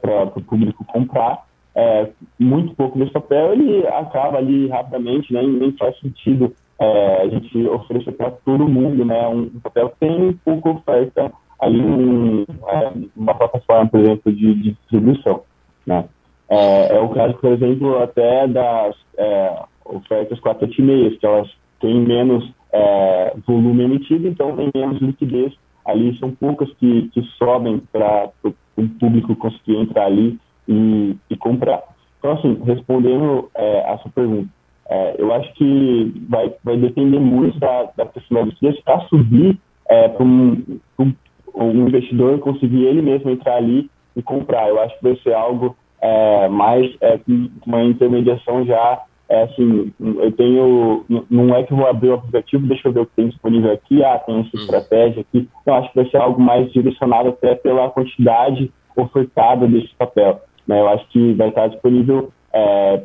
para 0.00 0.24
o 0.24 0.42
público 0.42 0.84
comprar 0.84 1.44
é, 1.74 2.08
muito 2.38 2.74
pouco 2.74 2.98
desse 2.98 3.12
papel, 3.12 3.52
ele 3.52 3.86
acaba 3.88 4.38
ali 4.38 4.68
rapidamente, 4.68 5.32
né, 5.32 5.42
nem 5.42 5.72
faz 5.72 5.98
sentido 5.98 6.54
é, 6.78 7.22
a 7.22 7.28
gente 7.28 7.66
oferecer 7.68 8.12
para 8.12 8.30
todo 8.30 8.68
mundo 8.68 9.04
né, 9.04 9.26
um, 9.28 9.42
um 9.42 9.60
papel 9.60 9.90
que 9.90 9.96
tem 10.00 10.32
pouca 10.44 10.70
oferta 10.70 11.32
ali 11.60 11.80
em 11.80 12.46
é, 12.68 12.92
uma 13.16 13.34
plataforma, 13.34 13.88
por 13.88 14.00
exemplo, 14.00 14.32
de, 14.32 14.54
de 14.54 14.72
distribuição. 14.72 15.42
Né. 15.86 16.04
É, 16.48 16.96
é, 16.96 17.00
o 17.00 17.08
caso, 17.10 17.34
por 17.34 17.52
exemplo, 17.52 18.02
até 18.02 18.46
das 18.48 18.96
é, 19.16 19.62
ofertas 19.84 20.38
486, 20.40 21.18
que 21.18 21.26
elas 21.26 21.50
têm 21.80 22.00
menos 22.00 22.52
é, 22.72 23.34
volume 23.46 23.84
emitido, 23.84 24.28
então 24.28 24.56
tem 24.56 24.70
menos 24.74 25.00
liquidez. 25.00 25.52
Ali 25.84 26.18
são 26.18 26.30
poucas 26.30 26.70
que, 26.74 27.08
que 27.12 27.22
sobem 27.38 27.78
para 27.92 28.30
o 28.44 28.88
público 28.98 29.36
conseguir 29.36 29.76
entrar 29.76 30.06
ali 30.06 30.38
e, 30.66 31.16
e 31.28 31.36
comprar. 31.36 31.82
Então, 32.18 32.32
assim, 32.32 32.58
respondendo 32.64 33.50
é, 33.54 33.92
a 33.92 33.98
sua 33.98 34.10
pergunta, 34.10 34.48
é, 34.88 35.16
eu 35.18 35.32
acho 35.32 35.52
que 35.54 36.12
vai, 36.28 36.52
vai 36.62 36.76
depender 36.76 37.18
muito 37.18 37.58
da, 37.58 37.90
da 37.96 38.42
liquidez 38.42 38.80
para 38.80 39.00
subir 39.08 39.58
é, 39.88 40.08
para 40.08 40.24
um, 40.24 40.80
um, 40.98 41.12
um, 41.54 41.88
investidor 41.88 42.38
conseguir 42.38 42.84
ele 42.84 43.02
mesmo 43.02 43.30
entrar 43.30 43.56
ali 43.56 43.90
e 44.14 44.22
comprar. 44.22 44.68
Eu 44.68 44.80
acho 44.80 44.96
que 44.98 45.04
vai 45.04 45.16
ser 45.16 45.34
algo 45.34 45.76
é, 46.00 46.48
mais 46.48 46.94
é, 47.00 47.18
uma 47.66 47.82
intermediação 47.82 48.64
já 48.66 49.02
é 49.26 49.42
assim, 49.44 49.92
eu 49.98 50.32
tenho, 50.32 51.04
não 51.30 51.54
é 51.54 51.62
que 51.62 51.72
eu 51.72 51.78
vou 51.78 51.86
abrir 51.86 52.10
o 52.10 52.14
aplicativo, 52.14 52.66
deixa 52.66 52.88
eu 52.88 52.92
ver 52.92 53.00
o 53.00 53.06
que 53.06 53.16
tem 53.16 53.28
disponível 53.28 53.72
aqui, 53.72 54.04
ah, 54.04 54.18
tem 54.18 54.40
essa 54.40 54.50
uhum. 54.54 54.62
estratégia 54.62 55.22
aqui. 55.22 55.48
Eu 55.64 55.74
acho 55.74 55.88
que 55.88 55.96
vai 55.96 56.10
ser 56.10 56.18
algo 56.18 56.40
mais 56.40 56.70
direcionado 56.72 57.30
até 57.30 57.54
pela 57.54 57.90
quantidade 57.90 58.70
ofertada 58.94 59.66
desse 59.66 59.94
papel. 59.94 60.42
Né? 60.66 60.78
Eu 60.78 60.88
acho 60.88 61.08
que 61.08 61.32
vai 61.32 61.48
estar 61.48 61.68
disponível 61.68 62.30
é, 62.52 63.02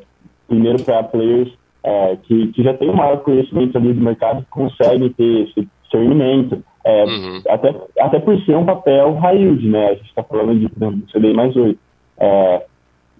primeiro 0.48 0.84
para 0.84 1.04
players 1.04 1.52
é, 1.84 2.18
que, 2.24 2.48
que 2.48 2.64
já 2.64 2.74
têm 2.74 2.90
um 2.90 2.96
maior 2.96 3.18
conhecimento 3.18 3.78
ali 3.78 3.94
do 3.94 4.02
mercado, 4.02 4.44
que 4.44 4.50
conseguem 4.50 5.10
ter 5.10 5.44
esse 5.44 5.68
discernimento, 5.84 6.64
é, 6.84 7.04
uhum. 7.04 7.42
até, 7.50 7.76
até 8.00 8.20
por 8.20 8.40
ser 8.42 8.56
um 8.56 8.66
papel 8.66 9.14
high 9.16 9.38
yield, 9.38 9.68
né? 9.68 9.88
A 9.88 9.94
gente 9.96 10.10
está 10.10 10.24
falando 10.24 10.60
de, 10.60 10.70
por 10.70 10.84
exemplo, 10.84 11.08
CDI 11.12 11.34
mais 11.34 11.56
8. 11.56 11.80
É, 12.20 12.66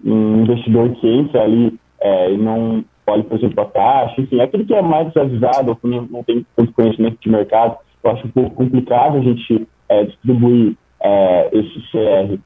um 0.04 0.42
investidor 0.42 0.90
que 0.92 1.08
entra 1.08 1.42
ali 1.42 1.78
é, 2.00 2.32
e 2.32 2.36
não 2.36 2.84
olha, 3.06 3.24
por 3.24 3.38
exemplo, 3.38 3.60
a 3.60 3.66
taxa, 3.66 4.20
enfim, 4.20 4.40
aquele 4.40 4.64
que 4.64 4.74
é 4.74 4.80
mais 4.80 5.08
desavisado, 5.08 5.70
ou 5.70 5.76
que 5.76 5.86
não, 5.86 6.02
não 6.02 6.22
tem 6.22 6.46
tanto 6.56 6.72
conhecimento 6.72 7.18
de 7.20 7.28
mercado, 7.28 7.76
eu 8.04 8.10
acho 8.10 8.26
um 8.26 8.30
pouco 8.30 8.50
complicado 8.54 9.18
a 9.18 9.20
gente 9.20 9.66
é, 9.88 10.04
distribuir 10.04 10.76
é, 11.02 11.50
esse 11.52 11.80
CR 11.90 12.38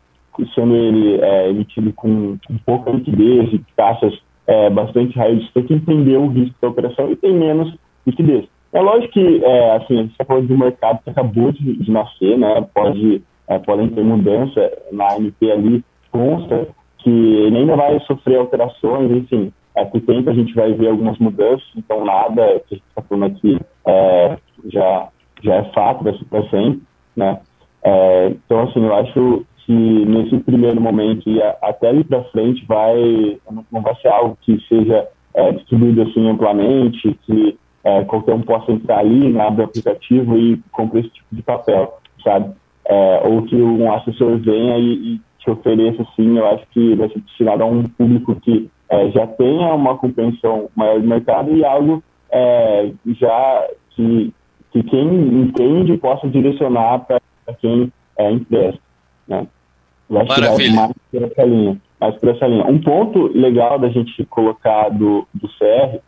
sendo 0.54 0.74
ele 0.74 1.20
é, 1.20 1.48
emitido 1.48 1.92
com, 1.92 2.36
com 2.44 2.58
pouca 2.66 2.90
liquidez 2.90 3.52
e 3.52 3.60
taxas 3.76 4.12
é, 4.46 4.70
bastante 4.70 5.16
raízes, 5.16 5.50
tem 5.52 5.64
que 5.64 5.74
entender 5.74 6.16
o 6.16 6.28
risco 6.28 6.54
da 6.60 6.68
operação 6.68 7.10
e 7.10 7.16
tem 7.16 7.32
menos 7.32 7.74
liquidez. 8.06 8.46
É 8.72 8.80
lógico 8.80 9.12
que, 9.12 9.44
é, 9.44 9.76
assim, 9.76 9.98
a 9.98 10.02
gente 10.02 10.12
está 10.12 10.24
falando 10.24 10.48
de 10.48 10.52
um 10.52 10.58
mercado 10.58 11.00
que 11.02 11.10
acabou 11.10 11.52
de, 11.52 11.76
de 11.76 11.90
nascer, 11.90 12.36
né? 12.36 12.66
Pode, 12.74 13.22
é, 13.48 13.58
podem 13.58 13.88
ter 13.88 14.02
mudança 14.02 14.72
na 14.90 15.12
ANP 15.12 15.50
ali, 15.50 15.84
consta 16.10 16.68
que 16.98 17.10
ele 17.10 17.58
ainda 17.58 17.76
vai 17.76 18.00
sofrer 18.00 18.38
alterações, 18.38 19.10
enfim. 19.10 19.52
É, 19.76 19.84
por 19.84 20.00
tempo 20.00 20.30
a 20.30 20.34
gente 20.34 20.54
vai 20.54 20.72
ver 20.72 20.88
algumas 20.88 21.18
mudanças, 21.18 21.66
então 21.76 22.04
nada 22.04 22.60
que 22.66 22.74
a 22.74 22.76
gente 22.76 22.84
está 22.88 23.02
falando 23.02 23.24
aqui 23.26 23.60
é, 23.86 24.38
já, 24.72 25.08
já 25.42 25.54
é 25.56 25.64
fato, 25.72 26.04
vai 26.04 26.16
ser 26.16 26.24
para 26.24 26.48
sempre, 26.48 26.82
né? 27.16 27.40
É, 27.84 28.28
então, 28.28 28.60
assim, 28.60 28.84
eu 28.84 28.94
acho 28.94 29.46
que 29.64 29.72
nesse 29.72 30.38
primeiro 30.38 30.80
momento 30.80 31.28
e 31.28 31.42
até 31.42 31.88
ali 31.88 32.04
para 32.04 32.24
frente 32.24 32.64
vai 32.66 33.38
não 33.70 33.82
vai 33.82 33.94
ser 33.96 34.08
algo 34.08 34.36
que 34.42 34.60
seja 34.68 35.08
é, 35.34 35.52
distribuído 35.52 36.02
assim 36.02 36.28
amplamente, 36.28 37.18
que 37.26 37.58
é, 37.82 38.04
qualquer 38.04 38.34
um 38.34 38.40
possa 38.40 38.72
entrar 38.72 38.98
ali, 38.98 39.38
abre 39.38 39.62
o 39.62 39.64
aplicativo 39.64 40.38
e 40.38 40.60
compre 40.72 41.00
esse 41.00 41.10
tipo 41.10 41.34
de 41.34 41.42
papel, 41.42 41.98
sabe? 42.22 42.54
É, 42.86 43.22
ou 43.26 43.42
que 43.42 43.56
um 43.56 43.92
assessor 43.92 44.38
venha 44.38 44.78
e, 44.78 45.14
e, 45.14 45.20
te 45.38 45.50
ofereça 45.50 46.02
assim, 46.02 46.38
eu 46.38 46.46
acho 46.46 46.66
que 46.70 46.94
vai 46.94 47.08
ser 47.10 47.20
destinado 47.20 47.62
a 47.62 47.66
um 47.66 47.82
público 47.82 48.34
que 48.36 48.70
é, 48.88 49.10
já 49.10 49.26
tenha 49.26 49.74
uma 49.74 49.96
compreensão 49.98 50.70
maior 50.74 50.98
do 51.00 51.06
mercado 51.06 51.54
e 51.54 51.62
algo 51.64 52.02
é, 52.30 52.92
já 53.06 53.68
que, 53.90 54.32
que 54.72 54.82
quem 54.82 55.06
entende 55.42 55.98
possa 55.98 56.28
direcionar 56.28 57.00
para 57.00 57.20
quem 57.60 57.92
é, 58.18 58.30
empresta. 58.30 58.80
Né? 59.28 59.46
Eu 60.14 60.20
acho 60.20 60.40
Maravilha. 60.40 60.70
que 60.70 60.76
mais 60.76 60.92
por 61.10 61.22
essa 61.22 61.42
linha. 61.44 61.80
Mais 62.00 62.16
por 62.16 62.28
essa 62.28 62.46
linha. 62.46 62.66
Um 62.66 62.80
ponto 62.80 63.26
legal 63.36 63.78
da 63.78 63.88
gente 63.88 64.24
colocar 64.26 64.88
do, 64.90 65.26
do 65.34 65.48
CR, 65.48 65.98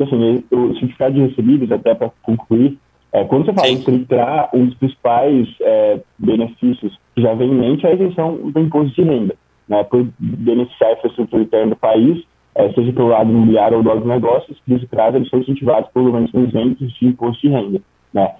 assim, 0.00 0.44
o 0.50 0.72
certificado 0.74 1.14
de 1.14 1.26
recebíveis, 1.26 1.72
até 1.72 1.94
para 1.94 2.10
concluir, 2.22 2.78
é, 3.12 3.24
quando 3.24 3.46
você 3.46 3.52
fala 3.54 3.68
em 3.68 3.82
filtrar, 3.82 4.50
um 4.52 4.66
dos 4.66 4.74
principais 4.74 5.48
é, 5.60 6.00
benefícios 6.18 6.98
que 7.14 7.22
já 7.22 7.34
vem 7.34 7.50
em 7.50 7.54
mente 7.54 7.86
é 7.86 7.90
a 7.90 7.94
isenção 7.94 8.36
do 8.36 8.60
imposto 8.60 8.94
de 8.94 9.02
renda. 9.02 9.34
Né, 9.68 9.82
por 9.82 10.06
beneficiar 10.18 10.90
a 10.90 10.92
infraestrutura 10.92 11.42
interna 11.42 11.70
do 11.70 11.76
país, 11.76 12.22
é, 12.54 12.72
seja 12.72 12.92
pelo 12.92 13.08
lado 13.08 13.28
imobiliário 13.28 13.78
ou 13.78 13.82
do 13.82 14.06
negócios, 14.06 14.56
que 14.64 14.86
caso 14.86 15.16
eles 15.16 15.28
são 15.28 15.40
incentivados 15.40 15.90
por 15.92 16.04
governos 16.04 16.32
isentos 16.32 16.92
de 16.92 17.06
imposto 17.06 17.42
de 17.42 17.48
renda. 17.52 17.80
Né. 18.14 18.32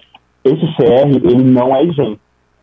Esse 0.45 0.65
CR, 0.75 1.09
ele 1.09 1.43
não 1.43 1.75
é 1.75 1.83
isento. 1.83 2.19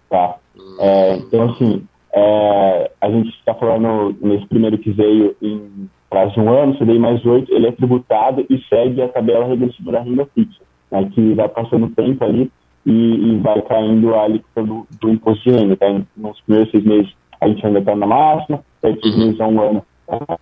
Tá? 0.08 0.36
É, 0.80 1.16
então, 1.16 1.50
assim, 1.50 1.86
é, 2.14 2.90
a 3.00 3.10
gente 3.10 3.28
está 3.30 3.54
falando 3.54 4.16
nesse 4.20 4.46
primeiro 4.46 4.78
que 4.78 4.90
veio 4.92 5.34
em 5.42 5.90
prazo 6.08 6.34
de 6.34 6.40
um 6.40 6.48
ano, 6.48 6.78
CDI 6.78 6.98
mais 6.98 7.24
oito, 7.26 7.52
ele 7.52 7.66
é 7.66 7.72
tributado 7.72 8.46
e 8.48 8.58
segue 8.68 9.02
a 9.02 9.08
tabela 9.08 9.46
regressiva 9.46 9.92
da 9.92 10.00
renda 10.00 10.24
fixa, 10.32 10.62
né, 10.92 11.10
que 11.12 11.34
vai 11.34 11.48
passando 11.48 11.88
tempo 11.90 12.24
ali 12.24 12.50
e, 12.86 12.92
e, 12.92 13.38
vai 13.38 13.60
caindo 13.62 14.14
a 14.14 14.22
alíquota 14.22 14.62
do, 14.62 14.86
do, 15.00 15.10
imposto 15.10 15.42
de 15.42 15.56
renda. 15.56 15.76
Tá? 15.76 15.86
Nos 16.16 16.40
primeiros 16.42 16.70
seis 16.70 16.84
meses 16.84 17.12
a 17.40 17.48
gente 17.48 17.66
ainda 17.66 17.80
está 17.80 17.96
na 17.96 18.06
máxima, 18.06 18.64
seis 18.80 18.96
uhum. 19.04 19.18
meses 19.18 19.40
a 19.40 19.48
um 19.48 19.60
ano 19.60 19.82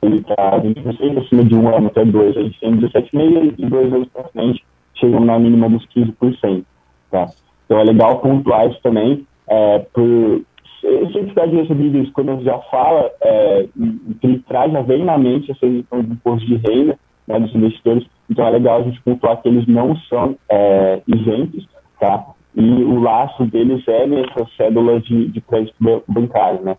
ele 0.02 0.16
está 0.16 0.60
20%, 0.60 1.24
acima 1.24 1.44
de 1.44 1.54
um 1.54 1.74
ano 1.74 1.86
até 1.86 2.04
dois 2.04 2.36
a 2.36 2.42
gente 2.42 2.58
tem 2.60 2.76
17,5% 2.76 3.54
e 3.56 3.66
dois 3.66 3.92
anos 3.92 4.08
para 4.08 4.24
frente 4.24 4.62
chegamos 4.94 5.26
na 5.26 5.38
mínima 5.38 5.70
dos 5.70 5.86
15%. 5.86 6.64
Tá? 7.10 7.28
Então 7.64 7.78
é 7.78 7.84
legal 7.84 8.18
pontuar 8.18 8.68
isso 8.68 8.80
também, 8.82 9.26
é, 9.48 9.78
por 9.78 10.42
eu 10.82 11.10
sempre 11.10 11.48
de 11.48 11.56
recebido 11.56 11.98
isso, 11.98 12.12
quando 12.12 12.42
já 12.42 12.58
fala, 12.70 13.10
é, 13.20 13.68
que 14.20 14.26
ele 14.26 14.38
traz, 14.48 14.72
já 14.72 14.82
vem 14.82 15.04
na 15.04 15.16
mente 15.16 15.50
essa 15.50 15.66
questão 15.66 16.02
do 16.02 16.12
imposto 16.12 16.46
de 16.46 16.56
renda 16.56 16.98
né, 17.26 17.38
dos 17.38 17.54
investidores, 17.54 18.04
então 18.28 18.46
é 18.46 18.50
legal 18.50 18.80
a 18.80 18.82
gente 18.82 19.00
pontuar 19.02 19.40
que 19.40 19.48
eles 19.48 19.66
não 19.66 19.96
são 20.08 20.36
é, 20.50 21.00
isentos, 21.06 21.68
tá? 22.00 22.26
E 22.54 22.60
o 22.60 23.00
laço 23.00 23.46
deles 23.46 23.86
é 23.88 24.06
nessas 24.06 24.54
cédulas 24.56 25.02
de, 25.04 25.28
de 25.28 25.40
crédito 25.40 25.74
bancário, 26.08 26.62
né? 26.62 26.76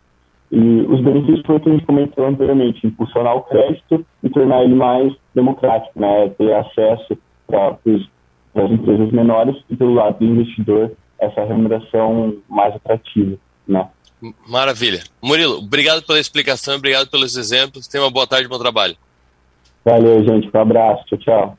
E 0.52 0.86
os 0.88 1.02
benefícios 1.02 1.42
foi 1.46 1.56
o 1.56 1.60
que 1.60 1.70
a 1.70 1.72
gente 1.72 1.86
comentou 1.86 2.28
anteriormente, 2.28 2.86
impulsionar 2.86 3.36
o 3.36 3.42
crédito 3.42 4.06
e 4.22 4.30
tornar 4.30 4.64
ele 4.64 4.76
mais 4.76 5.12
democrático, 5.34 6.00
né? 6.00 6.30
Ter 6.38 6.54
acesso 6.54 7.18
para 7.48 7.76
as 8.56 8.72
empresas 8.72 9.12
menores 9.12 9.56
e 9.70 9.76
pelo 9.76 9.96
lado 9.96 10.20
do 10.20 10.26
investidor 10.26 10.92
essa 11.20 11.44
remuneração 11.44 12.36
mais 12.50 12.76
atrativa, 12.76 13.38
né? 13.68 13.88
Maravilha. 14.48 15.04
Murilo, 15.22 15.58
obrigado 15.58 16.02
pela 16.04 16.20
explicação, 16.20 16.76
obrigado 16.76 17.10
pelos 17.10 17.36
exemplos. 17.36 17.88
Tenha 17.88 18.04
uma 18.04 18.12
boa 18.12 18.26
tarde, 18.26 18.48
bom 18.48 18.58
trabalho. 18.58 18.96
Valeu, 19.84 20.24
gente. 20.24 20.50
Um 20.54 20.62
abraço. 20.62 21.04
Tchau, 21.06 21.18
tchau. 21.18 21.58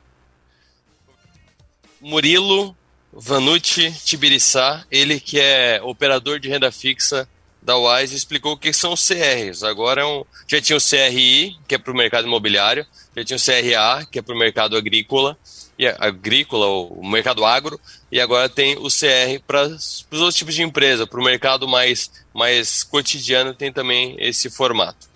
Murilo 2.01 2.75
Vanucci 3.13 3.91
Tibiriçá, 4.03 4.83
ele 4.91 5.19
que 5.19 5.39
é 5.39 5.79
operador 5.81 6.39
de 6.39 6.49
renda 6.49 6.71
fixa 6.71 7.27
da 7.61 7.77
Wise, 7.77 8.15
explicou 8.15 8.53
o 8.53 8.57
que 8.57 8.73
são 8.73 8.93
os 8.93 9.07
CRs. 9.07 9.63
Agora 9.63 10.01
é 10.01 10.05
um, 10.05 10.23
já 10.47 10.61
tinha 10.61 10.77
o 10.77 10.81
CRI, 10.81 11.57
que 11.67 11.75
é 11.75 11.77
para 11.77 11.91
o 11.91 11.95
mercado 11.95 12.27
imobiliário, 12.27 12.85
já 13.15 13.23
tinha 13.23 13.37
o 13.37 13.39
CRA, 13.39 14.05
que 14.05 14.19
é 14.19 14.21
para 14.21 14.35
o 14.35 14.37
mercado 14.37 14.77
agrícola, 14.77 15.37
e 15.77 15.87
agrícola, 15.87 16.67
o 16.67 17.05
mercado 17.07 17.43
agro, 17.43 17.79
e 18.15 18.21
agora 18.21 18.47
tem 18.47 18.77
o 18.77 18.87
CR 18.87 19.43
para 19.45 19.63
os 19.63 20.05
outros 20.13 20.35
tipos 20.35 20.55
de 20.55 20.63
empresa, 20.63 21.05
para 21.05 21.19
o 21.19 21.23
mercado 21.23 21.67
mais, 21.67 22.09
mais 22.33 22.81
cotidiano 22.81 23.53
tem 23.53 23.73
também 23.73 24.15
esse 24.17 24.49
formato. 24.49 25.09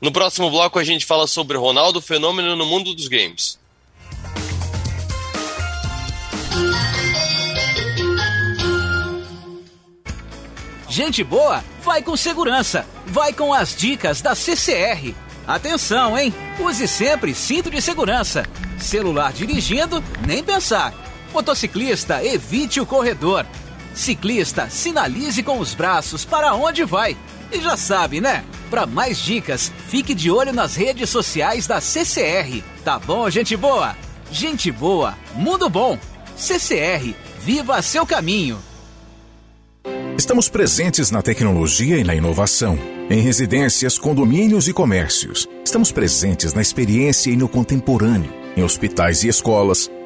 No 0.00 0.12
próximo 0.12 0.48
bloco 0.48 0.78
a 0.78 0.84
gente 0.84 1.04
fala 1.04 1.26
sobre 1.26 1.58
Ronaldo 1.58 2.00
Fenômeno 2.00 2.54
no 2.54 2.64
mundo 2.64 2.94
dos 2.94 3.08
games. 3.08 3.58
Gente 10.88 11.24
boa, 11.24 11.64
vai 11.82 12.02
com 12.02 12.16
segurança. 12.16 12.86
Vai 13.04 13.32
com 13.32 13.52
as 13.52 13.74
dicas 13.74 14.22
da 14.22 14.36
CCR. 14.36 15.12
Atenção, 15.44 16.16
hein? 16.16 16.32
Use 16.60 16.86
sempre 16.86 17.34
cinto 17.34 17.68
de 17.68 17.82
segurança. 17.82 18.46
Celular 18.78 19.32
dirigindo, 19.32 20.00
nem 20.24 20.44
pensar. 20.44 20.94
Motociclista, 21.32 22.24
evite 22.24 22.80
o 22.80 22.86
corredor. 22.86 23.46
Ciclista, 23.94 24.68
sinalize 24.70 25.42
com 25.42 25.58
os 25.58 25.74
braços 25.74 26.24
para 26.24 26.54
onde 26.54 26.84
vai. 26.84 27.16
E 27.50 27.60
já 27.60 27.76
sabe, 27.76 28.20
né? 28.20 28.44
Para 28.70 28.86
mais 28.86 29.18
dicas, 29.18 29.70
fique 29.88 30.14
de 30.14 30.30
olho 30.30 30.52
nas 30.52 30.74
redes 30.74 31.10
sociais 31.10 31.66
da 31.66 31.80
CCR. 31.80 32.62
Tá 32.84 32.98
bom, 32.98 33.28
gente 33.28 33.56
boa? 33.56 33.96
Gente 34.30 34.70
boa, 34.70 35.14
mundo 35.34 35.68
bom. 35.68 35.98
CCR, 36.36 37.14
viva 37.40 37.82
seu 37.82 38.06
caminho. 38.06 38.58
Estamos 40.16 40.48
presentes 40.48 41.10
na 41.10 41.20
tecnologia 41.20 41.98
e 41.98 42.04
na 42.04 42.14
inovação, 42.14 42.78
em 43.10 43.20
residências, 43.20 43.98
condomínios 43.98 44.68
e 44.68 44.72
comércios. 44.72 45.48
Estamos 45.64 45.90
presentes 45.90 46.54
na 46.54 46.62
experiência 46.62 47.30
e 47.30 47.36
no 47.36 47.48
contemporâneo, 47.48 48.32
em 48.56 48.62
hospitais 48.62 49.24
e 49.24 49.28
escolas, 49.28 49.90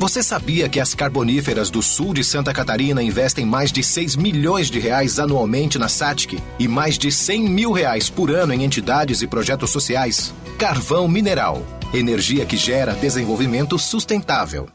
Você 0.00 0.22
sabia 0.22 0.66
que 0.66 0.80
as 0.80 0.94
carboníferas 0.94 1.68
do 1.68 1.82
sul 1.82 2.14
de 2.14 2.24
Santa 2.24 2.54
Catarina 2.54 3.02
investem 3.02 3.44
mais 3.44 3.70
de 3.70 3.84
6 3.84 4.16
milhões 4.16 4.70
de 4.70 4.78
reais 4.78 5.18
anualmente 5.18 5.78
na 5.78 5.90
SATIC 5.90 6.42
e 6.58 6.66
mais 6.66 6.96
de 6.96 7.12
100 7.12 7.50
mil 7.50 7.70
reais 7.70 8.08
por 8.08 8.30
ano 8.30 8.54
em 8.54 8.64
entidades 8.64 9.20
e 9.20 9.26
projetos 9.26 9.68
sociais? 9.68 10.32
Carvão 10.56 11.06
Mineral. 11.06 11.62
Energia 11.92 12.46
que 12.46 12.56
gera 12.56 12.94
desenvolvimento 12.94 13.78
sustentável. 13.78 14.70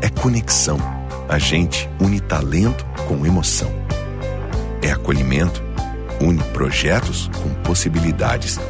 É 0.00 0.08
conexão. 0.08 0.78
A 1.28 1.36
gente 1.36 1.90
une 2.00 2.20
talento 2.20 2.86
com 3.08 3.26
emoção. 3.26 3.72
É 4.80 4.92
acolhimento. 4.92 5.60
Une 6.20 6.40
projetos 6.52 7.28
com 7.42 7.52
possibilidades. 7.64 8.60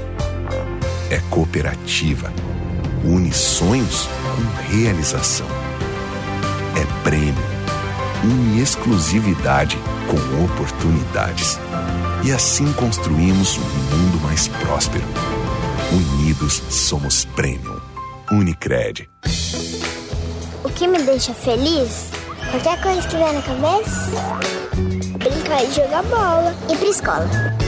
É 1.10 1.18
cooperativa. 1.28 2.32
Une 3.04 3.32
sonhos 3.32 4.08
com 4.36 4.62
realização. 4.70 5.46
É 6.80 7.02
prêmio. 7.02 7.34
Une 8.22 8.62
exclusividade 8.62 9.76
com 10.06 10.44
oportunidades. 10.44 11.58
E 12.24 12.30
assim 12.30 12.72
construímos 12.74 13.58
um 13.58 13.60
mundo 13.60 14.20
mais 14.22 14.46
próspero. 14.46 15.04
Unidos 15.90 16.62
somos 16.70 17.24
Premium. 17.24 17.80
Unicred. 18.30 19.10
O 20.62 20.68
que 20.70 20.86
me 20.86 21.02
deixa 21.02 21.34
feliz? 21.34 22.08
Qualquer 22.52 22.80
coisa 22.80 23.08
que 23.08 23.16
vier 23.16 23.32
na 23.32 23.42
cabeça? 23.42 24.10
Brincar 25.18 25.64
e 25.64 25.72
jogar 25.72 26.04
bola. 26.04 26.54
Ir 26.70 26.78
pra 26.78 26.88
escola. 26.88 27.61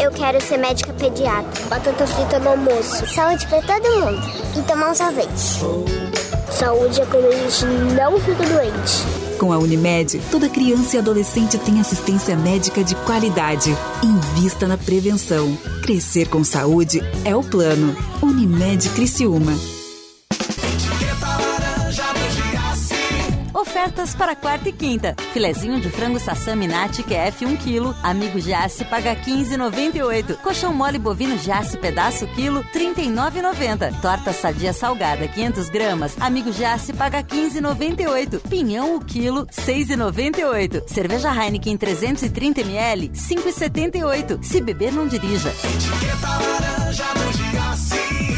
Eu 0.00 0.12
quero 0.12 0.40
ser 0.40 0.58
médica 0.58 0.92
pediatra. 0.92 1.66
Batata 1.68 2.06
frita 2.06 2.38
no 2.38 2.50
almoço. 2.50 3.04
Saúde 3.12 3.46
pra 3.48 3.60
todo 3.60 4.00
mundo. 4.00 4.20
E 4.56 4.62
tomar 4.62 4.90
um 4.90 4.94
sorvete. 4.94 5.28
Saúde 6.50 7.00
é 7.00 7.06
quando 7.06 7.26
a 7.26 7.32
gente 7.32 7.64
não 7.94 8.18
fica 8.20 8.44
doente. 8.44 9.38
Com 9.38 9.52
a 9.52 9.58
Unimed, 9.58 10.20
toda 10.30 10.48
criança 10.48 10.96
e 10.96 10.98
adolescente 10.98 11.58
tem 11.58 11.80
assistência 11.80 12.36
médica 12.36 12.82
de 12.82 12.94
qualidade. 12.96 13.76
Invista 14.02 14.66
na 14.66 14.76
prevenção. 14.76 15.56
Crescer 15.82 16.28
com 16.28 16.42
saúde 16.44 17.00
é 17.24 17.34
o 17.34 17.42
plano. 17.42 17.96
Unimed 18.22 18.88
Criciúma. 18.90 19.77
Ofertas 23.88 24.14
para 24.14 24.36
quarta 24.36 24.68
e 24.68 24.72
quinta. 24.72 25.16
Filezinho 25.32 25.80
de 25.80 25.88
frango 25.88 26.20
sassami 26.20 26.66
nati 26.66 27.02
QF 27.02 27.46
1 27.46 27.56
kg. 27.56 27.96
Amigo 28.02 28.38
Jace 28.38 28.84
paga 28.84 29.16
15,98. 29.16 30.36
Colchão 30.42 30.74
mole 30.74 30.98
bovino 30.98 31.38
Jace 31.38 31.78
pedaço 31.78 32.26
quilo 32.34 32.62
39,90. 32.64 33.98
Torta 34.02 34.34
sadia 34.34 34.74
salgada 34.74 35.26
500 35.26 35.70
gramas. 35.70 36.14
Amigo 36.20 36.52
Jace 36.52 36.92
paga 36.92 37.22
15,98. 37.22 38.40
Pinhão 38.46 38.94
o 38.94 39.00
quilo 39.00 39.46
6,98. 39.46 40.86
Cerveja 40.86 41.32
Heineken 41.32 41.78
330 41.78 42.60
ml 42.60 43.08
5,78. 43.08 44.42
Se 44.42 44.60
beber 44.60 44.92
não 44.92 45.08
dirija. 45.08 45.48
Etiqueta 45.48 46.28
laranja 46.28 47.04
no 47.14 47.32
Giasse. 47.32 48.37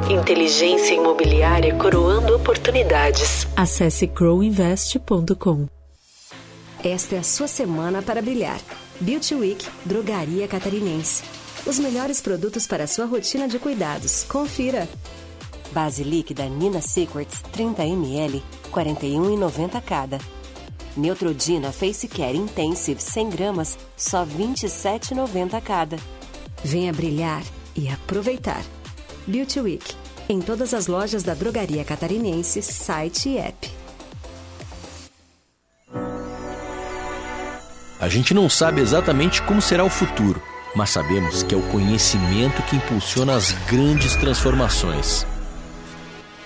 Inteligência 0.11 0.93
imobiliária 0.93 1.73
coroando 1.75 2.35
oportunidades. 2.35 3.47
Acesse 3.55 4.05
crowinvest.com. 4.07 5.67
Esta 6.83 7.15
é 7.15 7.19
a 7.19 7.23
sua 7.23 7.47
semana 7.47 8.01
para 8.01 8.21
brilhar. 8.21 8.59
Beauty 8.99 9.35
Week, 9.35 9.65
Drogaria 9.85 10.49
Catarinense. 10.49 11.23
Os 11.65 11.79
melhores 11.79 12.19
produtos 12.19 12.67
para 12.67 12.83
a 12.83 12.87
sua 12.87 13.05
rotina 13.05 13.47
de 13.47 13.57
cuidados. 13.57 14.25
Confira. 14.25 14.85
Base 15.71 16.03
líquida 16.03 16.43
Nina 16.43 16.81
Secrets 16.81 17.41
30ml, 17.55 18.41
41,90 18.69 19.81
cada. 19.81 20.19
Neutrodina 20.97 21.71
Face 21.71 22.09
Care 22.09 22.35
Intensive 22.35 23.01
100 23.01 23.29
gramas, 23.29 23.77
só 23.95 24.25
27,90 24.25 25.61
cada. 25.61 25.95
Venha 26.65 26.91
brilhar 26.91 27.43
e 27.77 27.87
aproveitar. 27.87 28.61
Beauty 29.27 29.61
Week, 29.61 30.00
em 30.31 30.39
todas 30.39 30.73
as 30.73 30.87
lojas 30.87 31.23
da 31.23 31.33
Drogaria 31.33 31.83
Catarinense, 31.83 32.61
site 32.61 33.29
e 33.29 33.37
app. 33.37 33.69
A 37.99 38.07
gente 38.07 38.33
não 38.33 38.49
sabe 38.49 38.81
exatamente 38.81 39.43
como 39.43 39.61
será 39.61 39.83
o 39.83 39.89
futuro, 39.89 40.41
mas 40.75 40.89
sabemos 40.89 41.43
que 41.43 41.53
é 41.53 41.57
o 41.57 41.61
conhecimento 41.69 42.63
que 42.63 42.75
impulsiona 42.75 43.35
as 43.35 43.51
grandes 43.69 44.15
transformações. 44.15 45.27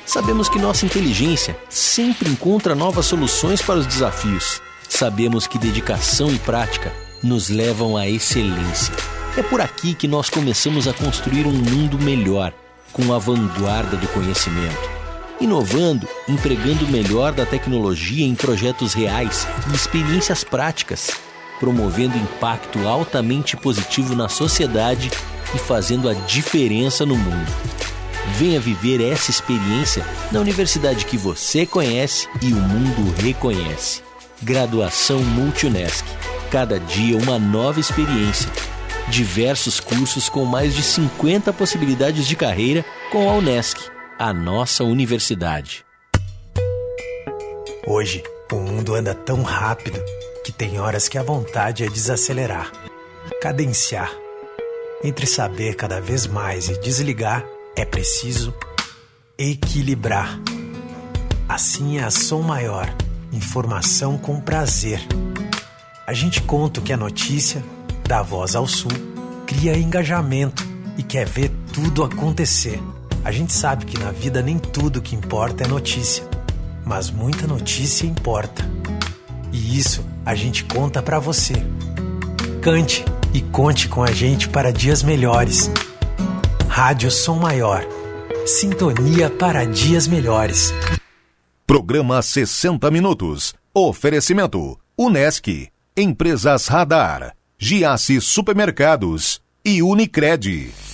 Sabemos 0.05 0.49
que 0.49 0.59
nossa 0.59 0.85
inteligência 0.85 1.57
sempre 1.69 2.29
encontra 2.29 2.75
novas 2.75 3.05
soluções 3.05 3.61
para 3.61 3.79
os 3.79 3.87
desafios. 3.87 4.61
Sabemos 4.89 5.47
que 5.47 5.57
dedicação 5.57 6.29
e 6.29 6.39
prática 6.39 6.91
nos 7.23 7.49
levam 7.49 7.95
à 7.95 8.07
excelência. 8.07 8.93
É 9.37 9.43
por 9.43 9.61
aqui 9.61 9.93
que 9.93 10.07
nós 10.07 10.29
começamos 10.29 10.87
a 10.87 10.93
construir 10.93 11.45
um 11.45 11.53
mundo 11.53 11.97
melhor, 11.97 12.53
com 12.95 13.13
a 13.13 13.19
vanguarda 13.19 13.97
do 13.97 14.07
conhecimento. 14.07 14.89
Inovando, 15.41 16.07
empregando 16.29 16.85
o 16.85 16.89
melhor 16.89 17.33
da 17.33 17.45
tecnologia 17.45 18.25
em 18.25 18.33
projetos 18.33 18.93
reais 18.93 19.45
e 19.69 19.75
experiências 19.75 20.45
práticas, 20.45 21.11
promovendo 21.59 22.17
impacto 22.17 22.87
altamente 22.87 23.57
positivo 23.57 24.15
na 24.15 24.29
sociedade 24.29 25.11
e 25.53 25.59
fazendo 25.59 26.07
a 26.07 26.13
diferença 26.13 27.05
no 27.05 27.17
mundo. 27.17 27.51
Venha 28.37 28.61
viver 28.61 29.01
essa 29.01 29.29
experiência 29.29 30.05
na 30.31 30.39
universidade 30.39 31.05
que 31.05 31.17
você 31.17 31.65
conhece 31.65 32.29
e 32.41 32.53
o 32.53 32.55
mundo 32.55 33.13
reconhece. 33.21 34.01
Graduação 34.41 35.19
Multunesc. 35.19 36.05
Cada 36.49 36.79
dia 36.79 37.17
uma 37.17 37.37
nova 37.37 37.79
experiência. 37.79 38.49
Diversos 39.09 39.79
cursos 39.79 40.29
com 40.29 40.45
mais 40.45 40.73
de 40.73 40.81
50 40.81 41.53
possibilidades 41.53 42.27
de 42.27 42.35
carreira 42.35 42.83
com 43.11 43.29
a 43.29 43.33
Unesc, 43.33 43.79
a 44.17 44.33
nossa 44.33 44.83
universidade. 44.83 45.85
Hoje, 47.85 48.23
o 48.51 48.55
mundo 48.55 48.95
anda 48.95 49.13
tão 49.13 49.43
rápido 49.43 49.99
que 50.43 50.51
tem 50.51 50.79
horas 50.79 51.07
que 51.07 51.19
a 51.19 51.23
vontade 51.23 51.83
é 51.83 51.87
desacelerar, 51.87 52.71
cadenciar. 53.41 54.11
Entre 55.03 55.27
saber 55.27 55.75
cada 55.75 56.01
vez 56.01 56.25
mais 56.25 56.67
e 56.67 56.79
desligar, 56.79 57.45
é 57.75 57.85
preciso 57.85 58.55
equilibrar. 59.37 60.39
Assim 61.47 61.99
é 61.99 62.03
a 62.03 62.09
Som 62.09 62.41
Maior, 62.41 62.91
informação 63.31 64.17
com 64.17 64.41
prazer. 64.41 64.99
A 66.07 66.13
gente 66.13 66.41
conta 66.41 66.79
o 66.79 66.83
que 66.83 66.91
é 66.91 66.97
notícia, 66.97 67.63
dá 68.07 68.21
voz 68.21 68.55
ao 68.55 68.67
sul, 68.67 68.91
cria 69.45 69.77
engajamento 69.77 70.63
e 70.97 71.03
quer 71.03 71.27
ver 71.27 71.51
tudo 71.73 72.03
acontecer. 72.03 72.81
A 73.23 73.31
gente 73.31 73.51
sabe 73.53 73.85
que 73.85 73.97
na 73.97 74.11
vida 74.11 74.41
nem 74.41 74.59
tudo 74.59 75.01
que 75.01 75.15
importa 75.15 75.63
é 75.63 75.67
notícia, 75.67 76.23
mas 76.85 77.09
muita 77.09 77.47
notícia 77.47 78.05
importa. 78.05 78.63
E 79.51 79.77
isso 79.77 80.05
a 80.25 80.35
gente 80.35 80.63
conta 80.63 81.01
para 81.01 81.19
você. 81.19 81.53
Cante 82.61 83.03
e 83.33 83.41
conte 83.41 83.87
com 83.87 84.03
a 84.03 84.11
gente 84.11 84.47
para 84.49 84.71
dias 84.71 85.01
melhores. 85.01 85.71
Rádio 86.67 87.09
Som 87.09 87.39
Maior. 87.39 87.85
Sintonia 88.45 89.29
para 89.29 89.65
dias 89.65 90.07
melhores. 90.07 90.71
Programa 91.65 92.21
60 92.21 92.91
Minutos. 92.91 93.55
Oferecimento: 93.73 94.77
Unesc, 94.97 95.69
Empresas 95.97 96.67
Radar, 96.67 97.35
Giasse 97.67 98.21
Supermercados 98.21 99.41
e 99.65 99.81
Unicred. 99.81 100.84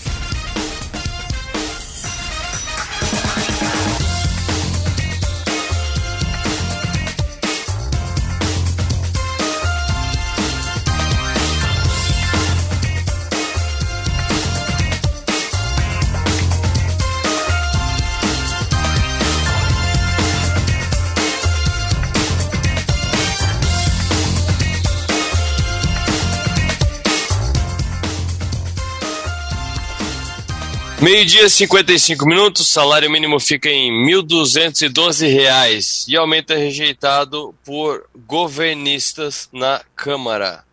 Meio-dia, 31.01 31.49
55 31.49 32.27
minutos, 32.27 32.67
salário 32.67 33.09
mínimo 33.09 33.39
fica 33.39 33.67
em 33.67 34.05
R$ 34.05 34.21
1.212 34.21 36.05
e 36.07 36.15
aumento 36.15 36.53
é 36.53 36.57
rejeitado 36.57 37.55
por 37.65 38.07
governistas 38.27 39.49
na 39.51 39.81
Câmara. 39.95 40.63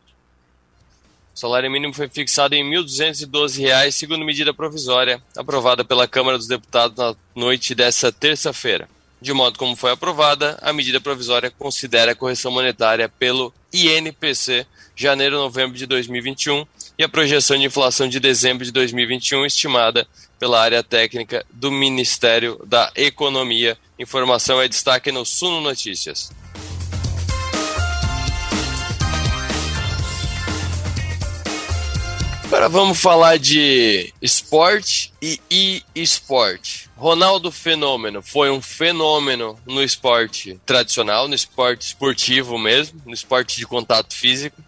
O 1.34 1.38
salário 1.38 1.70
mínimo 1.70 1.94
foi 1.94 2.10
fixado 2.10 2.54
em 2.54 2.62
R$ 2.62 2.76
1.212, 2.82 3.90
segundo 3.90 4.22
medida 4.22 4.52
provisória, 4.52 5.18
aprovada 5.34 5.82
pela 5.82 6.06
Câmara 6.06 6.36
dos 6.36 6.46
Deputados 6.46 6.98
na 6.98 7.16
noite 7.34 7.74
dessa 7.74 8.12
terça-feira. 8.12 8.86
De 9.22 9.32
modo 9.32 9.58
como 9.58 9.74
foi 9.74 9.92
aprovada, 9.92 10.58
a 10.60 10.74
medida 10.74 11.00
provisória 11.00 11.50
considera 11.50 12.12
a 12.12 12.14
correção 12.14 12.52
monetária 12.52 13.08
pelo 13.08 13.50
INPC 13.72 14.66
janeiro-novembro 14.94 15.78
de 15.78 15.86
2021 15.86 16.66
e 16.98 17.04
a 17.04 17.08
projeção 17.08 17.56
de 17.56 17.64
inflação 17.64 18.08
de 18.08 18.18
dezembro 18.18 18.64
de 18.64 18.72
2021 18.72 19.46
estimada 19.46 20.04
pela 20.36 20.60
área 20.60 20.82
técnica 20.82 21.46
do 21.48 21.70
Ministério 21.70 22.60
da 22.66 22.90
Economia. 22.96 23.78
Informação 23.96 24.60
é 24.60 24.66
destaque 24.66 25.12
no 25.12 25.24
Suno 25.24 25.60
Notícias. 25.60 26.32
Agora 32.46 32.68
vamos 32.68 32.98
falar 32.98 33.38
de 33.38 34.12
esporte 34.20 35.12
e 35.22 35.40
e-esporte. 35.48 36.90
Ronaldo 36.96 37.52
Fenômeno 37.52 38.22
foi 38.22 38.50
um 38.50 38.60
fenômeno 38.60 39.56
no 39.64 39.84
esporte 39.84 40.58
tradicional, 40.66 41.28
no 41.28 41.34
esporte 41.34 41.82
esportivo 41.82 42.58
mesmo, 42.58 43.00
no 43.06 43.14
esporte 43.14 43.58
de 43.58 43.66
contato 43.66 44.14
físico 44.16 44.60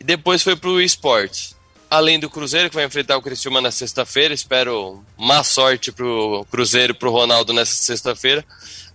e 0.00 0.04
depois 0.04 0.42
foi 0.42 0.56
para 0.56 0.70
o 0.70 0.80
esporte. 0.80 1.56
Além 1.90 2.20
do 2.20 2.28
Cruzeiro, 2.28 2.68
que 2.68 2.74
vai 2.74 2.84
enfrentar 2.84 3.16
o 3.16 3.22
Criciúma 3.22 3.62
na 3.62 3.70
sexta-feira, 3.70 4.34
espero 4.34 5.02
má 5.16 5.42
sorte 5.42 5.90
para 5.90 6.04
o 6.04 6.44
Cruzeiro 6.44 6.92
e 6.92 6.94
para 6.94 7.08
o 7.08 7.12
Ronaldo 7.12 7.52
nessa 7.54 7.74
sexta-feira. 7.74 8.44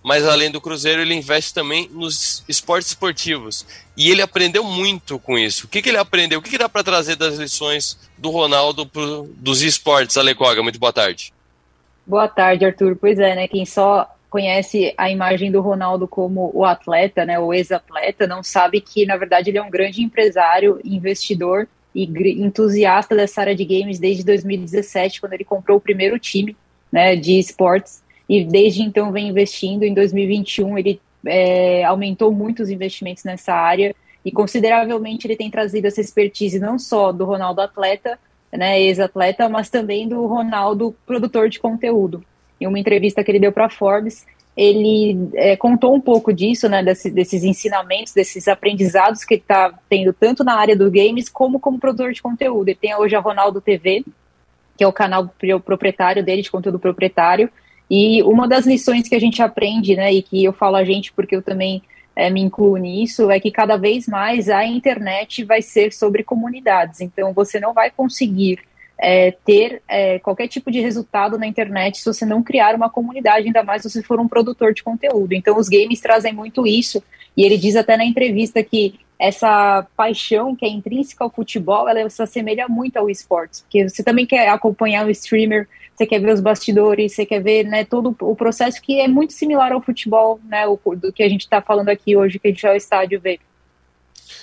Mas 0.00 0.24
além 0.24 0.50
do 0.50 0.60
Cruzeiro, 0.60 1.02
ele 1.02 1.14
investe 1.14 1.52
também 1.52 1.88
nos 1.90 2.44
esportes 2.48 2.90
esportivos. 2.90 3.66
E 3.96 4.10
ele 4.10 4.22
aprendeu 4.22 4.62
muito 4.62 5.18
com 5.18 5.36
isso. 5.36 5.66
O 5.66 5.68
que, 5.68 5.82
que 5.82 5.88
ele 5.88 5.98
aprendeu? 5.98 6.38
O 6.38 6.42
que, 6.42 6.50
que 6.50 6.58
dá 6.58 6.68
para 6.68 6.84
trazer 6.84 7.16
das 7.16 7.36
lições 7.36 7.98
do 8.16 8.30
Ronaldo 8.30 8.86
pro, 8.86 9.28
dos 9.36 9.62
esportes? 9.62 10.16
Alecoga, 10.16 10.62
muito 10.62 10.78
boa 10.78 10.92
tarde. 10.92 11.32
Boa 12.06 12.28
tarde, 12.28 12.66
Arthur. 12.66 12.96
Pois 13.00 13.18
é, 13.18 13.34
né? 13.34 13.48
Quem 13.48 13.64
só 13.64 14.08
conhece 14.34 14.92
a 14.98 15.08
imagem 15.08 15.52
do 15.52 15.60
Ronaldo 15.60 16.08
como 16.08 16.50
o 16.52 16.64
atleta, 16.64 17.24
né, 17.24 17.38
o 17.38 17.54
ex-atleta, 17.54 18.26
não 18.26 18.42
sabe 18.42 18.80
que 18.80 19.06
na 19.06 19.16
verdade 19.16 19.48
ele 19.48 19.58
é 19.58 19.62
um 19.62 19.70
grande 19.70 20.02
empresário, 20.02 20.80
investidor 20.84 21.68
e 21.94 22.02
entusiasta 22.42 23.14
dessa 23.14 23.42
área 23.42 23.54
de 23.54 23.64
games 23.64 24.00
desde 24.00 24.24
2017, 24.24 25.20
quando 25.20 25.34
ele 25.34 25.44
comprou 25.44 25.78
o 25.78 25.80
primeiro 25.80 26.18
time, 26.18 26.56
né, 26.90 27.14
de 27.14 27.38
esportes 27.38 28.02
e 28.28 28.42
desde 28.44 28.82
então 28.82 29.12
vem 29.12 29.28
investindo. 29.28 29.84
Em 29.84 29.94
2021 29.94 30.78
ele 30.78 31.00
é, 31.24 31.84
aumentou 31.84 32.32
muito 32.32 32.60
os 32.60 32.70
investimentos 32.70 33.22
nessa 33.22 33.54
área 33.54 33.94
e 34.24 34.32
consideravelmente 34.32 35.28
ele 35.28 35.36
tem 35.36 35.48
trazido 35.48 35.86
essa 35.86 36.00
expertise 36.00 36.58
não 36.58 36.76
só 36.76 37.12
do 37.12 37.24
Ronaldo 37.24 37.60
atleta, 37.60 38.18
né, 38.50 38.82
ex-atleta, 38.82 39.48
mas 39.48 39.70
também 39.70 40.08
do 40.08 40.26
Ronaldo 40.26 40.92
produtor 41.06 41.48
de 41.48 41.60
conteúdo 41.60 42.24
em 42.60 42.66
uma 42.66 42.78
entrevista 42.78 43.22
que 43.22 43.30
ele 43.30 43.40
deu 43.40 43.52
para 43.52 43.68
Forbes, 43.68 44.26
ele 44.56 45.30
é, 45.34 45.56
contou 45.56 45.94
um 45.94 46.00
pouco 46.00 46.32
disso, 46.32 46.68
né, 46.68 46.82
desse, 46.82 47.10
desses 47.10 47.42
ensinamentos, 47.42 48.12
desses 48.12 48.46
aprendizados 48.46 49.24
que 49.24 49.34
ele 49.34 49.40
está 49.40 49.74
tendo 49.88 50.12
tanto 50.12 50.44
na 50.44 50.54
área 50.54 50.76
dos 50.76 50.90
games 50.90 51.28
como 51.28 51.58
como 51.58 51.78
produtor 51.78 52.12
de 52.12 52.22
conteúdo. 52.22 52.68
Ele 52.68 52.78
tem 52.80 52.94
hoje 52.94 53.16
a 53.16 53.20
Ronaldo 53.20 53.60
TV, 53.60 54.04
que 54.76 54.84
é 54.84 54.86
o 54.86 54.92
canal 54.92 55.32
proprietário 55.64 56.24
dele, 56.24 56.42
de 56.42 56.50
conteúdo 56.50 56.78
proprietário, 56.78 57.50
e 57.90 58.22
uma 58.22 58.46
das 58.46 58.66
lições 58.66 59.08
que 59.08 59.14
a 59.14 59.20
gente 59.20 59.42
aprende, 59.42 59.96
né, 59.96 60.12
e 60.12 60.22
que 60.22 60.44
eu 60.44 60.52
falo 60.52 60.76
a 60.76 60.84
gente 60.84 61.12
porque 61.12 61.34
eu 61.34 61.42
também 61.42 61.82
é, 62.14 62.30
me 62.30 62.40
incluo 62.40 62.76
nisso, 62.76 63.30
é 63.30 63.40
que 63.40 63.50
cada 63.50 63.76
vez 63.76 64.06
mais 64.06 64.48
a 64.48 64.64
internet 64.64 65.44
vai 65.44 65.60
ser 65.60 65.92
sobre 65.92 66.22
comunidades. 66.22 67.00
Então 67.00 67.32
você 67.32 67.58
não 67.58 67.72
vai 67.72 67.90
conseguir 67.90 68.60
é, 68.98 69.32
ter 69.44 69.82
é, 69.88 70.18
qualquer 70.18 70.48
tipo 70.48 70.70
de 70.70 70.80
resultado 70.80 71.38
na 71.38 71.46
internet 71.46 71.98
se 71.98 72.04
você 72.04 72.24
não 72.24 72.42
criar 72.42 72.74
uma 72.74 72.88
comunidade, 72.88 73.46
ainda 73.46 73.62
mais 73.62 73.82
se 73.82 73.90
você 73.90 74.02
for 74.02 74.20
um 74.20 74.28
produtor 74.28 74.72
de 74.72 74.82
conteúdo. 74.82 75.32
Então, 75.32 75.58
os 75.58 75.68
games 75.68 76.00
trazem 76.00 76.32
muito 76.32 76.66
isso, 76.66 77.02
e 77.36 77.44
ele 77.44 77.58
diz 77.58 77.76
até 77.76 77.96
na 77.96 78.04
entrevista 78.04 78.62
que 78.62 78.98
essa 79.18 79.86
paixão 79.96 80.54
que 80.54 80.64
é 80.64 80.68
intrínseca 80.68 81.24
ao 81.24 81.30
futebol, 81.30 81.88
ela 81.88 82.08
se 82.10 82.22
assemelha 82.22 82.68
muito 82.68 82.96
ao 82.96 83.08
esportes, 83.08 83.60
porque 83.60 83.88
você 83.88 84.02
também 84.02 84.26
quer 84.26 84.48
acompanhar 84.48 85.06
o 85.06 85.10
streamer, 85.10 85.68
você 85.94 86.06
quer 86.06 86.20
ver 86.20 86.32
os 86.32 86.40
bastidores, 86.40 87.14
você 87.14 87.24
quer 87.24 87.40
ver 87.40 87.64
né, 87.64 87.84
todo 87.84 88.14
o 88.20 88.34
processo 88.34 88.82
que 88.82 89.00
é 89.00 89.06
muito 89.06 89.32
similar 89.32 89.72
ao 89.72 89.80
futebol, 89.80 90.40
né, 90.44 90.66
o, 90.66 90.78
do 90.96 91.12
que 91.12 91.22
a 91.22 91.28
gente 91.28 91.42
está 91.42 91.62
falando 91.62 91.88
aqui 91.88 92.16
hoje, 92.16 92.38
que 92.38 92.48
a 92.48 92.50
gente 92.50 92.62
vai 92.62 92.72
ao 92.72 92.76
estádio 92.76 93.20
ver. 93.20 93.38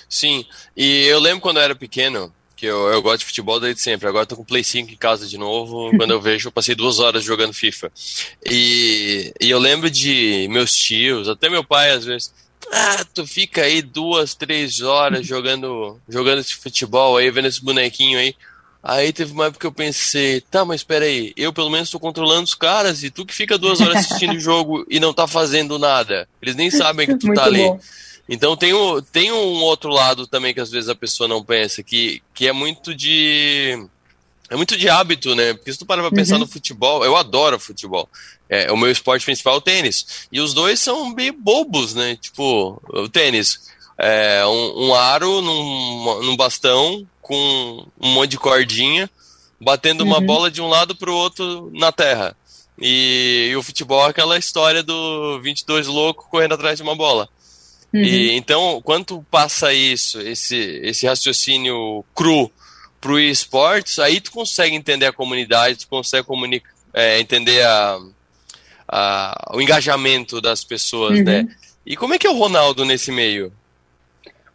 Sim, 0.08 0.44
e 0.76 1.04
eu 1.06 1.18
lembro 1.18 1.40
quando 1.40 1.58
eu 1.58 1.62
era 1.62 1.74
pequeno, 1.74 2.32
que 2.62 2.66
eu, 2.66 2.88
eu 2.90 3.02
gosto 3.02 3.18
de 3.18 3.24
futebol 3.24 3.58
desde 3.58 3.80
sempre. 3.80 4.06
Agora 4.06 4.24
tô 4.24 4.36
com 4.36 4.42
o 4.42 4.44
Play 4.44 4.62
5 4.62 4.92
em 4.92 4.96
casa 4.96 5.26
de 5.26 5.36
novo. 5.36 5.90
Quando 5.98 6.12
eu 6.12 6.20
vejo, 6.20 6.46
eu 6.46 6.52
passei 6.52 6.76
duas 6.76 7.00
horas 7.00 7.24
jogando 7.24 7.52
FIFA. 7.52 7.90
E, 8.46 9.34
e 9.40 9.50
eu 9.50 9.58
lembro 9.58 9.90
de 9.90 10.46
meus 10.48 10.72
tios, 10.72 11.28
até 11.28 11.50
meu 11.50 11.64
pai 11.64 11.90
às 11.90 12.04
vezes. 12.04 12.32
Ah, 12.70 13.04
tu 13.12 13.26
fica 13.26 13.62
aí 13.62 13.82
duas, 13.82 14.36
três 14.36 14.80
horas 14.80 15.26
jogando, 15.26 15.98
jogando 16.08 16.38
esse 16.38 16.54
futebol 16.54 17.16
aí, 17.16 17.28
vendo 17.32 17.48
esse 17.48 17.60
bonequinho 17.60 18.20
aí. 18.20 18.32
Aí 18.80 19.12
teve 19.12 19.32
uma 19.32 19.46
época 19.46 19.60
que 19.60 19.66
eu 19.66 19.72
pensei, 19.72 20.40
tá, 20.40 20.64
mas 20.64 20.80
espera 20.80 21.04
aí, 21.04 21.32
eu 21.36 21.52
pelo 21.52 21.70
menos 21.70 21.90
tô 21.90 22.00
controlando 22.00 22.44
os 22.44 22.54
caras 22.54 23.02
e 23.02 23.10
tu 23.10 23.24
que 23.24 23.34
fica 23.34 23.58
duas 23.58 23.80
horas 23.80 23.96
assistindo 23.96 24.34
o 24.34 24.40
jogo 24.40 24.84
e 24.88 24.98
não 25.00 25.12
tá 25.12 25.26
fazendo 25.26 25.78
nada. 25.78 26.28
Eles 26.40 26.56
nem 26.56 26.70
sabem 26.70 27.06
que 27.06 27.16
tu 27.16 27.26
Muito 27.28 27.38
tá 27.38 27.44
ali. 27.44 27.72
Então 28.28 28.56
tem, 28.56 28.72
o, 28.72 29.02
tem 29.02 29.32
um 29.32 29.62
outro 29.62 29.90
lado 29.90 30.26
também 30.26 30.54
que 30.54 30.60
às 30.60 30.70
vezes 30.70 30.88
a 30.88 30.94
pessoa 30.94 31.28
não 31.28 31.42
pensa, 31.42 31.82
que, 31.82 32.22
que 32.34 32.46
é 32.46 32.52
muito 32.52 32.94
de. 32.94 33.86
É 34.48 34.56
muito 34.56 34.76
de 34.76 34.88
hábito, 34.88 35.34
né? 35.34 35.54
Porque 35.54 35.72
se 35.72 35.78
tu 35.78 35.86
para 35.86 36.02
pra 36.02 36.10
pensar 36.10 36.34
uhum. 36.34 36.40
no 36.40 36.46
futebol, 36.46 37.04
eu 37.04 37.16
adoro 37.16 37.58
futebol. 37.58 38.08
É, 38.50 38.70
o 38.70 38.76
meu 38.76 38.90
esporte 38.90 39.24
principal 39.24 39.54
é 39.54 39.56
o 39.56 39.62
tênis. 39.62 40.26
E 40.30 40.40
os 40.40 40.52
dois 40.52 40.78
são 40.78 41.08
meio 41.14 41.32
bobos, 41.32 41.94
né? 41.94 42.16
Tipo, 42.16 42.80
o 42.88 43.08
tênis. 43.08 43.70
É, 43.98 44.44
um, 44.44 44.88
um 44.88 44.94
aro 44.94 45.40
num, 45.40 46.22
num 46.22 46.36
bastão 46.36 47.06
com 47.20 47.86
um 48.00 48.10
monte 48.10 48.32
de 48.32 48.38
cordinha, 48.38 49.08
batendo 49.60 50.02
uhum. 50.02 50.08
uma 50.08 50.20
bola 50.20 50.50
de 50.50 50.60
um 50.60 50.68
lado 50.68 50.94
para 50.94 51.10
o 51.10 51.14
outro 51.14 51.70
na 51.72 51.92
terra. 51.92 52.36
E, 52.78 53.48
e, 53.50 53.56
o 53.56 53.62
futebol 53.62 54.04
é 54.06 54.10
aquela 54.10 54.36
história 54.36 54.82
do 54.82 55.40
22 55.40 55.86
louco 55.86 56.28
correndo 56.30 56.54
atrás 56.54 56.76
de 56.76 56.82
uma 56.82 56.96
bola. 56.96 57.28
Uhum. 57.92 58.00
E, 58.00 58.32
então, 58.36 58.80
quando 58.82 59.24
passa 59.30 59.72
isso, 59.72 60.20
esse, 60.20 60.56
esse 60.82 61.06
raciocínio 61.06 62.04
cru 62.14 62.50
pro 63.00 63.18
esportes, 63.18 63.98
aí 63.98 64.20
tu 64.20 64.30
consegue 64.30 64.74
entender 64.74 65.06
a 65.06 65.12
comunidade, 65.12 65.80
tu 65.80 65.88
consegue 65.88 66.26
comunica, 66.26 66.70
é, 66.94 67.20
entender 67.20 67.62
a, 67.62 67.98
a, 68.88 69.50
o 69.54 69.60
engajamento 69.60 70.40
das 70.40 70.64
pessoas, 70.64 71.18
uhum. 71.18 71.24
né? 71.24 71.48
E 71.84 71.96
como 71.96 72.14
é 72.14 72.18
que 72.18 72.26
é 72.26 72.30
o 72.30 72.38
Ronaldo 72.38 72.84
nesse 72.84 73.10
meio? 73.10 73.52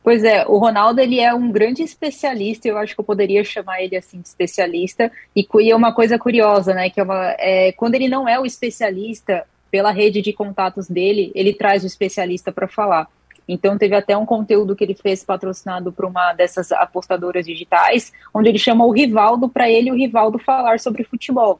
Pois 0.01 0.23
é, 0.23 0.45
o 0.47 0.57
Ronaldo 0.57 1.01
ele 1.01 1.19
é 1.19 1.33
um 1.33 1.51
grande 1.51 1.83
especialista, 1.83 2.65
eu 2.65 2.77
acho 2.77 2.95
que 2.95 3.01
eu 3.01 3.05
poderia 3.05 3.43
chamar 3.43 3.83
ele 3.83 3.97
assim 3.97 4.21
de 4.21 4.27
especialista, 4.29 5.11
e, 5.35 5.45
e 5.59 5.69
é 5.69 5.75
uma 5.75 5.93
coisa 5.93 6.17
curiosa, 6.17 6.73
né, 6.73 6.89
que 6.89 7.01
é, 7.01 7.03
uma, 7.03 7.35
é 7.38 7.73
quando 7.73 7.95
ele 7.95 8.07
não 8.07 8.27
é 8.27 8.39
o 8.39 8.45
especialista, 8.45 9.45
pela 9.69 9.91
rede 9.91 10.21
de 10.21 10.33
contatos 10.33 10.88
dele, 10.88 11.31
ele 11.35 11.53
traz 11.53 11.83
o 11.83 11.88
especialista 11.88 12.51
para 12.51 12.67
falar. 12.67 13.07
Então 13.47 13.77
teve 13.77 13.95
até 13.95 14.17
um 14.17 14.25
conteúdo 14.25 14.75
que 14.75 14.83
ele 14.83 14.93
fez 14.93 15.23
patrocinado 15.23 15.91
por 15.91 16.05
uma 16.05 16.33
dessas 16.33 16.71
apostadoras 16.71 17.45
digitais, 17.45 18.11
onde 18.33 18.49
ele 18.49 18.59
chama 18.59 18.85
o 18.85 18.91
Rivaldo 18.91 19.47
para 19.47 19.69
ele 19.69 19.89
e 19.89 19.91
o 19.91 19.95
Rivaldo 19.95 20.37
falar 20.37 20.79
sobre 20.79 21.03
futebol. 21.03 21.59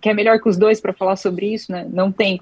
Que 0.00 0.10
é 0.10 0.14
melhor 0.14 0.38
que 0.38 0.48
os 0.48 0.58
dois 0.58 0.80
para 0.80 0.92
falar 0.92 1.16
sobre 1.16 1.46
isso, 1.46 1.72
né? 1.72 1.86
Não 1.90 2.12
tem. 2.12 2.40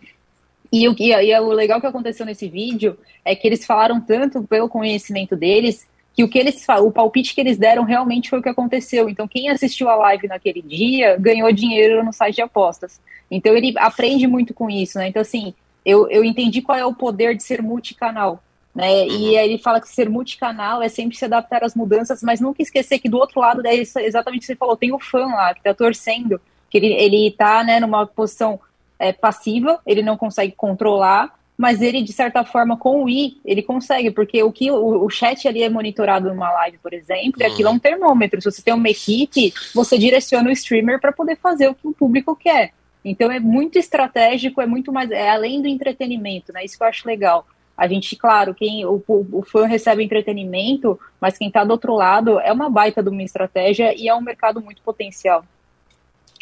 E 0.73 0.89
o, 0.89 0.95
e, 0.99 1.13
e 1.13 1.41
o 1.41 1.49
legal 1.53 1.81
que 1.81 1.87
aconteceu 1.87 2.27
nesse 2.27 2.49
vídeo 2.49 2.99
é 3.25 3.35
que 3.35 3.47
eles 3.47 3.65
falaram 3.65 4.01
tanto 4.01 4.43
pelo 4.43 4.69
conhecimento 4.69 5.37
deles 5.37 5.87
que 6.15 6.25
o 6.25 6.29
que 6.29 6.39
eles 6.39 6.65
o 6.69 6.91
palpite 6.91 7.35
que 7.35 7.41
eles 7.41 7.57
deram 7.57 7.85
realmente 7.85 8.29
foi 8.29 8.41
o 8.41 8.43
que 8.43 8.49
aconteceu. 8.49 9.09
Então, 9.09 9.29
quem 9.29 9.49
assistiu 9.49 9.89
a 9.89 9.95
live 9.95 10.29
naquele 10.29 10.61
dia 10.61 11.17
ganhou 11.17 11.53
dinheiro 11.53 12.05
no 12.05 12.13
site 12.13 12.37
de 12.37 12.43
apostas. 12.43 13.01
Então, 13.31 13.57
ele 13.57 13.75
aprende 13.79 14.27
muito 14.27 14.53
com 14.53 14.69
isso, 14.69 14.99
né? 14.99 15.09
Então, 15.09 15.23
assim, 15.23 15.55
eu, 15.85 16.09
eu 16.11 16.25
entendi 16.25 16.61
qual 16.63 16.77
é 16.77 16.85
o 16.85 16.95
poder 16.95 17.37
de 17.37 17.43
ser 17.43 17.63
multicanal. 17.63 18.43
Né? 18.75 19.07
E 19.07 19.31
uhum. 19.31 19.39
aí 19.39 19.51
ele 19.51 19.59
fala 19.59 19.81
que 19.81 19.89
ser 19.89 20.09
multicanal 20.09 20.83
é 20.83 20.89
sempre 20.89 21.17
se 21.17 21.25
adaptar 21.25 21.65
às 21.65 21.75
mudanças, 21.75 22.23
mas 22.23 22.41
nunca 22.41 22.63
esquecer 22.63 22.99
que 22.99 23.09
do 23.09 23.19
outro 23.19 23.41
lado, 23.41 23.67
é 23.67 23.75
exatamente 23.75 24.39
o 24.39 24.41
que 24.43 24.47
você 24.47 24.57
falou, 24.57 24.77
tem 24.77 24.93
o 24.93 24.99
fã 24.99 25.27
lá 25.27 25.53
que 25.55 25.63
tá 25.63 25.75
torcendo, 25.75 26.41
que 26.69 26.79
ele, 26.79 26.93
ele 26.93 27.31
tá 27.33 27.65
né, 27.65 27.81
numa 27.81 28.07
posição 28.07 28.61
é, 28.99 29.13
passiva, 29.13 29.81
ele 29.85 30.03
não 30.03 30.17
consegue 30.17 30.53
controlar, 30.57 31.35
mas 31.61 31.83
ele, 31.83 32.01
de 32.01 32.13
certa 32.13 32.43
forma, 32.43 32.77
com 32.77 33.05
o 33.05 33.09
i, 33.09 33.39
ele 33.45 33.63
consegue, 33.63 34.11
porque 34.11 34.43
o 34.43 34.51
que 34.51 34.71
o, 34.71 35.05
o 35.05 35.11
chat 35.11 35.47
ali 35.47 35.63
é 35.63 35.69
monitorado 35.69 36.31
numa 36.31 36.51
live, 36.53 36.79
por 36.79 36.95
exemplo, 36.95 37.43
e 37.43 37.45
aquilo 37.45 37.69
é 37.69 37.73
um 37.73 37.79
termômetro. 37.79 38.41
Se 38.41 38.51
você 38.51 38.63
tem 38.63 38.73
uma 38.73 38.89
equipe, 38.89 39.53
você 39.75 39.99
direciona 39.99 40.49
o 40.49 40.53
streamer 40.53 40.99
para 40.99 41.13
poder 41.13 41.37
fazer 41.37 41.69
o 41.69 41.75
que 41.75 41.87
o 41.87 41.93
público 41.93 42.35
quer. 42.35 42.73
Então 43.05 43.31
é 43.31 43.39
muito 43.39 43.79
estratégico, 43.79 44.63
é 44.63 44.67
muito 44.67 44.91
mais, 44.91 45.11
é 45.11 45.29
além 45.29 45.61
do 45.61 45.69
entretenimento, 45.69 46.51
né? 46.51 46.65
Isso 46.65 46.79
que 46.79 46.83
eu 46.83 46.89
acho 46.89 47.07
legal. 47.07 47.47
A 47.81 47.89
gente, 47.89 48.15
claro, 48.15 48.55
quem 48.55 48.85
o, 48.85 49.03
o 49.09 49.43
fã 49.43 49.65
recebe 49.65 50.05
entretenimento, 50.05 51.01
mas 51.19 51.39
quem 51.39 51.49
está 51.49 51.65
do 51.65 51.71
outro 51.71 51.95
lado 51.95 52.39
é 52.39 52.53
uma 52.53 52.69
baita 52.69 53.03
de 53.03 53.09
uma 53.09 53.23
estratégia 53.23 53.95
e 53.97 54.07
é 54.07 54.15
um 54.15 54.21
mercado 54.21 54.61
muito 54.61 54.83
potencial. 54.83 55.43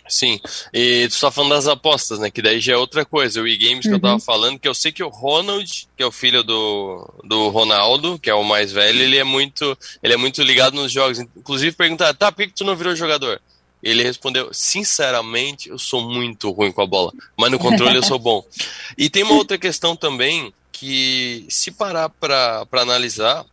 Sim, 0.08 0.40
e 0.74 1.06
tu 1.06 1.12
está 1.12 1.30
falando 1.30 1.52
das 1.52 1.68
apostas, 1.68 2.18
né? 2.18 2.28
Que 2.28 2.42
daí 2.42 2.58
já 2.58 2.72
é 2.72 2.76
outra 2.76 3.04
coisa. 3.04 3.40
O 3.40 3.46
e-games 3.46 3.84
uhum. 3.84 3.92
que 3.92 3.96
eu 3.96 4.00
tava 4.00 4.14
uhum. 4.14 4.20
falando, 4.20 4.58
que 4.58 4.66
eu 4.66 4.74
sei 4.74 4.90
que 4.90 5.04
o 5.04 5.08
Ronald, 5.08 5.88
que 5.96 6.02
é 6.02 6.06
o 6.06 6.10
filho 6.10 6.42
do, 6.42 7.08
do 7.22 7.50
Ronaldo, 7.50 8.18
que 8.18 8.28
é 8.28 8.34
o 8.34 8.42
mais 8.42 8.72
velho, 8.72 9.00
ele 9.00 9.16
é 9.16 9.22
muito, 9.22 9.78
ele 10.02 10.14
é 10.14 10.16
muito 10.16 10.42
ligado 10.42 10.74
nos 10.74 10.90
jogos. 10.90 11.20
Inclusive 11.20 11.76
perguntar, 11.76 12.14
tá, 12.14 12.32
por 12.32 12.38
que, 12.38 12.48
que 12.48 12.54
tu 12.54 12.64
não 12.64 12.74
virou 12.74 12.96
jogador? 12.96 13.40
Ele 13.80 14.02
respondeu, 14.02 14.48
sinceramente, 14.52 15.68
eu 15.68 15.78
sou 15.78 16.00
muito 16.02 16.50
ruim 16.50 16.72
com 16.72 16.82
a 16.82 16.86
bola, 16.86 17.12
mas 17.36 17.48
no 17.48 17.60
controle 17.60 17.94
eu 17.94 18.02
sou 18.02 18.18
bom. 18.18 18.44
E 18.96 19.08
tem 19.08 19.22
uma 19.22 19.34
outra 19.34 19.56
questão 19.56 19.94
também, 19.94 20.52
que 20.78 21.44
se 21.48 21.70
parar 21.70 22.08
para 22.08 22.66
analisar, 22.72 23.44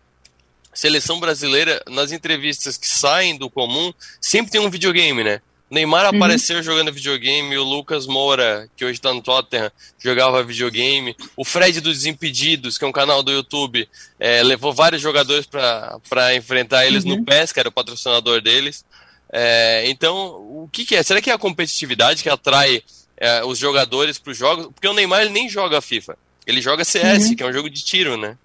seleção 0.73 1.19
brasileira, 1.19 1.81
nas 1.89 2.11
entrevistas 2.11 2.77
que 2.77 2.87
saem 2.87 3.37
do 3.37 3.49
comum, 3.49 3.93
sempre 4.21 4.51
tem 4.51 4.61
um 4.61 4.69
videogame, 4.69 5.23
né? 5.23 5.41
Neymar 5.69 6.03
uhum. 6.03 6.17
apareceu 6.17 6.61
jogando 6.61 6.93
videogame, 6.93 7.57
o 7.57 7.63
Lucas 7.63 8.05
Moura, 8.05 8.69
que 8.77 8.85
hoje 8.85 8.99
está 8.99 9.11
no 9.11 9.21
Tottenham, 9.21 9.71
jogava 9.97 10.43
videogame. 10.43 11.15
O 11.35 11.43
Fred 11.43 11.81
dos 11.81 11.97
Desimpedidos, 11.97 12.77
que 12.77 12.85
é 12.85 12.87
um 12.87 12.91
canal 12.91 13.23
do 13.23 13.31
YouTube, 13.31 13.89
é, 14.19 14.43
levou 14.43 14.71
vários 14.71 15.01
jogadores 15.01 15.47
para 15.47 16.35
enfrentar 16.35 16.85
eles 16.85 17.03
uhum. 17.03 17.17
no 17.17 17.25
PES, 17.25 17.51
que 17.51 17.59
era 17.59 17.69
o 17.69 17.71
patrocinador 17.71 18.41
deles. 18.41 18.85
É, 19.33 19.89
então, 19.89 20.15
o 20.15 20.69
que, 20.71 20.85
que, 20.85 20.95
é? 20.95 21.01
Será 21.01 21.19
que 21.19 21.31
é 21.31 21.33
a 21.33 21.37
competitividade 21.37 22.21
que 22.21 22.29
atrai 22.29 22.83
é, 23.17 23.43
os 23.43 23.57
jogadores 23.57 24.19
para 24.19 24.31
os 24.31 24.37
jogos? 24.37 24.67
Porque 24.67 24.87
o 24.87 24.93
Neymar 24.93 25.21
ele 25.21 25.31
nem 25.31 25.49
joga 25.49 25.81
FIFA, 25.81 26.15
ele 26.45 26.61
joga 26.61 26.83
CS, 26.83 27.29
uhum. 27.29 27.35
que 27.35 27.43
é 27.43 27.45
um 27.45 27.53
jogo 27.53 27.69
de 27.69 27.83
tiro, 27.83 28.17
né? 28.17 28.37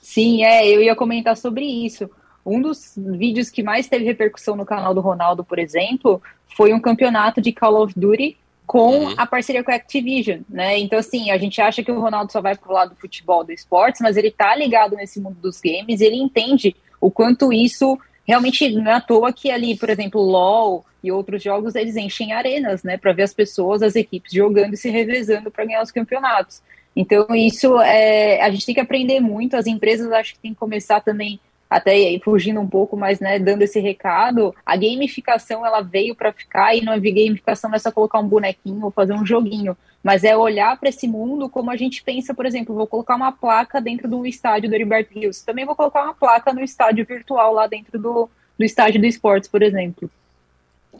Sim, 0.00 0.44
é, 0.44 0.68
eu 0.68 0.82
ia 0.82 0.94
comentar 0.94 1.36
sobre 1.36 1.64
isso. 1.64 2.10
Um 2.44 2.60
dos 2.60 2.92
vídeos 2.96 3.48
que 3.48 3.62
mais 3.62 3.88
teve 3.88 4.04
repercussão 4.04 4.54
no 4.54 4.66
canal 4.66 4.92
do 4.92 5.00
Ronaldo, 5.00 5.42
por 5.42 5.58
exemplo, 5.58 6.22
foi 6.56 6.72
um 6.72 6.80
campeonato 6.80 7.40
de 7.40 7.52
Call 7.52 7.82
of 7.82 7.94
Duty 7.96 8.36
com 8.66 9.04
uhum. 9.04 9.14
a 9.16 9.26
parceria 9.26 9.62
com 9.62 9.70
a 9.70 9.74
Activision, 9.74 10.40
né? 10.48 10.78
Então, 10.78 10.98
assim, 10.98 11.30
a 11.30 11.38
gente 11.38 11.60
acha 11.60 11.82
que 11.82 11.92
o 11.92 12.00
Ronaldo 12.00 12.32
só 12.32 12.40
vai 12.40 12.56
pro 12.56 12.72
lado 12.72 12.90
do 12.90 12.96
futebol, 12.96 13.44
do 13.44 13.52
esportes, 13.52 14.00
mas 14.00 14.16
ele 14.16 14.30
tá 14.30 14.54
ligado 14.54 14.96
nesse 14.96 15.20
mundo 15.20 15.36
dos 15.40 15.60
games 15.60 16.00
e 16.00 16.04
ele 16.04 16.16
entende 16.16 16.74
o 17.00 17.10
quanto 17.10 17.52
isso 17.52 17.98
realmente 18.26 18.70
não 18.70 18.90
é 18.90 18.94
à 18.94 19.00
toa 19.00 19.32
que 19.32 19.50
ali, 19.50 19.76
por 19.76 19.90
exemplo, 19.90 20.20
LoL 20.20 20.84
e 21.02 21.12
outros 21.12 21.42
jogos, 21.42 21.74
eles 21.74 21.96
enchem 21.96 22.32
arenas, 22.32 22.82
né? 22.82 22.96
Para 22.96 23.12
ver 23.12 23.24
as 23.24 23.34
pessoas, 23.34 23.82
as 23.82 23.94
equipes 23.94 24.32
jogando 24.32 24.72
e 24.72 24.78
se 24.78 24.88
revezando 24.88 25.50
para 25.50 25.66
ganhar 25.66 25.82
os 25.82 25.90
campeonatos. 25.90 26.62
Então, 26.96 27.26
isso 27.34 27.80
é, 27.80 28.40
a 28.40 28.50
gente 28.50 28.66
tem 28.66 28.74
que 28.74 28.80
aprender 28.80 29.20
muito, 29.20 29.56
as 29.56 29.66
empresas 29.66 30.10
acho 30.12 30.34
que 30.34 30.38
tem 30.38 30.52
que 30.52 30.60
começar 30.60 31.00
também 31.00 31.40
até 31.68 32.18
fugindo 32.22 32.60
um 32.60 32.68
pouco, 32.68 32.96
mas 32.96 33.18
né, 33.18 33.38
dando 33.38 33.62
esse 33.62 33.80
recado, 33.80 34.54
a 34.64 34.76
gamificação 34.76 35.66
ela 35.66 35.80
veio 35.80 36.14
para 36.14 36.32
ficar 36.32 36.74
e 36.74 36.80
não 36.80 36.92
é 36.92 37.00
gamificação 37.00 37.68
não 37.68 37.76
é 37.76 37.80
só 37.80 37.90
colocar 37.90 38.20
um 38.20 38.28
bonequinho 38.28 38.84
ou 38.84 38.90
fazer 38.92 39.12
um 39.12 39.26
joguinho, 39.26 39.76
mas 40.02 40.22
é 40.22 40.36
olhar 40.36 40.78
para 40.78 40.88
esse 40.88 41.08
mundo 41.08 41.48
como 41.48 41.70
a 41.70 41.76
gente 41.76 42.02
pensa, 42.04 42.32
por 42.32 42.46
exemplo, 42.46 42.74
vou 42.74 42.86
colocar 42.86 43.16
uma 43.16 43.32
placa 43.32 43.80
dentro 43.80 44.06
do 44.06 44.24
estádio 44.24 44.68
do 44.68 44.74
Heriberto 44.74 45.18
Rios, 45.18 45.42
também 45.42 45.64
vou 45.64 45.74
colocar 45.74 46.04
uma 46.04 46.14
placa 46.14 46.52
no 46.52 46.62
estádio 46.62 47.04
virtual 47.04 47.52
lá 47.52 47.66
dentro 47.66 47.98
do, 47.98 48.30
do 48.56 48.64
estádio 48.64 49.00
do 49.00 49.06
esportes, 49.06 49.48
por 49.48 49.62
exemplo. 49.62 50.08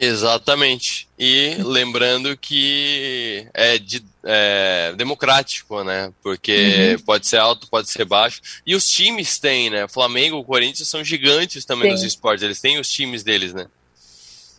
Exatamente. 0.00 1.08
E 1.18 1.56
lembrando 1.60 2.36
que 2.36 3.46
é, 3.54 3.78
de, 3.78 4.04
é 4.24 4.92
democrático, 4.96 5.82
né? 5.84 6.12
Porque 6.22 6.96
uhum. 6.96 7.04
pode 7.04 7.26
ser 7.26 7.38
alto, 7.38 7.68
pode 7.68 7.88
ser 7.90 8.04
baixo. 8.04 8.40
E 8.66 8.74
os 8.74 8.88
times 8.90 9.38
têm, 9.38 9.70
né? 9.70 9.86
Flamengo, 9.88 10.36
o 10.36 10.44
Corinthians 10.44 10.88
são 10.88 11.04
gigantes 11.04 11.64
também 11.64 11.92
nos 11.92 12.02
esportes. 12.02 12.42
Eles 12.42 12.60
têm 12.60 12.78
os 12.78 12.90
times 12.90 13.22
deles, 13.22 13.54
né? 13.54 13.66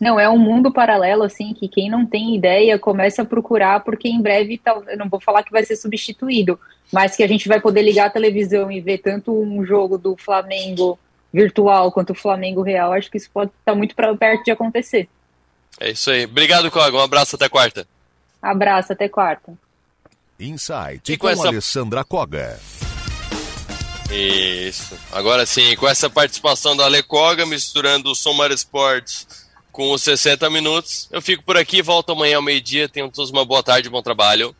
Não, 0.00 0.20
é 0.20 0.28
um 0.28 0.38
mundo 0.38 0.70
paralelo, 0.70 1.22
assim, 1.22 1.54
que 1.54 1.68
quem 1.68 1.90
não 1.90 2.04
tem 2.04 2.36
ideia 2.36 2.78
começa 2.78 3.22
a 3.22 3.24
procurar, 3.24 3.80
porque 3.80 4.08
em 4.08 4.20
breve, 4.20 4.60
eu 4.88 4.98
não 4.98 5.08
vou 5.08 5.18
falar 5.20 5.42
que 5.42 5.50
vai 5.50 5.64
ser 5.64 5.76
substituído, 5.76 6.60
mas 6.92 7.16
que 7.16 7.22
a 7.22 7.26
gente 7.26 7.48
vai 7.48 7.60
poder 7.60 7.80
ligar 7.80 8.06
a 8.06 8.10
televisão 8.10 8.70
e 8.70 8.78
ver 8.78 8.98
tanto 8.98 9.32
um 9.32 9.64
jogo 9.64 9.96
do 9.96 10.14
Flamengo 10.14 10.98
virtual 11.32 11.90
quanto 11.90 12.10
o 12.10 12.14
Flamengo 12.14 12.60
real. 12.60 12.92
Acho 12.92 13.10
que 13.10 13.16
isso 13.16 13.30
pode 13.32 13.50
estar 13.58 13.74
muito 13.74 13.94
pra, 13.94 14.14
perto 14.14 14.44
de 14.44 14.50
acontecer. 14.50 15.08
É 15.78 15.90
isso 15.90 16.10
aí. 16.10 16.24
Obrigado, 16.24 16.70
Cog. 16.70 16.94
Um 16.94 17.00
abraço 17.00 17.36
até 17.36 17.48
quarta. 17.48 17.86
Abraço 18.40 18.92
até 18.92 19.08
quarta. 19.08 19.52
Insight 20.38 21.12
e 21.12 21.16
com, 21.16 21.26
com 21.26 21.32
essa... 21.32 21.48
Alessandra 21.48 22.04
Koga. 22.04 22.58
Isso. 24.10 24.96
Agora 25.10 25.44
sim, 25.44 25.74
com 25.76 25.88
essa 25.88 26.08
participação 26.08 26.76
da 26.76 26.84
Alecoga, 26.84 27.44
misturando 27.44 28.10
o 28.10 28.14
Somar 28.14 28.52
Sports 28.52 29.46
com 29.72 29.92
os 29.92 30.02
60 30.02 30.48
minutos, 30.48 31.08
eu 31.10 31.20
fico 31.20 31.42
por 31.42 31.56
aqui, 31.56 31.82
volto 31.82 32.12
amanhã 32.12 32.36
ao 32.36 32.42
meio-dia. 32.42 32.88
Tenham 32.88 33.10
todos 33.10 33.30
uma 33.30 33.44
boa 33.44 33.62
tarde, 33.62 33.90
bom 33.90 34.00
trabalho. 34.00 34.54